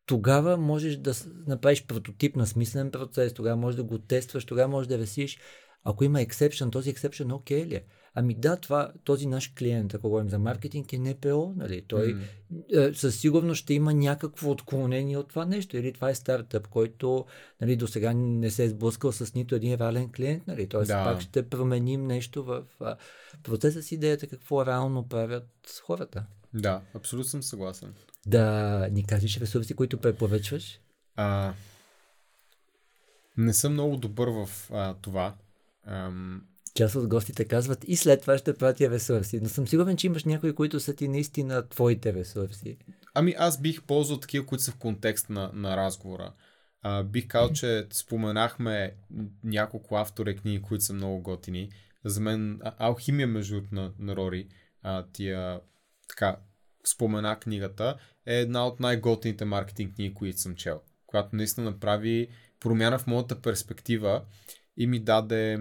[0.06, 1.14] тогава можеш да
[1.48, 5.40] направиш прототип на смислен процес, тогава можеш да го тестваш, тогава можеш да решиш,
[5.84, 7.84] ако има ексепшън, този ексепшън окей okay ли е?
[8.16, 11.82] Ами да, това, този наш клиент, ако говорим за маркетинг, е НПО, нали?
[11.88, 12.16] Той
[12.72, 12.94] mm.
[12.94, 15.78] със сигурност ще има някакво отклонение от това нещо.
[15.78, 17.26] Или това е стартъп, който
[17.62, 20.48] нали, до сега не се е сблъскал с нито един реален клиент.
[20.48, 20.68] Нали?
[20.68, 21.04] Тоест да.
[21.04, 22.96] пак ще променим нещо в а,
[23.44, 26.26] процеса с идеята какво реално правят хората.
[26.54, 27.94] Да, абсолютно съм съгласен.
[28.26, 30.80] Да ни кажеш ресурси, които препоръчваш?
[31.16, 31.54] А,
[33.38, 35.36] не съм много добър в а, това.
[35.86, 36.42] Ам,
[36.76, 39.40] част от гостите казват и след това ще пратя ресурси.
[39.42, 42.78] Но съм сигурен, че имаш някои, които са ти наистина твоите ресурси.
[43.14, 46.34] Ами аз бих ползвал такива, които са в контекст на, на разговора.
[46.82, 48.96] А, бих казал, че споменахме
[49.44, 51.70] няколко автори книги, които са много готини.
[52.06, 54.48] За мен Алхимия, между на, на Рори,
[54.82, 55.60] а, тия
[56.10, 56.38] така,
[56.94, 60.82] спомена книгата, е една от най-готините маркетинг книги, които съм чел.
[61.06, 62.28] Която наистина направи
[62.60, 64.26] промяна в моята перспектива
[64.78, 65.60] и ми даде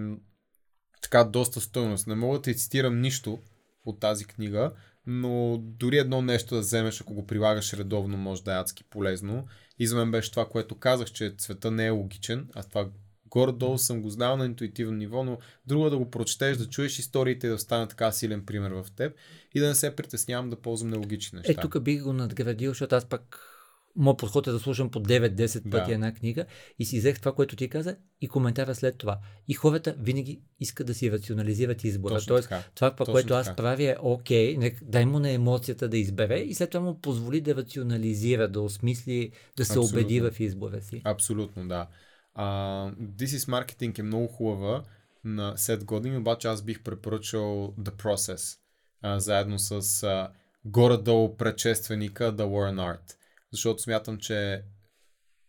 [1.01, 2.07] така доста стойност.
[2.07, 3.39] Не мога да ти цитирам нищо
[3.85, 4.71] от тази книга,
[5.07, 9.47] но дори едно нещо да вземеш, ако го прилагаш редовно, може да е адски полезно.
[9.79, 12.89] И за мен беше това, което казах, че света не е логичен, а това
[13.27, 15.37] горе-долу съм го знал на интуитивно ниво, но
[15.67, 18.85] друго е да го прочетеш, да чуеш историите и да стане така силен пример в
[18.95, 19.13] теб
[19.53, 21.51] и да не се притеснявам да ползвам нелогични неща.
[21.51, 23.50] Е, тук бих го надградил, защото аз пак
[23.95, 25.93] Моят подход е да слушам по 9-10 пъти да.
[25.93, 26.45] една книга
[26.79, 29.19] и си взех това, което ти каза и коментара след това.
[29.47, 32.13] И хората винаги искат да си рационализират избора.
[32.13, 32.63] Точно Тоест, така.
[32.75, 33.39] това, Точно което така.
[33.39, 36.99] аз правя е окей, okay, дай му на емоцията да избере и след това му
[36.99, 39.99] позволи да рационализира, да осмисли, да се Абсолютно.
[39.99, 41.01] убеди в избора си.
[41.03, 41.87] Абсолютно, да.
[42.37, 44.83] Uh, This is Marketing е много хубава
[45.23, 48.57] на Сет Годин, обаче аз бих препоръчал The Process,
[49.05, 50.29] uh, заедно с uh,
[50.65, 53.15] горе-долу предшественика The War and Art
[53.51, 54.63] защото смятам, че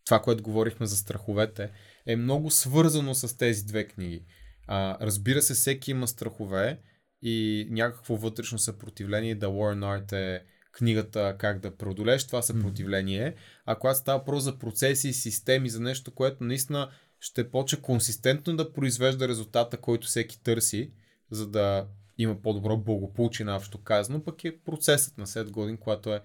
[0.05, 1.71] това, което говорихме за страховете,
[2.07, 4.25] е много свързано с тези две книги.
[4.67, 6.81] А, разбира се, всеки има страхове
[7.23, 9.39] и някакво вътрешно съпротивление.
[9.39, 13.35] The War and Art е книгата как да преодолееш това съпротивление.
[13.67, 18.57] А когато става въпрос за процеси и системи, за нещо, което наистина ще почне консистентно
[18.57, 20.93] да произвежда резултата, който всеки търси,
[21.31, 21.87] за да
[22.19, 26.21] има по-добро благополучие общо казано, пък е процесът на 7 години, когато е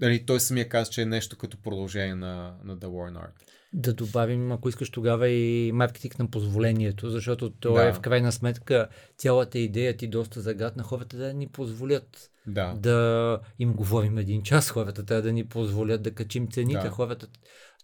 [0.00, 3.32] Дали, той самия каза, че е нещо като продължение на, на The War Art.
[3.72, 7.88] Да добавим, ако искаш тогава и маркетинг на позволението, защото то да.
[7.88, 12.74] е в крайна сметка цялата идея ти доста загадна хората да ни позволят да.
[12.74, 16.90] да им говорим един час, хората трябва да ни позволят да качим цените, да.
[16.90, 17.26] хората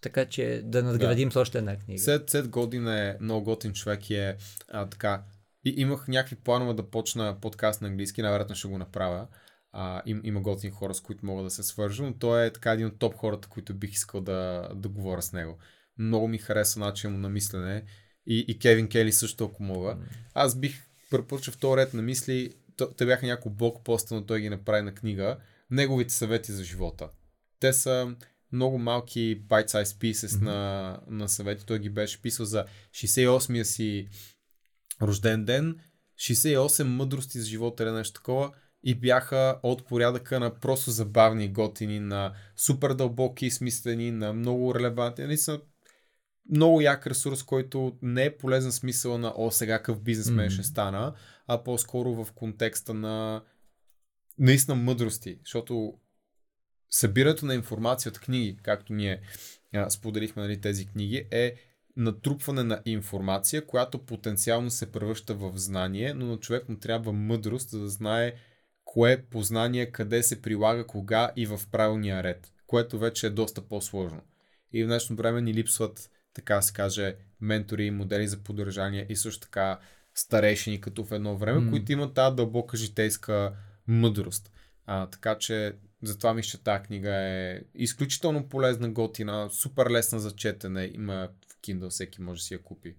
[0.01, 1.33] така че да надградим да.
[1.33, 2.01] с още една книга.
[2.01, 4.37] Сет, Сет Годин е много готин човек и е
[4.69, 5.23] а, така.
[5.65, 9.27] И имах някакви планове да почна подкаст на английски, най-вероятно ще го направя
[9.71, 12.71] а, им, има готини хора, с които мога да се свържа, но той е така
[12.71, 15.57] един от топ хората, които бих искал да, да говоря с него.
[15.97, 17.83] Много ми хареса начин му на мислене
[18.27, 19.97] и, и Кевин Кели също, ако мога.
[20.33, 22.53] Аз бих препоръчал втори ред на мисли,
[22.97, 25.37] те бяха няколко блок поста, но той ги направи на книга.
[25.71, 27.09] Неговите съвети за живота.
[27.59, 28.15] Те са
[28.51, 30.41] много малки bite-size pieces mm-hmm.
[30.41, 31.65] на, на съвети.
[31.65, 34.07] Той ги беше писал за 68-я си
[35.01, 35.79] рожден ден,
[36.19, 38.51] 68 мъдрости за живота или нещо такова
[38.83, 45.23] и бяха от порядъка на просто забавни готини, на супер дълбоки смислени, на много релевантни.
[45.23, 45.61] Нали са
[46.51, 50.53] много як ресурс, който не е полезен смисъл на о, сега какъв бизнесмен mm-hmm.
[50.53, 51.13] ще стана,
[51.47, 53.43] а по-скоро в контекста на
[54.39, 55.93] наистина мъдрости, защото
[56.89, 59.21] събирането на информация от книги, както ние
[59.73, 61.55] а, споделихме нали, тези книги, е
[61.97, 67.69] натрупване на информация, която потенциално се превръща в знание, но на човек му трябва мъдрост,
[67.69, 68.33] за да знае
[68.91, 74.21] кое познание, къде се прилага, кога и в правилния ред, което вече е доста по-сложно.
[74.73, 79.41] И в днешно време ни липсват, така се каже, ментори, модели за поддържание и също
[79.41, 79.79] така
[80.15, 81.69] старейшини като в едно време, mm.
[81.69, 83.53] които имат тази дълбока житейска
[83.87, 84.51] мъдрост.
[84.85, 85.73] А, така че
[86.03, 90.91] Затова мисля, че тази книга е изключително полезна, готина, супер лесна за четене.
[90.93, 92.95] Има в Kindle, всеки може да си я купи.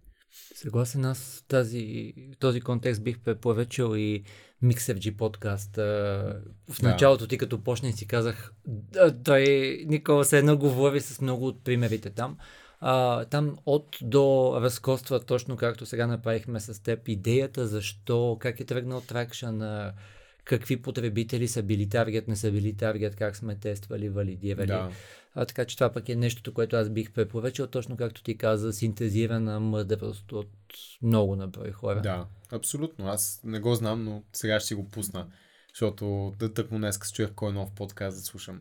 [0.55, 4.25] Съгласен, аз в тази, този контекст бих препоръчал и
[4.65, 5.77] MixFG подкаст.
[6.71, 9.45] В началото ти като почне си казах, да, той
[9.87, 12.37] Никола се едно говори с много от примерите там.
[12.81, 18.65] А, там от до разкоства точно както сега направихме с теб идеята защо, как е
[18.65, 19.63] тръгнал тракшън,
[20.45, 24.67] какви потребители са били таргет, не са били таргет, как сме тествали, валидирали.
[24.67, 24.91] Да.
[25.35, 28.73] А, така че това пък е нещото, което аз бих препоръчал, точно както ти каза,
[28.73, 30.51] синтезирана мъдрост от
[31.03, 32.01] много на брой хора.
[32.01, 33.09] Да, абсолютно.
[33.09, 35.27] Аз не го знам, но сега ще си го пусна.
[35.75, 38.61] Защото да тъкмо днес чуях кой нов подкаст да слушам.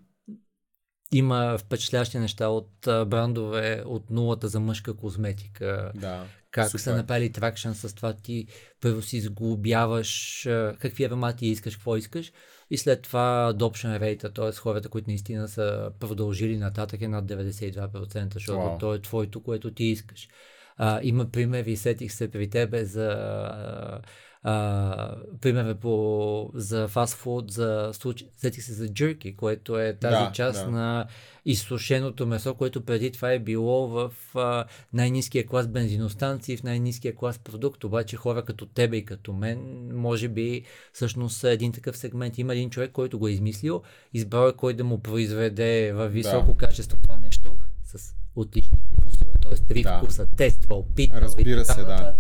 [1.13, 5.91] Има впечатлящи неща от а, брандове от нулата за мъжка козметика.
[5.95, 6.25] Да.
[6.51, 6.79] Как супер.
[6.79, 8.47] са направили тракшн с това ти
[8.81, 12.31] първо си сглобяваш а, какви аромати искаш, какво искаш
[12.71, 14.51] и след това adoption rate, т.е.
[14.51, 18.77] хората, които наистина са продължили нататък е над 92%, защото Вау.
[18.77, 20.29] то е твоето, което ти искаш.
[20.77, 24.01] А, има примери, сетих се при тебе за а,
[24.43, 30.31] а, пример по, за фастфуд, за случай, сетих се за джерки, което е тази Да,
[30.33, 30.71] част да.
[30.71, 31.07] на
[31.45, 37.39] изсушеното месо, което преди това е било в а, най-низкия клас бензиностанции, в най-низкия клас
[37.39, 40.63] продукт, обаче хора като тебе и като мен, може би
[40.93, 42.37] всъщност един такъв сегмент.
[42.37, 43.81] Има един човек, който го е измислил,
[44.13, 49.67] избрал е кой да му произведе във високо качество това нещо с отлични вкусове, т.е.
[49.67, 49.97] три Да.
[49.97, 52.15] вкуса, тествал, питал Разбира и така се, да.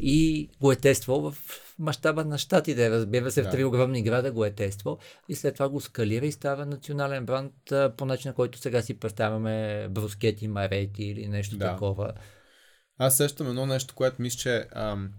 [0.00, 1.36] И го е тествал в
[1.78, 3.50] мащаба на щатите, разбира се, в Да.
[3.50, 4.98] три огромни града го е тествал
[5.28, 7.52] и след това го скалира и става национален бранд
[7.96, 11.72] по начина, който сега си представяме брускети, марети или нещо Да.
[11.72, 12.12] такова.
[12.98, 15.12] Аз сещам едно нещо, което мисля, че ам,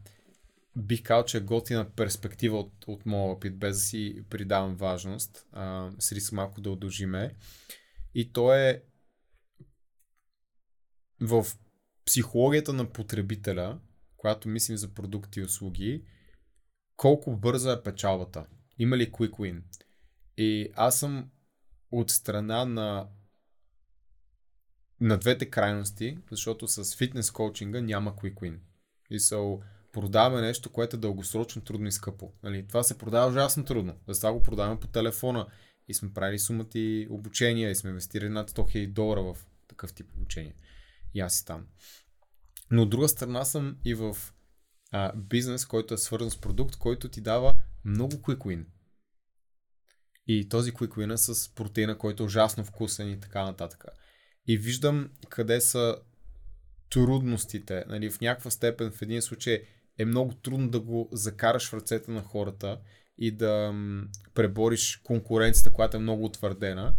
[0.75, 5.45] бих казал, че е готина перспектива от, от моя опит, без да си придавам важност.
[5.51, 7.35] А, с риск малко да удължиме.
[8.15, 8.83] И то е
[11.21, 11.45] в
[12.05, 13.79] психологията на потребителя,
[14.25, 16.03] когато мислим за продукти и услуги,
[16.97, 18.45] колко бърза е печалбата.
[18.79, 19.61] Има ли quick win?
[20.37, 21.29] И аз съм
[21.91, 23.07] от страна на
[25.01, 28.57] на двете крайности, защото с фитнес коучинга няма quick win.
[29.09, 29.57] И са
[29.93, 32.33] продаваме нещо, което е дългосрочно трудно и скъпо.
[32.43, 32.67] Нали?
[32.67, 33.93] Това се продава ужасно трудно.
[34.07, 35.47] За това го продаваме по телефона
[35.87, 39.37] и сме правили сумати обучения и сме инвестирали над 100 000 долара в
[39.67, 40.55] такъв тип обучение.
[41.13, 41.67] И аз си там.
[42.71, 44.17] Но от друга страна съм и в
[44.91, 47.55] а, бизнес, който е свързан с продукт, който ти дава
[47.85, 48.65] много quick win.
[50.27, 53.85] И този quick win е с протеина, който е ужасно вкусен и така нататък.
[54.47, 55.97] И виждам къде са
[56.89, 57.83] трудностите.
[57.87, 59.63] Нали, в някаква степен в един случай
[59.97, 62.79] е много трудно да го закараш в ръцете на хората
[63.17, 63.73] и да
[64.33, 66.95] пребориш конкуренцията, която е много утвърдена.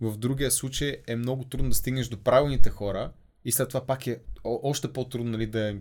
[0.00, 3.12] В другия случай е много трудно да стигнеш до правилните хора
[3.44, 5.76] и след това пак е о- още по-трудно нали, да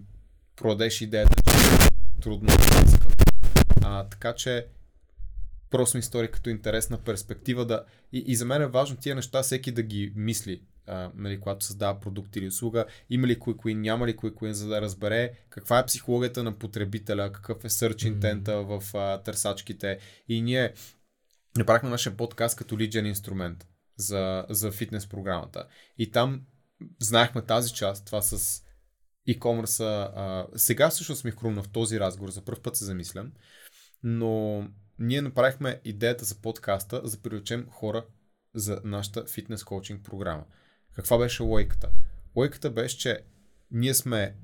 [0.56, 2.50] продадеш идеята, че е трудно.
[3.84, 4.68] А, така че
[5.70, 7.86] просто ми стори като интересна перспектива да...
[8.12, 11.66] И, и за мен е важно тия неща всеки да ги мисли, а, нали, когато
[11.66, 12.86] създава продукт или услуга.
[13.10, 16.58] Има ли quick win, няма ли quick win, за да разбере каква е психологията на
[16.58, 20.00] потребителя, какъв е search intent в а, търсачките.
[20.28, 20.74] И ние
[21.58, 23.68] направихме нашия подкаст като лиджен инструмент
[23.98, 25.68] за, за фитнес програмата.
[25.98, 26.42] И там
[27.00, 28.64] знаехме тази част, това с
[29.30, 29.84] e-commerce.
[30.16, 33.32] А, сега всъщност ми хрумна в този разговор, за първ път се замислям,
[34.04, 34.64] но
[35.00, 38.06] ние направихме идеята за подкаста, за да привлечем хора
[38.56, 40.44] за нашата фитнес коучинг програма.
[40.96, 41.90] Каква беше лойката?
[42.36, 43.20] Лойката беше, че
[43.72, 44.36] ние сме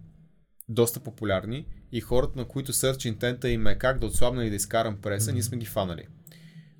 [0.69, 4.55] доста популярни и хората, на които search интента им е как да отслабна и да
[4.55, 5.33] изкарам преса, mm-hmm.
[5.33, 6.07] ние сме ги фанали.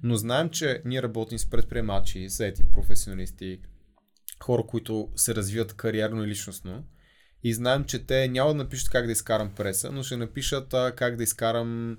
[0.04, 3.60] Но знаем, че ние работим с предприемачи, заети професионалисти,
[4.44, 6.84] хора, които се развиват кариерно и личностно.
[7.44, 10.94] И знаем, че те няма да напишат как да изкарам преса, но ще напишат а,
[10.96, 11.98] как да изкарам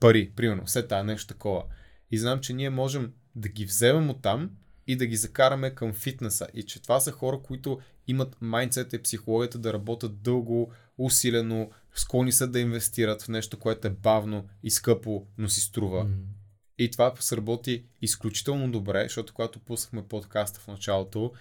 [0.00, 1.64] пари, примерно, все тая нещо такова.
[2.10, 4.50] И знам, че ние можем да ги вземем от там
[4.86, 6.46] и да ги закараме към фитнеса.
[6.54, 12.32] И че това са хора, които имат майндсет и психологията да работят дълго, усилено, склонни
[12.32, 16.06] са да инвестират в нещо, което е бавно и скъпо, но си струва.
[16.06, 16.41] Mm.
[16.82, 21.32] И това сработи изключително добре, защото когато пуснахме подкаста в началото,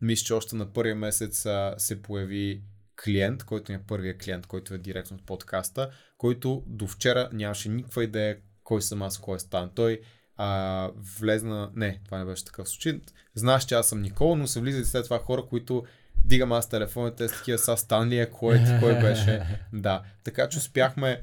[0.00, 2.62] мисля, че още на първия месец а, се появи
[3.04, 8.04] клиент, който е първия клиент, който е директно от подкаста, който до вчера нямаше никаква
[8.04, 9.70] идея кой съм аз, кой е Стан.
[9.74, 10.00] Той
[10.36, 10.90] а,
[11.20, 11.70] влезна...
[11.74, 13.00] Не, това не беше такъв случай.
[13.34, 15.84] Знаеш, че аз съм Никола, но се влизат след това хора, които
[16.24, 19.60] дигам аз телефоните с такива са Стан ли е, кой, е, кой беше.
[19.72, 21.20] Да, така че успяхме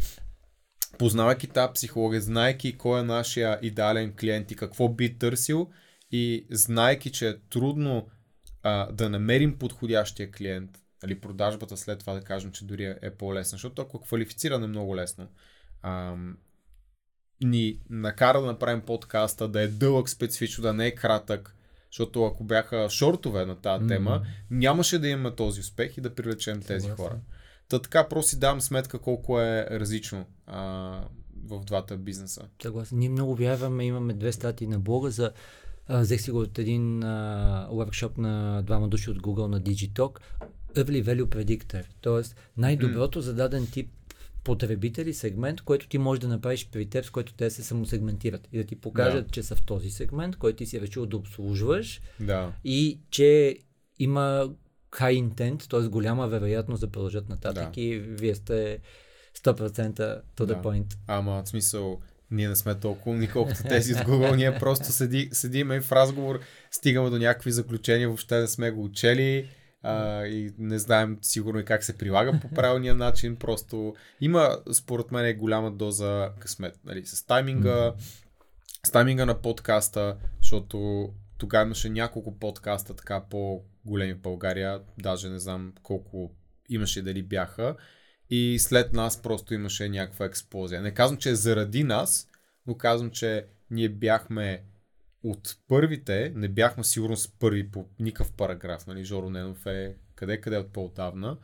[0.98, 5.69] познавайки тази психология, знайки кой е нашия идеален клиент и какво би търсил
[6.11, 8.07] и знайки, че е трудно
[8.64, 10.72] а, да намерим подходящия клиент,
[11.03, 14.68] нали, продажбата след това да кажем, че дори е, е по-лесна, защото ако квалифициране е
[14.68, 15.28] много лесно,
[15.82, 16.15] а,
[17.44, 21.56] ни накара да направим подкаста, да е дълъг специфично, да не е кратък,
[21.91, 23.88] защото ако бяха шортове на тази mm-hmm.
[23.88, 27.19] тема, нямаше да имаме този успех и да привлечем тези хора.
[27.69, 30.61] Та така просто си давам сметка колко е различно а,
[31.45, 32.41] в двата бизнеса.
[32.61, 32.99] Съгласен.
[32.99, 35.31] Ние много вярваме, имаме две статии на блога за
[35.89, 40.19] взех си го от един а, workshop на двама души от Google на Digitalk.
[40.73, 41.85] Early Value Predictor.
[42.02, 43.22] Тоест най-доброто mm.
[43.22, 43.89] за даден тип
[44.44, 48.57] потребители сегмент, който ти можеш да направиш при теб, с който те се самосегментират и
[48.57, 49.31] да ти покажат, да.
[49.31, 52.52] че са в този сегмент, който ти си решил да обслужваш да.
[52.64, 53.57] и че
[53.99, 54.49] има
[54.92, 55.88] high intent, т.е.
[55.88, 57.82] голяма вероятност да продължат нататък да.
[57.82, 58.80] и вие сте
[59.38, 60.56] 100% to the да.
[60.56, 60.98] point.
[61.08, 62.00] Ама в смисъл,
[62.32, 64.36] ние не сме толкова умни, колкото тези от Google.
[64.36, 66.40] Ние просто седи, седиме в разговор
[66.72, 69.50] стигаме до някакви заключения, въобще не сме го учели
[69.84, 73.36] а, и не знаем сигурно и как се прилага по правилния начин.
[73.36, 76.80] Просто има, според мен, голяма доза късмет.
[76.86, 77.94] Нали, с тайминга,
[78.86, 83.24] с тайминга на подкаста, защото тогава имаше няколко подкаста така
[83.88, 86.32] по-големи в България, даже не знам колко
[86.70, 87.76] имаше дали бяха.
[88.30, 90.82] И след нас просто имаше някаква експлозия.
[90.82, 92.28] Не казвам, че е заради нас,
[92.68, 94.64] но казвам, че ние бяхме
[95.24, 100.58] от първите, не бяхме сигурно с първи по никакъв параграф, нали, Жоро Ненов е къде-къде
[100.58, 101.38] от по-отдавна,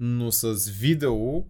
[0.00, 1.44] но с видео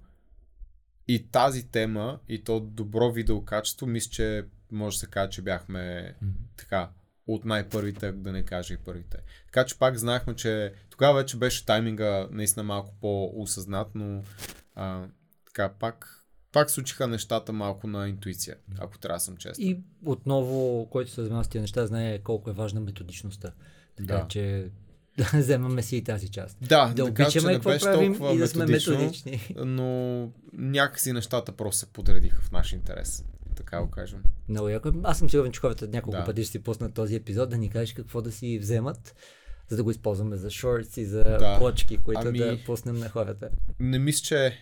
[1.09, 5.43] и тази тема и то добро видео качество, мисля, че може да се каже, че
[5.43, 6.33] бяхме mm-hmm.
[6.57, 6.91] така
[7.27, 9.19] от най-първите, да не кажа и първите.
[9.47, 14.23] Така че пак знаехме, че тогава вече беше тайминга наистина малко по-осъзнат, но
[14.75, 15.07] а,
[15.47, 19.69] така пак пак случиха нещата малко на интуиция, ако трябва да съм честен.
[19.69, 23.53] И отново, който се занимава с тези неща, знае колко е важна методичността.
[23.97, 24.29] Така да.
[24.29, 24.71] че
[25.19, 26.59] да вземаме си и тази част.
[26.61, 29.55] Да, да, обичаме какво беше правим и да сме методични.
[29.57, 33.25] Но някакси нещата просто се подредиха в наш интерес.
[33.55, 34.23] Така го кажем.
[34.49, 34.93] Много яко.
[35.03, 36.25] Аз съм сигурен, че хората няколко да.
[36.25, 39.15] пъти ще си пуснат този епизод, да ни кажеш какво да си вземат,
[39.69, 41.59] за да го използваме за шортс и за да.
[41.59, 42.39] плочки, които ами...
[42.39, 43.51] да пуснем на хората.
[43.81, 44.59] Не мисля, че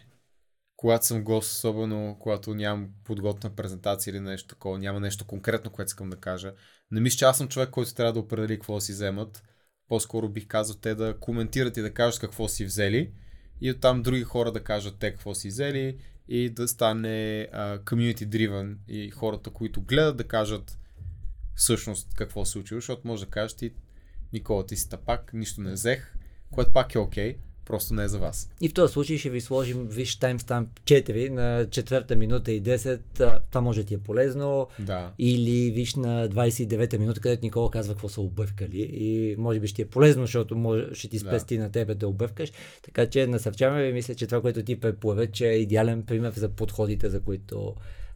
[0.76, 5.88] когато съм гост, особено когато нямам подготвена презентация или нещо такова, няма нещо конкретно, което
[5.88, 6.54] искам да кажа.
[6.90, 9.42] Не мисля, че аз съм човек, който трябва да определи какво си вземат.
[9.88, 13.12] По-скоро бих казал те да коментират и да кажат какво си взели
[13.60, 15.98] и оттам други хора да кажат те какво си взели
[16.34, 20.78] и да стане uh, community driven и хората, които гледат да кажат
[21.54, 23.74] всъщност какво се случило, защото може да кажеш ти
[24.32, 26.14] Никола, ти си тапак, нищо не взех,
[26.50, 27.34] което пак е окей.
[27.34, 28.50] Okay просто не е за вас.
[28.60, 33.00] И в този случай ще ви сложим, виж, таймстамп 4 на четвърта минута и 10,
[33.50, 34.68] това може да ти е полезно.
[34.78, 35.12] Да.
[35.18, 39.82] Или виж на 29-та минута, където Никола казва какво са объркали и може би ще
[39.82, 41.62] е полезно, защото може, ще ти спести да.
[41.62, 42.52] на тебе да объркаш.
[42.82, 46.48] Така че насърчаваме ви, мисля, че това, което ти преплаве, че е идеален пример за
[46.48, 47.74] подходите, за които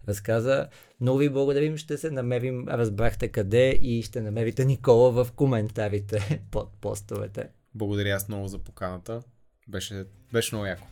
[0.09, 0.69] разказа.
[1.01, 6.71] Много ви благодарим, ще се намерим, разбрахте къде и ще намерите Никола в коментарите под
[6.81, 7.49] постовете.
[7.75, 9.23] Благодаря аз много за поканата.
[9.69, 10.87] Беше, беше много яко.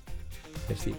[0.69, 0.95] Мерси.